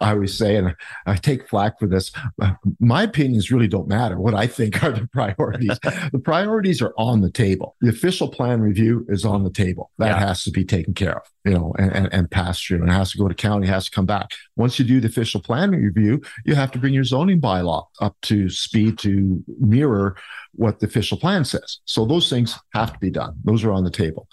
I 0.00 0.10
always 0.12 0.36
say, 0.36 0.56
and 0.56 0.74
I 1.06 1.16
take 1.16 1.48
flack 1.48 1.78
for 1.78 1.86
this, 1.86 2.12
uh, 2.42 2.52
my 2.80 3.04
opinions 3.04 3.50
really 3.50 3.66
don't 3.66 3.88
matter. 3.88 4.20
What 4.20 4.34
I 4.34 4.46
think 4.46 4.82
are 4.82 4.92
the 4.92 5.08
priorities. 5.12 5.78
the 6.12 6.20
priorities 6.22 6.82
are 6.82 6.92
on 6.98 7.22
the 7.22 7.30
table. 7.30 7.76
The 7.80 7.88
official 7.88 8.28
plan 8.28 8.60
review 8.60 9.06
is 9.08 9.24
on 9.24 9.42
the 9.42 9.50
table. 9.50 9.90
That 9.98 10.08
yeah. 10.08 10.18
has 10.18 10.44
to 10.44 10.50
be 10.50 10.64
taken 10.64 10.92
care 10.92 11.16
of, 11.16 11.22
you 11.44 11.52
know, 11.52 11.74
and, 11.78 11.92
and, 11.92 12.12
and 12.12 12.30
passed 12.30 12.66
through 12.66 12.82
and 12.82 12.90
has 12.90 13.12
to 13.12 13.18
go 13.18 13.26
to 13.26 13.34
county, 13.34 13.66
has 13.68 13.86
to 13.86 13.90
come 13.90 14.06
back. 14.06 14.30
Once 14.56 14.78
you 14.78 14.84
do 14.84 15.00
the 15.00 15.08
official 15.08 15.40
plan 15.40 15.70
review, 15.70 16.20
you 16.44 16.54
have 16.54 16.70
to 16.72 16.78
bring 16.78 16.92
your 16.92 17.04
zoning 17.04 17.40
bylaw 17.40 17.86
up 18.00 18.16
to 18.22 18.50
speed 18.50 18.98
to 18.98 19.42
mirror 19.60 20.16
what 20.52 20.80
the 20.80 20.86
official 20.86 21.18
plan 21.18 21.44
says. 21.44 21.78
So 21.86 22.04
those 22.04 22.28
things 22.28 22.58
have 22.74 22.92
to 22.92 22.98
be 22.98 23.10
done. 23.10 23.34
Those 23.44 23.64
are 23.64 23.72
on 23.72 23.84
the 23.84 23.90
table. 23.90 24.28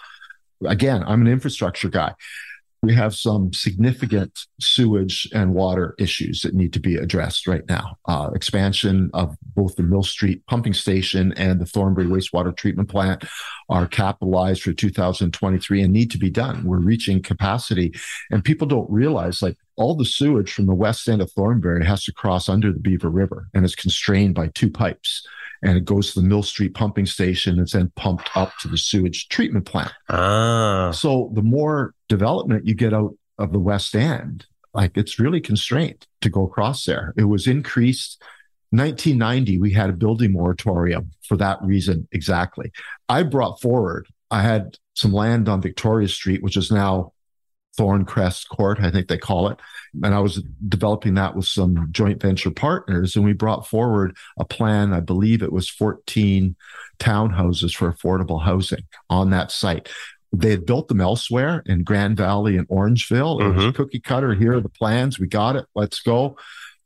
Again, 0.65 1.04
I'm 1.06 1.21
an 1.21 1.28
infrastructure 1.28 1.89
guy 1.89 2.15
we 2.84 2.93
have 2.93 3.15
some 3.15 3.54
significant 3.54 4.46
sewage 4.60 5.28
and 5.34 5.54
water 5.54 5.96
issues 5.98 6.41
that 6.41 6.54
need 6.54 6.74
to 6.74 6.82
be 6.82 6.98
addressed 6.98 7.48
right 7.48 7.63
now. 7.69 7.98
Uh, 8.10 8.30
expansion 8.36 9.10
of 9.13 9.38
both 9.56 9.78
the 9.78 9.84
Mill 9.84 10.04
Street 10.04 10.46
pumping 10.48 10.74
station 10.74 11.34
and 11.38 11.62
the 11.62 11.65
Thornbury 11.65 12.08
wastewater 12.08 12.56
treatment 12.56 12.89
plant 12.89 13.24
are 13.69 13.88
capitalized 13.88 14.62
for 14.63 14.74
2023 14.74 15.82
and 15.82 15.93
need 15.93 16.12
to 16.12 16.17
be 16.17 16.30
done. 16.30 16.65
We're 16.65 16.80
reaching 16.80 17.22
capacity, 17.22 17.93
and 18.30 18.43
people 18.43 18.67
don't 18.67 18.91
realize 18.91 19.41
like 19.41 19.58
all 19.75 19.95
the 19.95 20.05
sewage 20.05 20.53
from 20.53 20.65
the 20.65 20.75
west 20.75 21.07
end 21.07 21.21
of 21.21 21.31
Thornbury 21.31 21.86
has 21.86 22.03
to 22.05 22.13
cross 22.13 22.49
under 22.49 22.71
the 22.71 22.79
Beaver 22.79 23.09
River 23.09 23.47
and 23.53 23.65
is 23.65 23.75
constrained 23.75 24.36
by 24.36 24.47
two 24.49 24.69
pipes 24.69 25.25
and 25.63 25.77
it 25.77 25.86
goes 25.86 26.13
to 26.13 26.21
the 26.21 26.27
Mill 26.27 26.43
Street 26.43 26.73
pumping 26.73 27.05
station. 27.05 27.57
It's 27.57 27.71
then 27.71 27.91
pumped 27.95 28.29
up 28.36 28.51
to 28.62 28.67
the 28.67 28.77
sewage 28.77 29.29
treatment 29.29 29.65
plant. 29.65 29.93
Ah. 30.09 30.91
So 30.91 31.31
the 31.33 31.41
more 31.41 31.95
development 32.09 32.67
you 32.67 32.75
get 32.75 32.93
out 32.93 33.15
of 33.38 33.53
the 33.53 33.59
West 33.59 33.95
End, 33.95 34.45
like 34.73 34.97
it's 34.97 35.19
really 35.19 35.39
constrained 35.39 36.05
to 36.21 36.29
go 36.29 36.45
across 36.45 36.83
there. 36.83 37.13
It 37.17 37.23
was 37.23 37.47
increased. 37.47 38.21
1990, 38.71 39.59
we 39.59 39.71
had 39.71 39.89
a 39.89 39.93
building 39.93 40.33
moratorium 40.33 41.12
for 41.27 41.38
that 41.38 41.62
reason 41.62 42.07
exactly. 42.12 42.71
I 43.07 43.23
brought 43.23 43.62
forward, 43.62 44.07
I 44.31 44.41
had 44.41 44.77
some 44.95 45.13
land 45.13 45.47
on 45.47 45.62
Victoria 45.62 46.07
Street, 46.07 46.43
which 46.43 46.57
is 46.57 46.71
now 46.71 47.12
Thorncrest 47.77 48.47
Court, 48.49 48.79
I 48.81 48.91
think 48.91 49.07
they 49.07 49.17
call 49.17 49.47
it. 49.49 49.59
And 50.03 50.13
I 50.13 50.19
was 50.19 50.43
developing 50.67 51.15
that 51.15 51.36
with 51.36 51.45
some 51.45 51.88
joint 51.91 52.21
venture 52.21 52.51
partners. 52.51 53.15
And 53.15 53.25
we 53.25 53.33
brought 53.33 53.67
forward 53.67 54.15
a 54.38 54.45
plan, 54.45 54.93
I 54.93 54.99
believe 54.99 55.41
it 55.41 55.51
was 55.51 55.69
14 55.69 56.55
townhouses 56.99 57.75
for 57.75 57.91
affordable 57.91 58.41
housing 58.41 58.83
on 59.09 59.29
that 59.31 59.51
site. 59.51 59.89
They 60.31 60.49
had 60.49 60.65
built 60.65 60.88
them 60.88 61.01
elsewhere 61.01 61.62
in 61.67 61.83
Grand 61.83 62.17
Valley 62.17 62.57
and 62.57 62.67
Orangeville. 62.67 63.39
It 63.39 63.56
was 63.56 63.65
Mhm. 63.65 63.75
cookie 63.75 64.00
cutter. 64.00 64.33
Here 64.33 64.54
are 64.54 64.62
the 64.62 64.69
plans. 64.69 65.19
We 65.19 65.27
got 65.27 65.56
it. 65.56 65.65
Let's 65.75 66.02
go. 66.02 66.37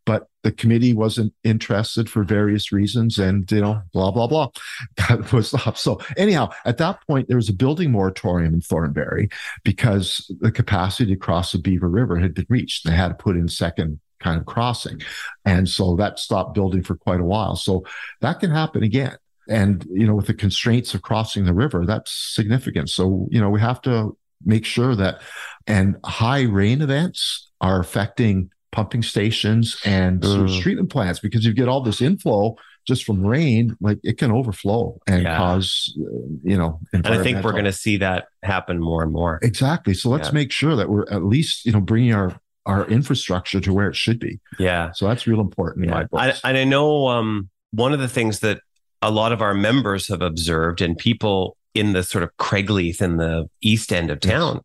But 0.08 0.28
the 0.44 0.54
committee 0.54 0.94
wasn't 0.94 1.34
interested 1.44 2.10
for 2.10 2.24
various 2.24 2.72
reasons, 2.72 3.18
and 3.20 3.52
you 3.52 3.60
know, 3.60 3.82
blah 3.92 4.10
blah 4.12 4.28
blah, 4.28 4.50
was 5.34 5.54
up. 5.54 5.78
So 5.78 6.00
anyhow, 6.16 6.52
at 6.64 6.78
that 6.78 7.06
point, 7.06 7.28
there 7.28 7.36
was 7.36 7.50
a 7.50 7.54
building 7.54 7.92
moratorium 7.92 8.54
in 8.54 8.62
Thornbury 8.62 9.28
because 9.66 10.32
the 10.40 10.50
capacity 10.50 11.12
to 11.12 11.20
cross 11.20 11.52
the 11.52 11.60
Beaver 11.60 11.90
River 11.90 12.18
had 12.18 12.34
been 12.34 12.46
reached. 12.48 12.86
They 12.86 12.94
had 12.94 13.10
to 13.10 13.14
put 13.16 13.36
in 13.36 13.50
second 13.50 14.00
kind 14.22 14.40
of 14.40 14.46
crossing, 14.46 15.02
and 15.44 15.68
so 15.68 15.98
that 15.98 16.20
stopped 16.20 16.56
building 16.56 16.82
for 16.82 16.96
quite 16.96 17.20
a 17.20 17.26
while. 17.26 17.58
So 17.58 17.84
that 18.22 18.40
can 18.40 18.50
happen 18.50 18.84
again. 18.84 19.18
And 19.50 19.86
you 19.92 20.08
know, 20.08 20.16
with 20.16 20.28
the 20.28 20.34
constraints 20.34 20.94
of 20.94 21.02
crossing 21.02 21.44
the 21.44 21.54
river, 21.54 21.86
that's 21.86 22.12
significant. 22.34 22.90
So 22.90 23.28
you 23.30 23.42
know, 23.42 23.50
we 23.50 23.60
have 23.60 23.82
to 23.82 24.18
make 24.46 24.64
sure 24.64 24.96
that 24.96 25.20
and 25.68 25.98
high 26.06 26.44
rain 26.44 26.82
events 26.82 27.50
are 27.60 27.82
affecting 27.82 28.50
pumping 28.78 29.02
stations 29.02 29.76
and 29.86 30.24
sewage 30.24 30.52
Mm. 30.52 30.62
treatment 30.62 30.90
plants 30.92 31.20
because 31.20 31.44
you 31.44 31.52
get 31.52 31.68
all 31.68 31.82
this 31.82 32.00
inflow 32.00 32.56
just 32.86 33.04
from 33.06 33.26
rain, 33.26 33.76
like 33.82 33.98
it 34.04 34.20
can 34.20 34.32
overflow 34.32 35.00
and 35.08 35.24
Yeah. 35.24 35.36
cause, 35.36 35.98
uh, 36.00 36.04
you 36.44 36.56
know, 36.56 36.80
And 36.94 37.08
I 37.08 37.24
think 37.24 37.44
we're 37.44 37.54
going 37.54 37.66
to 37.66 37.72
see 37.72 37.98
that 37.98 38.28
happen 38.44 38.80
more 38.80 39.02
and 39.02 39.12
more. 39.12 39.40
exactly. 39.42 39.96
So 39.96 40.10
let's 40.12 40.28
Yeah. 40.28 40.34
make 40.36 40.52
sure 40.52 40.76
that 40.76 40.88
we're 40.92 41.10
at 41.12 41.24
least, 41.26 41.66
you 41.66 41.72
know, 41.72 41.82
bringing 41.82 42.14
our 42.14 42.40
our 42.68 42.86
infrastructure 42.88 43.62
to 43.62 43.72
where 43.74 43.88
it 43.88 43.96
should 43.96 44.20
be. 44.20 44.42
Yeah. 44.60 44.92
So 44.94 45.08
that's 45.08 45.26
real 45.26 45.40
important 45.40 45.86
in 45.86 45.90
my 45.92 46.02
Yeah. 46.02 46.08
book. 46.12 46.20
I, 46.20 46.34
and 46.50 46.58
I 46.58 46.66
know 46.66 47.08
um, 47.08 47.50
one 47.72 47.94
of 47.94 48.00
the 48.00 48.10
things 48.10 48.42
that 48.42 48.60
a 49.02 49.10
lot 49.10 49.32
of 49.32 49.42
our 49.42 49.54
members 49.54 50.10
have 50.10 50.22
observed 50.22 50.82
and 50.82 50.98
people 50.98 51.56
in 51.74 51.94
the 51.94 52.04
sort 52.04 52.26
of 52.26 52.30
Craigleith 52.38 53.02
in 53.02 53.16
the 53.18 53.46
east 53.62 53.94
end 53.94 54.12
of 54.12 54.20
town 54.20 54.60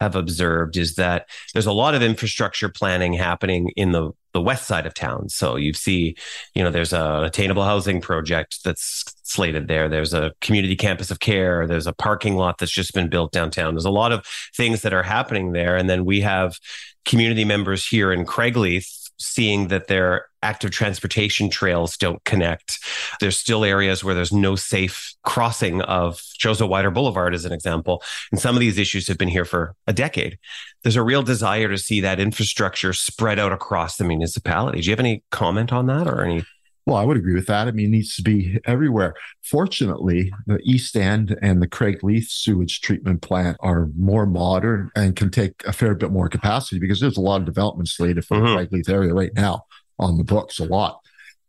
have 0.00 0.16
observed 0.16 0.76
is 0.76 0.94
that 0.96 1.28
there's 1.52 1.66
a 1.66 1.72
lot 1.72 1.94
of 1.94 2.02
infrastructure 2.02 2.68
planning 2.68 3.12
happening 3.12 3.70
in 3.76 3.92
the 3.92 4.12
the 4.32 4.40
west 4.42 4.66
side 4.66 4.84
of 4.84 4.92
town. 4.92 5.30
So 5.30 5.56
you 5.56 5.72
see, 5.72 6.14
you 6.54 6.62
know, 6.62 6.70
there's 6.70 6.92
a 6.92 7.22
attainable 7.24 7.64
housing 7.64 8.02
project 8.02 8.58
that's 8.64 9.02
slated 9.22 9.66
there. 9.66 9.88
There's 9.88 10.12
a 10.12 10.34
community 10.42 10.76
campus 10.76 11.10
of 11.10 11.20
care. 11.20 11.66
There's 11.66 11.86
a 11.86 11.94
parking 11.94 12.36
lot 12.36 12.58
that's 12.58 12.70
just 12.70 12.92
been 12.92 13.08
built 13.08 13.32
downtown. 13.32 13.72
There's 13.72 13.86
a 13.86 13.90
lot 13.90 14.12
of 14.12 14.26
things 14.54 14.82
that 14.82 14.92
are 14.92 15.02
happening 15.02 15.52
there. 15.52 15.74
And 15.74 15.88
then 15.88 16.04
we 16.04 16.20
have 16.20 16.58
community 17.06 17.46
members 17.46 17.86
here 17.86 18.12
in 18.12 18.26
Craigleith 18.26 19.05
seeing 19.18 19.68
that 19.68 19.88
their 19.88 20.26
active 20.42 20.70
transportation 20.70 21.50
trails 21.50 21.96
don't 21.96 22.22
connect. 22.24 22.78
There's 23.20 23.36
still 23.36 23.64
areas 23.64 24.04
where 24.04 24.14
there's 24.14 24.32
no 24.32 24.54
safe 24.54 25.14
crossing 25.24 25.82
of 25.82 26.20
Jozo 26.40 26.68
Weider 26.68 26.92
Boulevard, 26.92 27.34
as 27.34 27.44
an 27.44 27.52
example. 27.52 28.02
And 28.30 28.40
some 28.40 28.54
of 28.54 28.60
these 28.60 28.78
issues 28.78 29.08
have 29.08 29.18
been 29.18 29.28
here 29.28 29.44
for 29.44 29.74
a 29.86 29.92
decade. 29.92 30.38
There's 30.82 30.96
a 30.96 31.02
real 31.02 31.22
desire 31.22 31.68
to 31.68 31.78
see 31.78 32.00
that 32.00 32.20
infrastructure 32.20 32.92
spread 32.92 33.38
out 33.38 33.52
across 33.52 33.96
the 33.96 34.04
municipality. 34.04 34.80
Do 34.80 34.86
you 34.86 34.92
have 34.92 35.00
any 35.00 35.24
comment 35.30 35.72
on 35.72 35.86
that 35.86 36.06
or 36.06 36.22
any? 36.22 36.44
Well, 36.86 36.96
I 36.96 37.04
would 37.04 37.16
agree 37.16 37.34
with 37.34 37.48
that. 37.48 37.66
I 37.66 37.72
mean, 37.72 37.86
it 37.86 37.90
needs 37.90 38.14
to 38.14 38.22
be 38.22 38.60
everywhere. 38.64 39.14
Fortunately, 39.42 40.32
the 40.46 40.60
East 40.62 40.96
End 40.96 41.36
and 41.42 41.60
the 41.60 41.66
Craigleith 41.66 42.28
sewage 42.28 42.80
treatment 42.80 43.22
plant 43.22 43.56
are 43.60 43.88
more 43.98 44.24
modern 44.24 44.92
and 44.94 45.16
can 45.16 45.30
take 45.30 45.54
a 45.66 45.72
fair 45.72 45.96
bit 45.96 46.12
more 46.12 46.28
capacity 46.28 46.78
because 46.78 47.00
there's 47.00 47.16
a 47.16 47.20
lot 47.20 47.40
of 47.40 47.44
development 47.44 47.88
slated 47.88 48.24
for 48.24 48.36
Mhm. 48.36 48.70
the 48.70 48.76
Craigleith 48.76 48.88
area 48.88 49.12
right 49.12 49.34
now 49.34 49.64
on 49.98 50.16
the 50.16 50.22
books, 50.24 50.60
a 50.60 50.64
lot. 50.64 51.00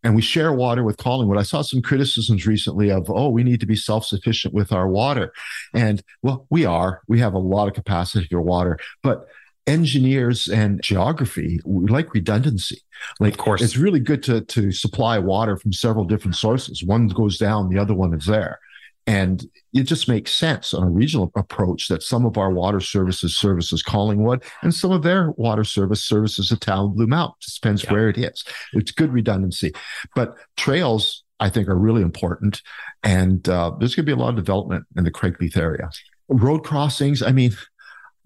And 0.04 0.16
we 0.16 0.22
share 0.24 0.54
water 0.54 0.84
with 0.84 0.98
Collingwood. 0.98 1.38
I 1.38 1.44
saw 1.44 1.62
some 1.62 1.82
criticisms 1.84 2.48
recently 2.48 2.90
of, 2.92 3.08
oh, 3.10 3.30
we 3.30 3.44
need 3.44 3.60
to 3.60 3.66
be 3.68 3.76
self 3.76 4.06
sufficient 4.06 4.54
with 4.56 4.72
our 4.72 4.88
water. 4.88 5.34
And 5.74 6.02
well, 6.24 6.48
we 6.50 6.66
are. 6.66 7.02
We 7.08 7.20
have 7.20 7.34
a 7.36 7.40
lot 7.40 7.68
of 7.68 7.74
capacity 7.76 8.28
for 8.32 8.42
water, 8.42 8.80
but 9.04 9.28
engineers 9.68 10.48
and 10.48 10.82
geography, 10.82 11.60
we 11.66 11.88
like 11.90 12.14
redundancy. 12.14 12.82
Like, 13.20 13.34
Of 13.34 13.38
course. 13.40 13.62
it's 13.62 13.78
really 13.78 14.00
good 14.00 14.24
to 14.24 14.42
to 14.42 14.72
supply 14.72 15.20
water 15.20 15.58
from 15.58 15.74
several 15.74 16.06
different 16.06 16.36
sources. 16.36 16.84
One 16.84 17.08
goes 17.10 17.38
down, 17.38 17.70
the 17.70 17.78
other 17.80 17.94
one 17.94 18.14
is 18.14 18.26
there, 18.26 18.60
and 19.06 19.46
it 19.74 19.84
just 19.84 20.08
makes 20.08 20.32
sense 20.34 20.74
on 20.74 20.84
a 20.88 20.90
regional 20.90 21.32
approach 21.36 21.88
that 21.90 22.02
some 22.02 22.26
of 22.26 22.38
our 22.38 22.52
water 22.52 22.80
services 22.80 23.38
services 23.38 23.84
Collingwood, 23.84 24.44
and 24.64 24.74
some 24.74 24.92
of 24.92 25.04
their 25.04 25.32
water 25.32 25.64
service 25.64 26.04
services 26.04 26.50
the 26.50 26.56
town 26.58 26.86
of 26.86 26.96
Blue 26.96 27.06
Mountain. 27.08 27.36
Just 27.42 27.62
depends 27.62 27.84
Yeah. 27.84 27.92
where 27.94 28.10
it 28.10 28.18
is. 28.18 28.44
It's 28.74 28.92
good 28.92 29.12
redundancy, 29.14 29.74
but 30.16 30.36
trails. 30.56 31.24
I 31.40 31.52
think 31.52 31.68
are 31.68 31.76
really 31.78 32.02
important, 32.02 32.64
and 33.04 33.48
uh, 33.48 33.70
there's 33.78 33.94
going 33.94 34.08
to 34.08 34.12
be 34.12 34.20
a 34.20 34.24
lot 34.24 34.30
of 34.30 34.38
development 34.38 34.86
in 34.98 35.04
the 35.04 35.12
Craigleith 35.12 35.56
area. 35.56 35.88
Road 36.30 36.64
crossings. 36.64 37.22
I 37.22 37.32
mean, 37.32 37.52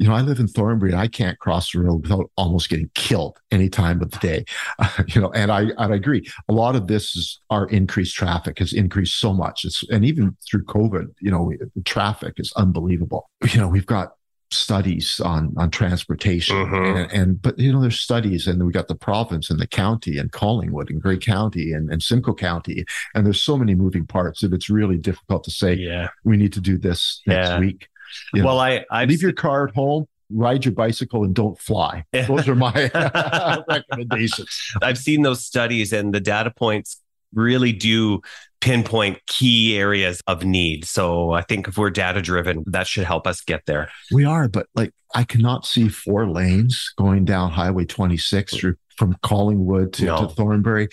you 0.02 0.08
know, 0.08 0.16
I 0.16 0.22
live 0.22 0.40
in 0.40 0.48
Thornbury 0.48 0.92
and 0.92 1.00
I 1.00 1.08
can't 1.08 1.38
cross 1.38 1.72
the 1.72 1.80
road 1.80 2.02
without 2.02 2.32
almost 2.36 2.70
getting 2.70 2.90
killed 2.96 3.38
any 3.52 3.70
time 3.70 4.02
of 4.02 4.10
the 4.10 4.18
day. 4.18 4.46
you 5.14 5.22
know, 5.22 5.32
and 5.34 5.52
I 5.52 5.62
and 5.78 5.94
I 5.94 5.96
agree. 5.96 6.28
A 6.50 6.54
lot 6.54 6.76
of 6.76 6.88
this 6.88 7.16
is 7.16 7.40
our 7.52 7.68
increased 7.68 8.16
traffic 8.16 8.58
has 8.60 8.74
increased 8.74 9.20
so 9.20 9.32
much. 9.32 9.64
It's 9.64 9.84
and 9.90 10.04
even 10.04 10.36
through 10.50 10.64
COVID, 10.66 11.06
you 11.22 11.30
know, 11.30 11.52
the 11.76 11.84
traffic 11.84 12.34
is 12.38 12.52
unbelievable. 12.58 13.30
You 13.54 13.60
know, 13.60 13.68
we've 13.68 13.86
got 13.86 14.14
studies 14.50 15.20
on 15.22 15.54
on 15.58 15.70
transportation 15.72 16.56
Mhm. 16.58 17.04
and, 17.04 17.12
and 17.14 17.42
but 17.42 17.58
you 17.58 17.72
know 17.72 17.80
there's 17.80 18.02
studies 18.02 18.48
and 18.48 18.66
we 18.66 18.74
got 18.74 18.90
the 18.90 18.96
province 18.96 19.50
and 19.50 19.60
the 19.62 19.68
county 19.68 20.18
and 20.18 20.32
Collingwood 20.34 20.90
and 20.90 21.02
Grey 21.02 21.18
County 21.18 21.72
and, 21.72 21.90
and 21.90 22.04
Simcoe 22.04 22.34
County 22.34 22.84
and 23.16 23.26
there's 23.26 23.42
so 23.42 23.56
many 23.58 23.76
moving 23.76 24.06
parts 24.06 24.42
that 24.42 24.52
it's 24.52 24.70
really 24.70 24.98
difficult 24.98 25.46
to 25.46 25.52
say 25.52 25.76
Yeah. 25.76 26.10
we 26.26 26.36
need 26.36 26.52
to 26.54 26.60
do 26.60 26.78
this 26.78 27.22
next 27.26 27.48
Yeah. 27.50 27.60
week. 27.60 27.88
You 28.34 28.42
know, 28.42 28.48
Well, 28.48 28.60
I, 28.60 28.86
I've 28.90 29.10
leave 29.10 29.22
your 29.22 29.34
car 29.34 29.68
at 29.68 29.76
home, 29.76 30.06
ride 30.30 30.66
your 30.66 30.74
bicycle, 30.74 31.24
and 31.24 31.34
don't 31.34 31.60
fly. 31.60 32.06
Those 32.14 32.48
are 32.48 32.56
my 32.56 32.90
recommendations. 33.68 34.74
I've 34.82 34.98
seen 34.98 35.22
those 35.22 35.44
studies 35.44 35.94
and 35.94 36.14
the 36.14 36.20
data 36.22 36.52
points 36.52 37.02
really 37.34 37.72
do 37.72 38.22
pinpoint 38.60 39.20
key 39.28 39.78
areas 39.78 40.22
of 40.28 40.44
need. 40.44 40.86
So 40.86 41.32
I 41.32 41.42
think 41.42 41.68
if 41.68 41.78
we're 41.78 41.90
data 41.90 42.22
driven, 42.22 42.64
that 42.68 42.88
should 42.88 43.06
help 43.06 43.26
us 43.26 43.42
get 43.42 43.66
there. 43.66 43.90
We 44.12 44.26
are, 44.26 44.48
but 44.48 44.68
like 44.76 44.92
I 45.16 45.24
cannot 45.24 45.66
see 45.66 45.88
four 45.90 46.30
lanes 46.30 46.94
going 46.98 47.26
down 47.26 47.52
Highway 47.52 47.86
26 47.86 48.56
through 48.56 48.76
from 48.98 49.16
Collingwood 49.24 49.94
to, 49.94 50.06
No. 50.06 50.28
to 50.28 50.34
Thornbury. 50.34 50.88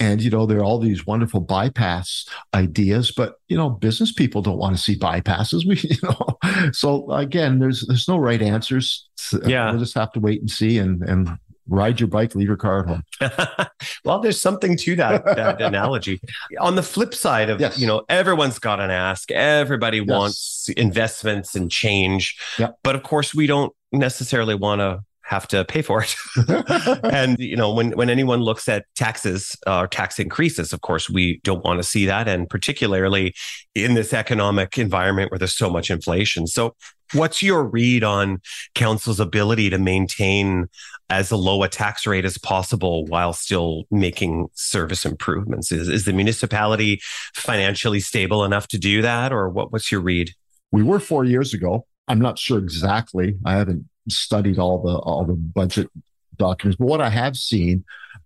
And, 0.00 0.20
you 0.22 0.30
know, 0.30 0.46
there 0.46 0.58
are 0.58 0.64
all 0.64 0.78
these 0.78 1.06
wonderful 1.06 1.40
bypass 1.40 2.26
ideas, 2.54 3.10
but, 3.10 3.34
you 3.48 3.56
know, 3.56 3.70
business 3.70 4.12
people 4.12 4.42
don't 4.42 4.58
want 4.58 4.76
to 4.76 4.82
see 4.82 4.98
bypasses. 4.98 5.64
We, 5.68 5.76
you 5.78 5.96
know, 6.02 6.70
so 6.72 7.10
again, 7.10 7.58
there's, 7.58 7.86
there's 7.86 8.08
no 8.08 8.18
right 8.18 8.40
answers. 8.42 9.08
Uh, 9.32 9.38
yeah. 9.46 9.70
We'll 9.70 9.80
just 9.80 9.94
have 9.94 10.12
to 10.12 10.20
wait 10.20 10.40
and 10.40 10.50
see 10.50 10.78
and, 10.78 11.02
and 11.02 11.38
ride 11.66 11.98
your 11.98 12.08
bike, 12.08 12.34
leave 12.34 12.46
your 12.48 12.58
car 12.58 12.80
at 12.80 12.86
home. 12.86 13.66
well, 14.04 14.18
there's 14.20 14.38
something 14.38 14.76
to 14.76 14.96
that, 14.96 15.24
that 15.24 15.62
analogy. 15.62 16.20
On 16.60 16.74
the 16.74 16.82
flip 16.82 17.14
side 17.14 17.48
of, 17.48 17.58
Yes. 17.60 17.78
you 17.78 17.86
know, 17.86 18.02
everyone's 18.10 18.58
got 18.58 18.80
an 18.80 18.90
ask. 18.90 19.30
Everybody 19.30 19.98
Yes. 19.98 20.06
wants 20.06 20.68
investments 20.76 21.54
and 21.54 21.70
change. 21.70 22.36
Yep. 22.58 22.76
But 22.82 22.94
of 22.96 23.02
course, 23.02 23.34
we 23.34 23.46
don't 23.46 23.72
necessarily 23.92 24.54
want 24.54 24.80
to 24.80 25.00
have 25.24 25.48
to 25.48 25.64
pay 25.64 25.82
for 25.82 26.02
it. 26.02 26.14
and 27.04 27.38
you 27.38 27.56
know, 27.56 27.72
when 27.72 27.92
when 27.92 28.10
anyone 28.10 28.40
looks 28.40 28.68
at 28.68 28.86
taxes 28.94 29.56
uh, 29.66 29.80
or 29.80 29.86
tax 29.86 30.18
increases, 30.18 30.72
of 30.72 30.80
course, 30.80 31.08
we 31.08 31.40
don't 31.44 31.64
want 31.64 31.78
to 31.78 31.82
see 31.82 32.06
that, 32.06 32.28
and 32.28 32.48
particularly 32.48 33.34
in 33.74 33.94
this 33.94 34.12
economic 34.12 34.78
environment 34.78 35.30
where 35.30 35.38
there's 35.38 35.56
so 35.56 35.70
much 35.70 35.90
inflation. 35.90 36.46
So, 36.46 36.74
what's 37.12 37.42
your 37.42 37.64
read 37.64 38.04
on 38.04 38.40
council's 38.74 39.20
ability 39.20 39.70
to 39.70 39.78
maintain 39.78 40.66
as 41.10 41.30
low 41.30 41.62
a 41.62 41.68
tax 41.68 42.06
rate 42.06 42.24
as 42.24 42.38
possible 42.38 43.04
while 43.06 43.32
still 43.32 43.84
making 43.90 44.48
service 44.54 45.04
improvements? 45.04 45.72
Is 45.72 45.88
is 45.88 46.04
the 46.04 46.12
municipality 46.12 47.00
financially 47.34 48.00
stable 48.00 48.44
enough 48.44 48.68
to 48.68 48.78
do 48.78 49.02
that, 49.02 49.32
or 49.32 49.48
what? 49.48 49.72
What's 49.72 49.90
your 49.90 50.00
read? 50.00 50.30
we 50.74 50.82
were 50.82 50.98
four 50.98 51.24
years 51.24 51.54
ago. 51.54 51.86
I'm 52.08 52.18
not 52.18 52.36
sure 52.36 52.58
exactly. 52.58 53.36
I 53.44 53.52
haven't 53.52 53.84
studied 54.08 54.58
all 54.58 54.82
the 54.82 54.96
all 54.96 55.24
the 55.24 55.34
budget 55.34 55.88
documents, 56.36 56.76
but 56.78 56.86
what 56.86 57.00
I 57.00 57.10
have 57.10 57.36
seen, 57.36 57.84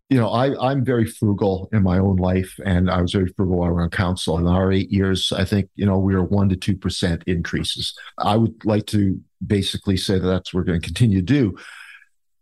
you 0.08 0.18
know, 0.18 0.28
I 0.28 0.70
I'm 0.70 0.84
very 0.84 1.04
frugal 1.04 1.68
in 1.72 1.82
my 1.82 1.98
own 1.98 2.16
life, 2.16 2.54
and 2.64 2.90
I 2.90 3.00
was 3.02 3.12
very 3.12 3.32
frugal 3.36 3.64
around 3.64 3.90
council. 3.90 4.38
In 4.38 4.46
our 4.46 4.72
eight 4.72 4.90
years, 4.90 5.32
I 5.32 5.44
think 5.44 5.68
you 5.76 5.86
know 5.86 5.98
we 5.98 6.14
were 6.14 6.24
one 6.24 6.48
to 6.48 6.56
two 6.56 6.76
percent 6.76 7.22
increases. 7.26 7.94
I 8.18 8.36
would 8.36 8.64
like 8.64 8.86
to 8.86 9.20
basically 9.46 9.96
say 9.96 10.18
that 10.18 10.26
that's 10.26 10.52
what 10.52 10.60
we're 10.60 10.64
going 10.64 10.80
to 10.80 10.86
continue 10.86 11.18
to 11.18 11.24
do. 11.24 11.56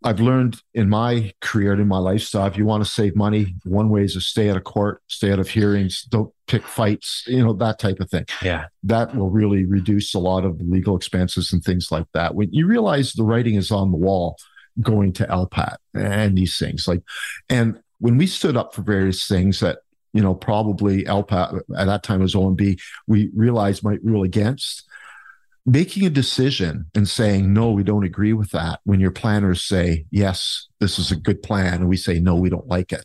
I've 0.05 0.21
learned 0.21 0.61
in 0.75 0.89
my 0.89 1.33
career 1.41 1.73
and 1.73 1.81
in 1.81 1.89
my 1.89 1.99
lifestyle, 1.99 2.47
if 2.47 2.57
you 2.57 2.65
want 2.65 2.85
to 2.85 2.91
save 2.91 3.17
money, 3.17 3.55
one 3.65 3.89
way 3.89 4.05
is 4.05 4.13
to 4.13 4.21
stay 4.21 4.51
out 4.51 4.57
of 4.57 4.65
court, 4.65 5.03
stay 5.09 5.33
out 5.33 5.39
of 5.39 5.49
hearings, 5.49 6.03
don't 6.03 6.33
pick 6.47 6.67
fights, 6.67 7.25
you 7.27 7.43
know, 7.43 7.53
that 7.55 7.79
type 7.79 7.99
of 8.01 8.11
thing. 8.11 8.25
Yeah. 8.43 8.67
That 8.83 9.17
will 9.17 9.31
really 9.31 9.65
reduce 9.65 10.15
a 10.15 10.19
lot 10.19 10.45
of 10.45 10.61
legal 10.61 10.97
expenses 10.97 11.53
and 11.53 11.65
things 11.65 11.91
like 11.91 12.07
that. 12.13 12.35
When 12.35 12.53
you 12.53 12.67
realize 12.67 13.13
the 13.13 13.25
writing 13.25 13.55
is 13.55 13.71
on 13.71 13.91
the 13.91 13.97
wall 13.97 14.37
going 14.81 15.13
to 15.15 15.27
LPAT 15.27 15.77
and 15.95 16.37
these 16.37 16.59
things 16.59 16.87
like, 16.87 17.03
and 17.49 17.81
when 17.99 18.19
we 18.19 18.27
stood 18.27 18.57
up 18.57 18.75
for 18.75 18.83
various 18.83 19.27
things 19.27 19.61
that, 19.61 19.79
you 20.13 20.23
know, 20.23 20.35
probably 20.35 21.05
LPAT 21.05 21.63
at 21.77 21.87
that 21.87 22.03
time 22.03 22.21
was 22.21 22.35
OMB, 22.35 22.79
we 23.07 23.31
realized 23.35 23.83
might 23.83 24.05
rule 24.05 24.23
against 24.23 24.87
making 25.67 26.07
a 26.07 26.11
decision 26.11 26.87
and 26.95 27.09
saying 27.09 27.53
no 27.53 27.73
we 27.73 27.83
don't 27.83 28.05
agree 28.05 28.33
with 28.33 28.53
that 28.53 28.79
when 28.85 29.01
your 29.01 29.11
planners 29.11 29.65
say 29.65 30.07
yes 30.11 30.69
this 30.79 30.99
is 30.99 31.11
a 31.11 31.17
good 31.17 31.43
plan 31.43 31.75
and 31.75 31.89
we 31.89 31.97
say 31.97 32.21
no 32.21 32.37
we 32.37 32.49
don't 32.49 32.69
like 32.69 32.93
it. 32.93 33.05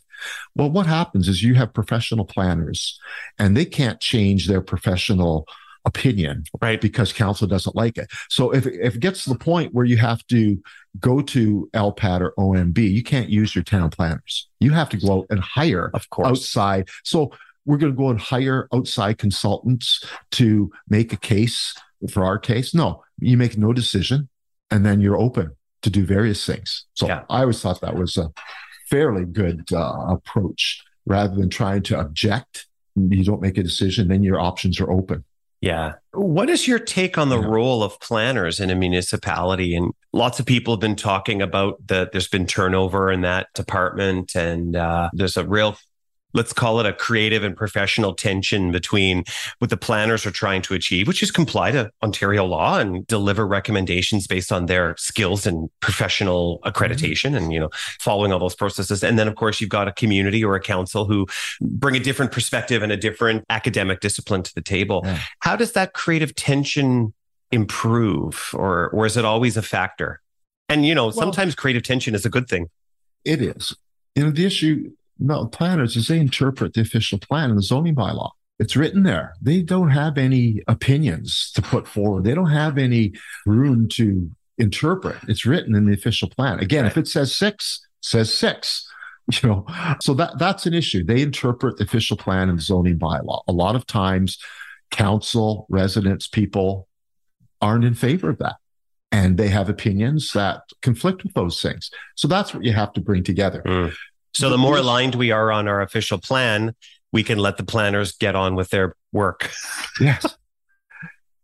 Well 0.54 0.70
what 0.70 0.86
happens 0.86 1.28
is 1.28 1.42
you 1.42 1.54
have 1.54 1.74
professional 1.74 2.24
planners 2.24 2.98
and 3.38 3.56
they 3.56 3.64
can't 3.64 4.00
change 4.00 4.46
their 4.46 4.60
professional 4.60 5.46
opinion 5.84 6.44
right. 6.60 6.80
because 6.80 7.12
council 7.12 7.48
doesn't 7.48 7.74
like 7.74 7.98
it. 7.98 8.08
So 8.28 8.52
if, 8.52 8.64
if 8.66 8.94
it 8.94 9.00
gets 9.00 9.24
to 9.24 9.30
the 9.30 9.38
point 9.38 9.74
where 9.74 9.84
you 9.84 9.96
have 9.96 10.24
to 10.28 10.62
go 11.00 11.20
to 11.20 11.68
lpat 11.74 12.20
or 12.20 12.32
omb 12.38 12.78
you 12.78 13.02
can't 13.02 13.28
use 13.28 13.56
your 13.56 13.64
town 13.64 13.90
planners. 13.90 14.48
You 14.60 14.70
have 14.70 14.88
to 14.90 14.96
go 14.96 15.18
out 15.18 15.26
and 15.30 15.40
hire 15.40 15.90
of 15.94 16.08
course. 16.10 16.28
outside. 16.28 16.88
So 17.02 17.32
we're 17.64 17.78
going 17.78 17.92
to 17.92 17.98
go 17.98 18.10
and 18.10 18.20
hire 18.20 18.68
outside 18.72 19.18
consultants 19.18 20.04
to 20.32 20.70
make 20.88 21.12
a 21.12 21.16
case 21.16 21.74
for 22.10 22.24
our 22.24 22.38
case, 22.38 22.74
no, 22.74 23.02
you 23.18 23.36
make 23.36 23.56
no 23.56 23.72
decision 23.72 24.28
and 24.70 24.84
then 24.84 25.00
you're 25.00 25.18
open 25.18 25.56
to 25.82 25.90
do 25.90 26.04
various 26.04 26.44
things. 26.44 26.86
So 26.94 27.06
yeah. 27.06 27.22
I 27.28 27.40
always 27.40 27.60
thought 27.60 27.80
that 27.80 27.96
was 27.96 28.16
a 28.16 28.30
fairly 28.88 29.24
good 29.24 29.72
uh, 29.72 30.06
approach 30.08 30.82
rather 31.06 31.34
than 31.34 31.50
trying 31.50 31.82
to 31.84 31.98
object. 31.98 32.66
You 32.94 33.24
don't 33.24 33.40
make 33.40 33.58
a 33.58 33.62
decision, 33.62 34.08
then 34.08 34.22
your 34.22 34.40
options 34.40 34.80
are 34.80 34.90
open. 34.90 35.24
Yeah. 35.60 35.94
What 36.12 36.50
is 36.50 36.66
your 36.66 36.80
take 36.80 37.16
on 37.16 37.28
the 37.28 37.40
yeah. 37.40 37.46
role 37.46 37.84
of 37.84 37.98
planners 38.00 38.58
in 38.58 38.68
a 38.68 38.74
municipality? 38.74 39.76
And 39.76 39.92
lots 40.12 40.40
of 40.40 40.46
people 40.46 40.74
have 40.74 40.80
been 40.80 40.96
talking 40.96 41.40
about 41.40 41.86
that 41.86 42.10
there's 42.10 42.28
been 42.28 42.46
turnover 42.46 43.12
in 43.12 43.20
that 43.20 43.46
department 43.54 44.34
and 44.34 44.74
uh, 44.74 45.08
there's 45.12 45.36
a 45.36 45.46
real 45.46 45.76
let's 46.34 46.52
call 46.52 46.80
it 46.80 46.86
a 46.86 46.92
creative 46.92 47.44
and 47.44 47.56
professional 47.56 48.14
tension 48.14 48.70
between 48.70 49.24
what 49.58 49.70
the 49.70 49.76
planners 49.76 50.24
are 50.26 50.30
trying 50.30 50.62
to 50.62 50.74
achieve, 50.74 51.06
which 51.06 51.22
is 51.22 51.30
comply 51.30 51.70
to 51.70 51.90
Ontario 52.02 52.44
law 52.44 52.78
and 52.78 53.06
deliver 53.06 53.46
recommendations 53.46 54.26
based 54.26 54.52
on 54.52 54.66
their 54.66 54.94
skills 54.96 55.46
and 55.46 55.68
professional 55.80 56.60
accreditation 56.64 57.32
mm-hmm. 57.32 57.36
and, 57.36 57.52
you 57.52 57.60
know, 57.60 57.70
following 58.00 58.32
all 58.32 58.38
those 58.38 58.54
processes. 58.54 59.02
And 59.02 59.18
then, 59.18 59.28
of 59.28 59.34
course, 59.34 59.60
you've 59.60 59.70
got 59.70 59.88
a 59.88 59.92
community 59.92 60.44
or 60.44 60.54
a 60.54 60.60
council 60.60 61.04
who 61.04 61.26
bring 61.60 61.96
a 61.96 62.00
different 62.00 62.32
perspective 62.32 62.82
and 62.82 62.92
a 62.92 62.96
different 62.96 63.44
academic 63.50 64.00
discipline 64.00 64.42
to 64.42 64.54
the 64.54 64.62
table. 64.62 65.02
Yeah. 65.04 65.20
How 65.40 65.56
does 65.56 65.72
that 65.72 65.92
creative 65.92 66.34
tension 66.34 67.12
improve 67.50 68.50
or, 68.54 68.88
or 68.90 69.06
is 69.06 69.16
it 69.16 69.24
always 69.24 69.56
a 69.56 69.62
factor? 69.62 70.20
And, 70.68 70.86
you 70.86 70.94
know, 70.94 71.04
well, 71.04 71.12
sometimes 71.12 71.54
creative 71.54 71.82
tension 71.82 72.14
is 72.14 72.24
a 72.24 72.30
good 72.30 72.48
thing. 72.48 72.68
It 73.24 73.42
is. 73.42 73.76
You 74.14 74.24
know, 74.24 74.30
the 74.30 74.46
issue 74.46 74.92
no, 75.22 75.46
planners 75.46 75.96
is 75.96 76.08
they 76.08 76.18
interpret 76.18 76.74
the 76.74 76.80
official 76.80 77.18
plan 77.18 77.50
and 77.50 77.58
the 77.58 77.62
zoning 77.62 77.94
bylaw. 77.94 78.30
It's 78.58 78.76
written 78.76 79.02
there. 79.02 79.34
They 79.40 79.62
don't 79.62 79.90
have 79.90 80.18
any 80.18 80.62
opinions 80.68 81.50
to 81.54 81.62
put 81.62 81.88
forward. 81.88 82.24
They 82.24 82.34
don't 82.34 82.50
have 82.50 82.78
any 82.78 83.12
room 83.46 83.88
to 83.90 84.30
interpret. 84.58 85.16
It's 85.28 85.46
written 85.46 85.74
in 85.74 85.86
the 85.86 85.94
official 85.94 86.28
plan. 86.28 86.60
Again, 86.60 86.86
if 86.86 86.96
it 86.96 87.08
says 87.08 87.34
six, 87.34 87.86
says 88.00 88.32
six. 88.32 88.88
You 89.40 89.48
know, 89.48 89.66
so 90.00 90.14
that 90.14 90.40
that's 90.40 90.66
an 90.66 90.74
issue. 90.74 91.04
They 91.04 91.22
interpret 91.22 91.76
the 91.76 91.84
official 91.84 92.16
plan 92.16 92.48
and 92.48 92.58
the 92.58 92.62
zoning 92.62 92.98
bylaw. 92.98 93.42
A 93.46 93.52
lot 93.52 93.76
of 93.76 93.86
times, 93.86 94.36
council, 94.90 95.64
residents, 95.70 96.26
people 96.26 96.88
aren't 97.60 97.84
in 97.84 97.94
favor 97.94 98.28
of 98.28 98.38
that 98.38 98.56
and 99.12 99.36
they 99.36 99.48
have 99.48 99.68
opinions 99.68 100.32
that 100.32 100.62
conflict 100.80 101.22
with 101.22 101.34
those 101.34 101.60
things. 101.60 101.90
So 102.16 102.26
that's 102.26 102.54
what 102.54 102.64
you 102.64 102.72
have 102.72 102.94
to 102.94 103.00
bring 103.00 103.22
together. 103.22 103.62
Mm. 103.64 103.94
So 104.34 104.48
the 104.48 104.58
more 104.58 104.78
aligned 104.78 105.14
we 105.14 105.30
are 105.30 105.52
on 105.52 105.68
our 105.68 105.80
official 105.82 106.18
plan, 106.18 106.74
we 107.12 107.22
can 107.22 107.38
let 107.38 107.58
the 107.58 107.64
planners 107.64 108.12
get 108.12 108.34
on 108.34 108.54
with 108.54 108.70
their 108.70 108.96
work. 109.12 109.50
yes. 110.00 110.36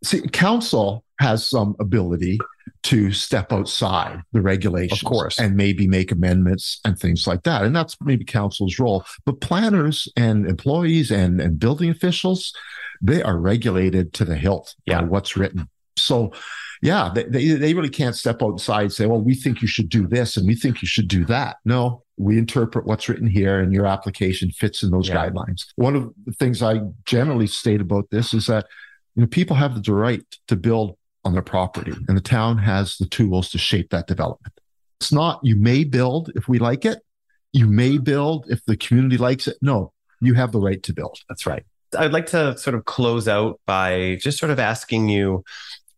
See, 0.03 0.23
council 0.29 1.05
has 1.21 1.47
some 1.47 1.75
ability 1.81 2.39
to 2.85 3.13
step 3.13 3.53
outside 3.53 4.23
the 4.33 4.41
regulations, 4.41 5.03
of 5.03 5.09
course, 5.09 5.39
and 5.39 5.57
maybe 5.57 5.87
make 5.87 6.13
amendments 6.13 6.81
and 6.85 6.99
things 6.99 7.27
like 7.27 7.43
that. 7.43 7.65
And 7.65 7.75
that's 7.75 7.97
maybe 8.01 8.25
council's 8.25 8.79
role. 8.79 9.05
But 9.27 9.41
planners 9.41 10.09
and 10.17 10.49
employees 10.49 11.11
and, 11.11 11.41
and 11.41 11.59
building 11.59 11.91
officials, 11.91 12.55
they 13.03 13.23
are 13.23 13.37
regulated 13.37 14.13
to 14.15 14.25
the 14.25 14.37
hilt 14.37 14.75
yeah. 14.87 15.01
by 15.01 15.07
what's 15.09 15.37
written. 15.37 15.69
So 15.97 16.33
yeah, 16.81 17.11
they, 17.13 17.25
they, 17.25 17.49
they 17.49 17.75
really 17.75 17.89
can't 17.91 18.15
step 18.15 18.43
outside 18.43 18.83
and 18.83 18.93
say, 18.93 19.07
well, 19.07 19.21
we 19.21 19.35
think 19.35 19.61
you 19.61 19.69
should 19.69 19.89
do 19.89 20.07
this 20.07 20.37
and 20.37 20.47
we 20.47 20.55
think 20.55 20.81
you 20.81 20.89
should 20.89 21.09
do 21.09 21.25
that. 21.25 21.57
No, 21.65 22.05
we 22.19 22.39
interpret 22.39 22.87
what's 22.87 23.09
written 23.09 23.27
here 23.27 23.61
and 23.61 23.73
your 23.73 23.87
application 23.87 24.51
fits 24.51 24.83
in 24.83 24.91
those 24.91 25.09
yeah. 25.09 25.17
guidelines. 25.17 25.67
One 25.77 25.97
of 25.97 26.13
the 26.25 26.33
things 26.33 26.63
I 26.63 26.81
generally 27.05 27.47
state 27.47 27.81
about 27.81 28.11
this 28.11 28.35
is 28.35 28.47
that 28.47 28.67
you 29.15 29.23
know 29.23 29.29
people 29.29 29.57
have 29.57 29.83
the 29.83 29.93
right 29.93 30.25
to 30.49 30.57
build 30.57 30.97
on 31.25 31.33
their 31.33 31.43
property 31.43 31.93
and 32.09 32.17
the 32.17 32.23
town 32.23 32.59
has 32.59 32.97
the 32.97 33.07
tools 33.07 33.51
to 33.51 33.59
shape 33.59 33.91
that 33.91 34.07
development. 34.07 34.53
It's 35.01 35.13
not 35.13 35.41
you 35.43 35.57
may 35.57 35.85
build 35.85 36.31
if 36.35 36.49
we 36.49 36.59
like 36.59 36.85
it, 36.85 37.01
you 37.53 37.67
may 37.67 37.99
build 37.99 38.47
if 38.49 38.65
the 38.65 38.77
community 38.77 39.17
likes 39.17 39.47
it. 39.47 39.57
No, 39.63 39.93
you 40.21 40.35
have 40.35 40.53
the 40.53 40.61
right 40.61 40.83
to 40.83 40.93
build. 40.93 41.19
That's 41.29 41.47
right. 41.47 41.65
I'd 41.97 42.13
like 42.13 42.27
to 42.27 42.57
sort 42.59 42.75
of 42.75 42.85
close 42.85 43.29
out 43.29 43.61
by 43.65 44.19
just 44.21 44.39
sort 44.39 44.51
of 44.51 44.59
asking 44.59 45.09
you 45.09 45.45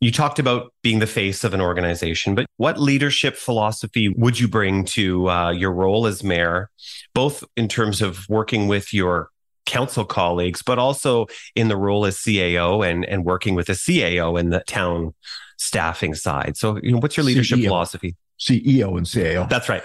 you 0.00 0.10
talked 0.10 0.38
about 0.38 0.72
being 0.82 0.98
the 0.98 1.06
face 1.06 1.44
of 1.44 1.52
an 1.52 1.60
organization, 1.60 2.34
but 2.34 2.46
what 2.56 2.80
leadership 2.80 3.36
philosophy 3.36 4.08
would 4.08 4.40
you 4.40 4.48
bring 4.48 4.84
to 4.86 5.28
uh, 5.28 5.50
your 5.50 5.72
role 5.72 6.06
as 6.06 6.24
mayor, 6.24 6.70
both 7.14 7.44
in 7.56 7.68
terms 7.68 8.00
of 8.00 8.26
working 8.28 8.66
with 8.66 8.94
your 8.94 9.28
council 9.66 10.06
colleagues, 10.06 10.62
but 10.62 10.78
also 10.78 11.26
in 11.54 11.68
the 11.68 11.76
role 11.76 12.06
as 12.06 12.16
CAO 12.16 12.88
and, 12.88 13.04
and 13.04 13.24
working 13.24 13.54
with 13.54 13.68
a 13.68 13.72
CAO 13.72 14.40
in 14.40 14.48
the 14.48 14.60
town 14.66 15.14
staffing 15.58 16.14
side? 16.14 16.56
So, 16.56 16.78
you 16.82 16.92
know, 16.92 16.98
what's 16.98 17.16
your 17.18 17.24
leadership 17.24 17.58
CEO. 17.58 17.64
philosophy? 17.64 18.16
CEO 18.38 18.96
and 18.96 19.06
CAO. 19.06 19.48
That's 19.50 19.68
right. 19.68 19.82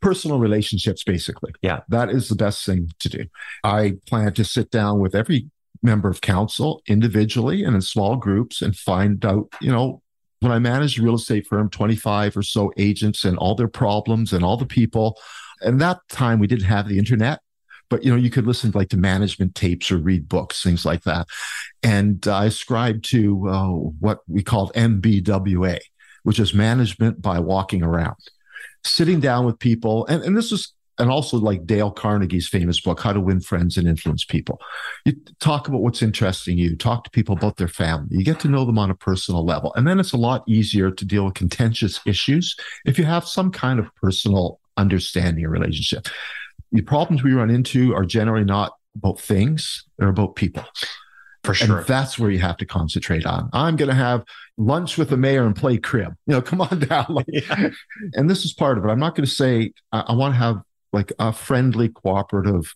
Personal 0.00 0.38
relationships, 0.38 1.02
basically. 1.02 1.52
Yeah. 1.62 1.80
That 1.88 2.10
is 2.10 2.28
the 2.28 2.36
best 2.36 2.64
thing 2.64 2.92
to 3.00 3.08
do. 3.08 3.24
I 3.64 3.94
plan 4.06 4.32
to 4.34 4.44
sit 4.44 4.70
down 4.70 5.00
with 5.00 5.16
every 5.16 5.50
member 5.82 6.08
of 6.08 6.20
council 6.20 6.82
individually 6.86 7.64
and 7.64 7.74
in 7.74 7.82
small 7.82 8.16
groups 8.16 8.62
and 8.62 8.76
find 8.76 9.24
out, 9.24 9.48
you 9.60 9.70
know, 9.70 10.02
when 10.40 10.52
I 10.52 10.58
managed 10.58 10.98
a 10.98 11.02
real 11.02 11.14
estate 11.14 11.46
firm, 11.46 11.70
25 11.70 12.36
or 12.36 12.42
so 12.42 12.72
agents 12.76 13.24
and 13.24 13.38
all 13.38 13.54
their 13.54 13.68
problems 13.68 14.32
and 14.32 14.44
all 14.44 14.56
the 14.56 14.66
people. 14.66 15.18
And 15.60 15.80
that 15.80 15.98
time 16.08 16.40
we 16.40 16.48
didn't 16.48 16.64
have 16.64 16.88
the 16.88 16.98
internet, 16.98 17.40
but 17.88 18.04
you 18.04 18.10
know, 18.10 18.16
you 18.16 18.30
could 18.30 18.46
listen 18.46 18.72
to 18.72 18.78
like 18.78 18.88
to 18.88 18.96
management 18.96 19.54
tapes 19.54 19.92
or 19.92 19.98
read 19.98 20.28
books, 20.28 20.62
things 20.62 20.84
like 20.84 21.02
that. 21.04 21.28
And 21.82 22.26
I 22.26 22.46
ascribed 22.46 23.04
to 23.10 23.48
uh, 23.48 23.68
what 23.68 24.20
we 24.26 24.42
called 24.42 24.72
MBWA, 24.74 25.78
which 26.22 26.40
is 26.40 26.54
management 26.54 27.22
by 27.22 27.38
walking 27.38 27.82
around, 27.82 28.16
sitting 28.82 29.20
down 29.20 29.46
with 29.46 29.58
people. 29.58 30.06
And, 30.06 30.22
and 30.24 30.36
this 30.36 30.50
was 30.50 30.72
and 31.02 31.10
also 31.10 31.36
like 31.36 31.66
Dale 31.66 31.90
Carnegie's 31.90 32.48
famous 32.48 32.80
book, 32.80 33.00
How 33.00 33.12
to 33.12 33.20
Win 33.20 33.40
Friends 33.40 33.76
and 33.76 33.88
Influence 33.88 34.24
People. 34.24 34.60
You 35.04 35.14
talk 35.40 35.66
about 35.66 35.82
what's 35.82 36.00
interesting 36.00 36.56
you, 36.56 36.76
talk 36.76 37.02
to 37.02 37.10
people 37.10 37.36
about 37.36 37.56
their 37.56 37.66
family, 37.66 38.06
you 38.10 38.24
get 38.24 38.38
to 38.40 38.48
know 38.48 38.64
them 38.64 38.78
on 38.78 38.88
a 38.88 38.94
personal 38.94 39.44
level. 39.44 39.74
And 39.74 39.84
then 39.84 39.98
it's 39.98 40.12
a 40.12 40.16
lot 40.16 40.44
easier 40.46 40.92
to 40.92 41.04
deal 41.04 41.24
with 41.24 41.34
contentious 41.34 42.00
issues 42.06 42.54
if 42.84 43.00
you 43.00 43.04
have 43.04 43.26
some 43.26 43.50
kind 43.50 43.80
of 43.80 43.92
personal 43.96 44.60
understanding 44.76 45.44
or 45.44 45.50
relationship. 45.50 46.06
The 46.70 46.82
problems 46.82 47.24
we 47.24 47.32
run 47.32 47.50
into 47.50 47.92
are 47.94 48.04
generally 48.04 48.44
not 48.44 48.74
about 48.94 49.20
things, 49.20 49.84
they're 49.98 50.08
about 50.08 50.36
people. 50.36 50.64
For 51.42 51.54
sure. 51.54 51.78
And 51.78 51.86
that's 51.88 52.16
where 52.16 52.30
you 52.30 52.38
have 52.38 52.58
to 52.58 52.64
concentrate 52.64 53.26
on. 53.26 53.50
I'm 53.52 53.74
going 53.74 53.88
to 53.88 53.94
have 53.96 54.22
lunch 54.56 54.96
with 54.96 55.10
the 55.10 55.16
mayor 55.16 55.44
and 55.44 55.56
play 55.56 55.78
crib. 55.78 56.14
You 56.28 56.34
know, 56.34 56.42
come 56.42 56.60
on 56.60 56.78
down. 56.78 57.24
yeah. 57.26 57.70
And 58.14 58.30
this 58.30 58.44
is 58.44 58.52
part 58.52 58.78
of 58.78 58.84
it. 58.84 58.88
I'm 58.88 59.00
not 59.00 59.16
going 59.16 59.26
to 59.26 59.34
say 59.34 59.72
I, 59.90 60.04
I 60.06 60.12
want 60.14 60.34
to 60.34 60.38
have 60.38 60.62
like 60.92 61.12
a 61.18 61.32
friendly, 61.32 61.88
cooperative, 61.88 62.74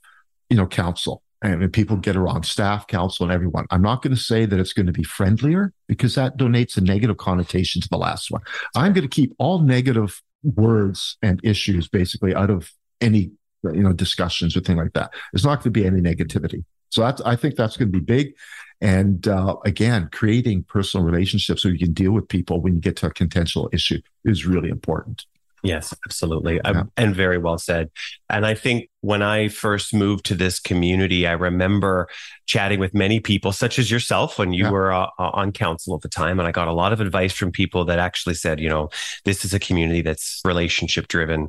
you 0.51 0.57
know, 0.57 0.67
council. 0.67 1.23
And 1.43 1.71
people 1.73 1.97
get 1.97 2.17
around 2.17 2.45
staff, 2.47 2.87
council, 2.87 3.25
and 3.25 3.33
everyone. 3.33 3.67
I'm 3.71 3.83
not 3.83 4.03
going 4.03 4.14
to 4.14 4.21
say 4.21 4.47
that 4.47 4.59
it's 4.59 4.73
going 4.73 4.87
to 4.87 4.93
be 4.93 5.03
friendlier 5.03 5.73
because 5.87 6.14
that 6.14 6.39
donates 6.39 6.77
a 6.77 6.81
negative 6.81 7.19
connotation 7.19 7.83
to 7.83 7.89
the 7.89 7.99
last 7.99 8.31
one. 8.31 8.41
I'm 8.75 8.95
going 8.95 9.07
to 9.07 9.14
keep 9.14 9.35
all 9.39 9.61
negative 9.61 10.23
words 10.43 11.19
and 11.23 11.41
issues 11.45 11.89
basically 11.89 12.35
out 12.35 12.51
of 12.51 12.73
any 13.01 13.33
you 13.62 13.83
know 13.83 13.93
discussions 13.93 14.57
or 14.57 14.61
thing 14.61 14.77
like 14.77 14.95
that. 14.95 15.12
There's 15.33 15.45
not 15.45 15.57
going 15.57 15.64
to 15.64 15.71
be 15.71 15.87
any 15.87 16.01
negativity. 16.01 16.64
So 16.91 17.03
that's 17.03 17.21
I 17.23 17.37
think 17.37 17.57
that's 17.57 17.77
going 17.77 17.93
to 17.93 17.99
be 17.99 18.05
big. 18.05 18.35
And 18.81 19.27
uh, 19.27 19.57
again, 19.64 20.09
creating 20.12 20.64
personal 20.64 21.05
relationships 21.05 21.62
so 21.62 21.69
you 21.69 21.79
can 21.79 21.93
deal 21.93 22.12
with 22.12 22.29
people 22.29 22.61
when 22.61 22.75
you 22.75 22.81
get 22.81 22.97
to 22.97 23.07
a 23.07 23.11
contentious 23.11 23.64
issue 23.73 24.01
is 24.25 24.47
really 24.47 24.69
important. 24.69 25.25
Yes, 25.67 25.95
absolutely. 26.05 26.61
Yeah. 26.64 26.85
and 26.97 27.14
very 27.14 27.39
well 27.39 27.59
said. 27.59 27.91
And 28.31 28.47
I 28.47 28.55
think 28.55 28.89
when 29.01 29.23
I 29.23 29.49
first 29.49 29.95
moved 29.95 30.25
to 30.27 30.35
this 30.35 30.59
community, 30.59 31.27
I 31.27 31.33
remember 31.33 32.09
chatting 32.47 32.81
with 32.81 32.95
many 32.95 33.21
people, 33.21 33.53
such 33.53 33.79
as 33.79 33.91
yourself, 33.91 34.39
when 34.39 34.53
you 34.53 34.64
yeah. 34.64 34.71
were 34.71 34.93
uh, 34.93 35.07
uh, 35.19 35.31
on 35.33 35.53
council 35.53 35.95
at 35.95 36.03
the 36.03 36.09
time. 36.09 36.39
And 36.39 36.49
I 36.49 36.53
got 36.53 36.69
a 36.69 36.73
lot 36.73 36.93
of 36.93 37.01
advice 37.01 37.33
from 37.33 37.53
people 37.53 37.85
that 37.87 37.99
actually 37.99 38.35
said, 38.35 38.61
you 38.61 38.69
know, 38.69 38.91
this 39.25 39.45
is 39.45 39.55
a 39.55 39.59
community 39.59 40.03
that's 40.03 40.41
relationship 40.45 41.09
driven. 41.09 41.49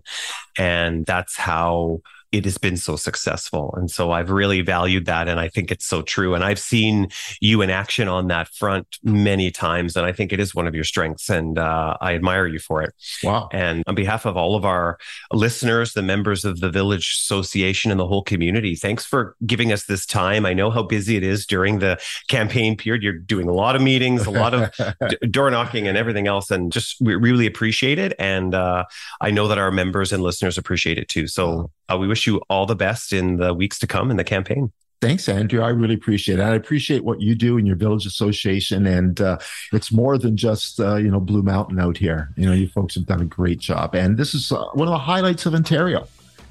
And 0.58 1.06
that's 1.06 1.38
how 1.38 2.02
it 2.32 2.46
has 2.46 2.58
been 2.58 2.78
so 2.78 2.96
successful. 2.96 3.74
And 3.78 3.90
so 3.90 4.12
I've 4.12 4.30
really 4.30 4.62
valued 4.62 5.06
that. 5.06 5.28
And 5.28 5.40
I 5.40 5.48
think 5.48 5.72
it's 5.72 5.86
so 5.86 6.02
true. 6.02 6.36
And 6.36 6.44
I've 6.44 6.60
seen 6.60 7.10
you 7.40 7.62
in 7.62 7.70
action 7.70 8.08
on 8.08 8.28
that 8.28 8.50
front 8.50 8.98
many 9.04 9.52
times. 9.52 9.96
And 9.96 10.06
I 10.06 10.12
think 10.12 10.34
it 10.34 10.40
is 10.40 10.54
one 10.54 10.68
of 10.68 10.76
your 10.76 10.84
strengths. 10.84 11.30
And 11.30 11.58
uh, 11.58 11.98
I 12.02 12.16
admire 12.16 12.48
you 12.48 12.60
for 12.60 12.82
it. 12.82 12.94
Wow. 13.24 13.50
And 13.52 13.84
on 13.88 13.96
behalf 13.96 14.26
of 14.26 14.36
all 14.36 14.56
of 14.56 14.66
our 14.66 14.98
listeners, 15.32 15.94
the 15.94 16.02
members 16.02 16.44
of 16.44 16.60
the 16.60 16.70
Village 16.70 17.18
Association, 17.22 17.92
and 17.92 18.00
the 18.00 18.08
whole 18.08 18.24
community, 18.24 18.76
thanks 18.76 19.06
for 19.06 19.36
giving 19.46 19.72
us 19.72 19.86
this 19.86 20.06
time. 20.06 20.46
I 20.46 20.54
know 20.54 20.70
how 20.70 20.84
busy 20.84 21.16
it 21.16 21.24
is 21.24 21.46
during 21.46 21.80
the 21.80 22.00
campaign 22.28 22.76
period. 22.76 23.04
You're 23.04 23.14
doing 23.14 23.48
a 23.48 23.54
lot 23.54 23.76
of 23.76 23.82
meetings, 23.82 24.26
a 24.26 24.32
lot 24.32 24.54
of 24.54 24.72
d- 25.10 25.28
door 25.28 25.50
knocking, 25.52 25.88
and 25.88 25.98
everything 25.98 26.28
else. 26.28 26.52
And 26.52 26.72
just 26.72 26.98
we 27.00 27.16
really 27.16 27.46
appreciate 27.46 28.00
it. 28.00 28.14
And 28.20 28.54
uh, 28.54 28.86
I 29.22 29.32
know 29.32 29.48
that 29.48 29.58
our 29.58 29.72
members 29.72 30.12
and 30.12 30.24
listeners 30.24 30.58
appreciate 30.58 30.98
it 30.98 31.08
too. 31.08 31.28
So 31.28 31.72
uh, 31.92 31.98
we 31.98 32.08
wish 32.08 32.28
you 32.28 32.42
all 32.50 32.66
the 32.66 32.76
best 32.76 33.14
in 33.14 33.38
the 33.38 33.54
weeks 33.54 33.80
to 33.80 33.88
come 33.88 34.12
in 34.12 34.18
the 34.18 34.24
campaign. 34.24 34.72
Thanks, 35.00 35.30
Andrew. 35.30 35.62
I 35.62 35.70
really 35.70 35.94
appreciate 35.94 36.40
it. 36.40 36.42
I 36.42 36.56
appreciate 36.56 37.04
what 37.04 37.22
you 37.22 37.36
do 37.36 37.58
in 37.58 37.68
your 37.68 37.76
village 37.76 38.08
association, 38.08 38.88
and 38.88 39.22
uh, 39.22 39.38
it's 39.72 39.92
more 39.92 40.18
than 40.18 40.36
just 40.36 40.80
uh, 40.80 40.96
you 40.96 41.12
know 41.12 41.20
Blue 41.20 41.44
Mountain 41.44 41.80
out 41.80 41.98
here. 41.98 42.34
You 42.36 42.48
know, 42.48 42.54
you 42.54 42.68
folks 42.68 42.96
have 42.96 43.06
done 43.06 43.22
a 43.22 43.26
great 43.26 43.60
job, 43.60 43.94
and 43.94 44.18
this 44.18 44.34
is 44.34 44.52
uh, 44.52 44.66
one 44.74 44.88
of 44.88 44.92
the 44.92 44.98
highlights 44.98 45.46
of 45.46 45.54
Ontario. 45.54 46.08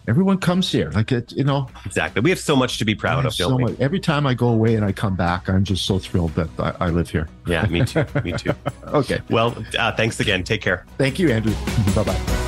Everyone 0.09 0.39
comes 0.39 0.71
here, 0.71 0.91
like 0.93 1.11
it, 1.11 1.33
you 1.33 1.43
know. 1.43 1.69
Exactly. 1.85 2.21
We 2.21 2.31
have 2.31 2.39
so 2.39 2.55
much 2.55 2.79
to 2.79 2.85
be 2.85 2.95
proud 2.95 3.27
of. 3.27 3.35
So 3.35 3.59
much. 3.59 3.75
Every 3.81 3.99
time 3.99 4.25
I 4.25 4.35
go 4.35 4.49
away 4.49 4.77
and 4.77 4.85
I 4.85 4.93
come 4.93 5.17
back, 5.17 5.49
I'm 5.49 5.65
just 5.65 5.85
so 5.85 5.99
thrilled 5.99 6.33
that 6.37 6.49
I, 6.61 6.87
I 6.87 6.91
live 6.91 7.11
here. 7.11 7.29
Yeah, 7.49 7.67
me 7.67 7.85
too. 7.85 8.05
me 8.23 8.33
too. 8.33 8.53
okay. 8.87 9.21
Well, 9.29 9.57
uh, 9.77 9.91
thanks 9.97 10.21
again. 10.21 10.45
Take 10.45 10.61
care. 10.61 10.87
Thank 10.97 11.19
you, 11.19 11.31
Andrew. 11.33 11.55
bye 11.97 12.05
bye. 12.05 12.46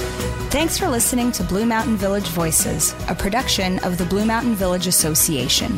Thanks 0.50 0.78
for 0.78 0.88
listening 0.88 1.30
to 1.32 1.44
Blue 1.44 1.66
Mountain 1.66 1.98
Village 1.98 2.28
Voices, 2.28 2.94
a 3.10 3.14
production 3.14 3.78
of 3.80 3.98
the 3.98 4.06
Blue 4.06 4.24
Mountain 4.24 4.54
Village 4.54 4.86
Association. 4.86 5.68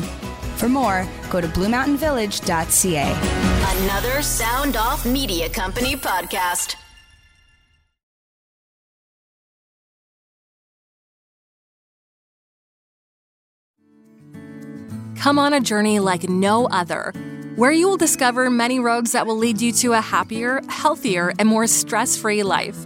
For 0.55 0.69
more, 0.69 1.05
go 1.29 1.41
to 1.41 1.47
bluemountainvillage.ca. 1.49 3.83
Another 3.83 4.21
Sound 4.21 4.77
Off 4.77 5.05
Media 5.05 5.49
Company 5.49 5.97
podcast. 5.97 6.77
Come 15.17 15.37
on 15.37 15.51
a 15.51 15.59
journey 15.59 15.99
like 15.99 16.29
no 16.29 16.67
other, 16.67 17.11
where 17.57 17.73
you 17.73 17.89
will 17.89 17.97
discover 17.97 18.49
many 18.49 18.79
roads 18.79 19.11
that 19.11 19.27
will 19.27 19.37
lead 19.37 19.59
you 19.59 19.73
to 19.73 19.91
a 19.91 19.99
happier, 19.99 20.61
healthier, 20.69 21.33
and 21.39 21.49
more 21.49 21.67
stress 21.67 22.15
free 22.15 22.43
life. 22.43 22.85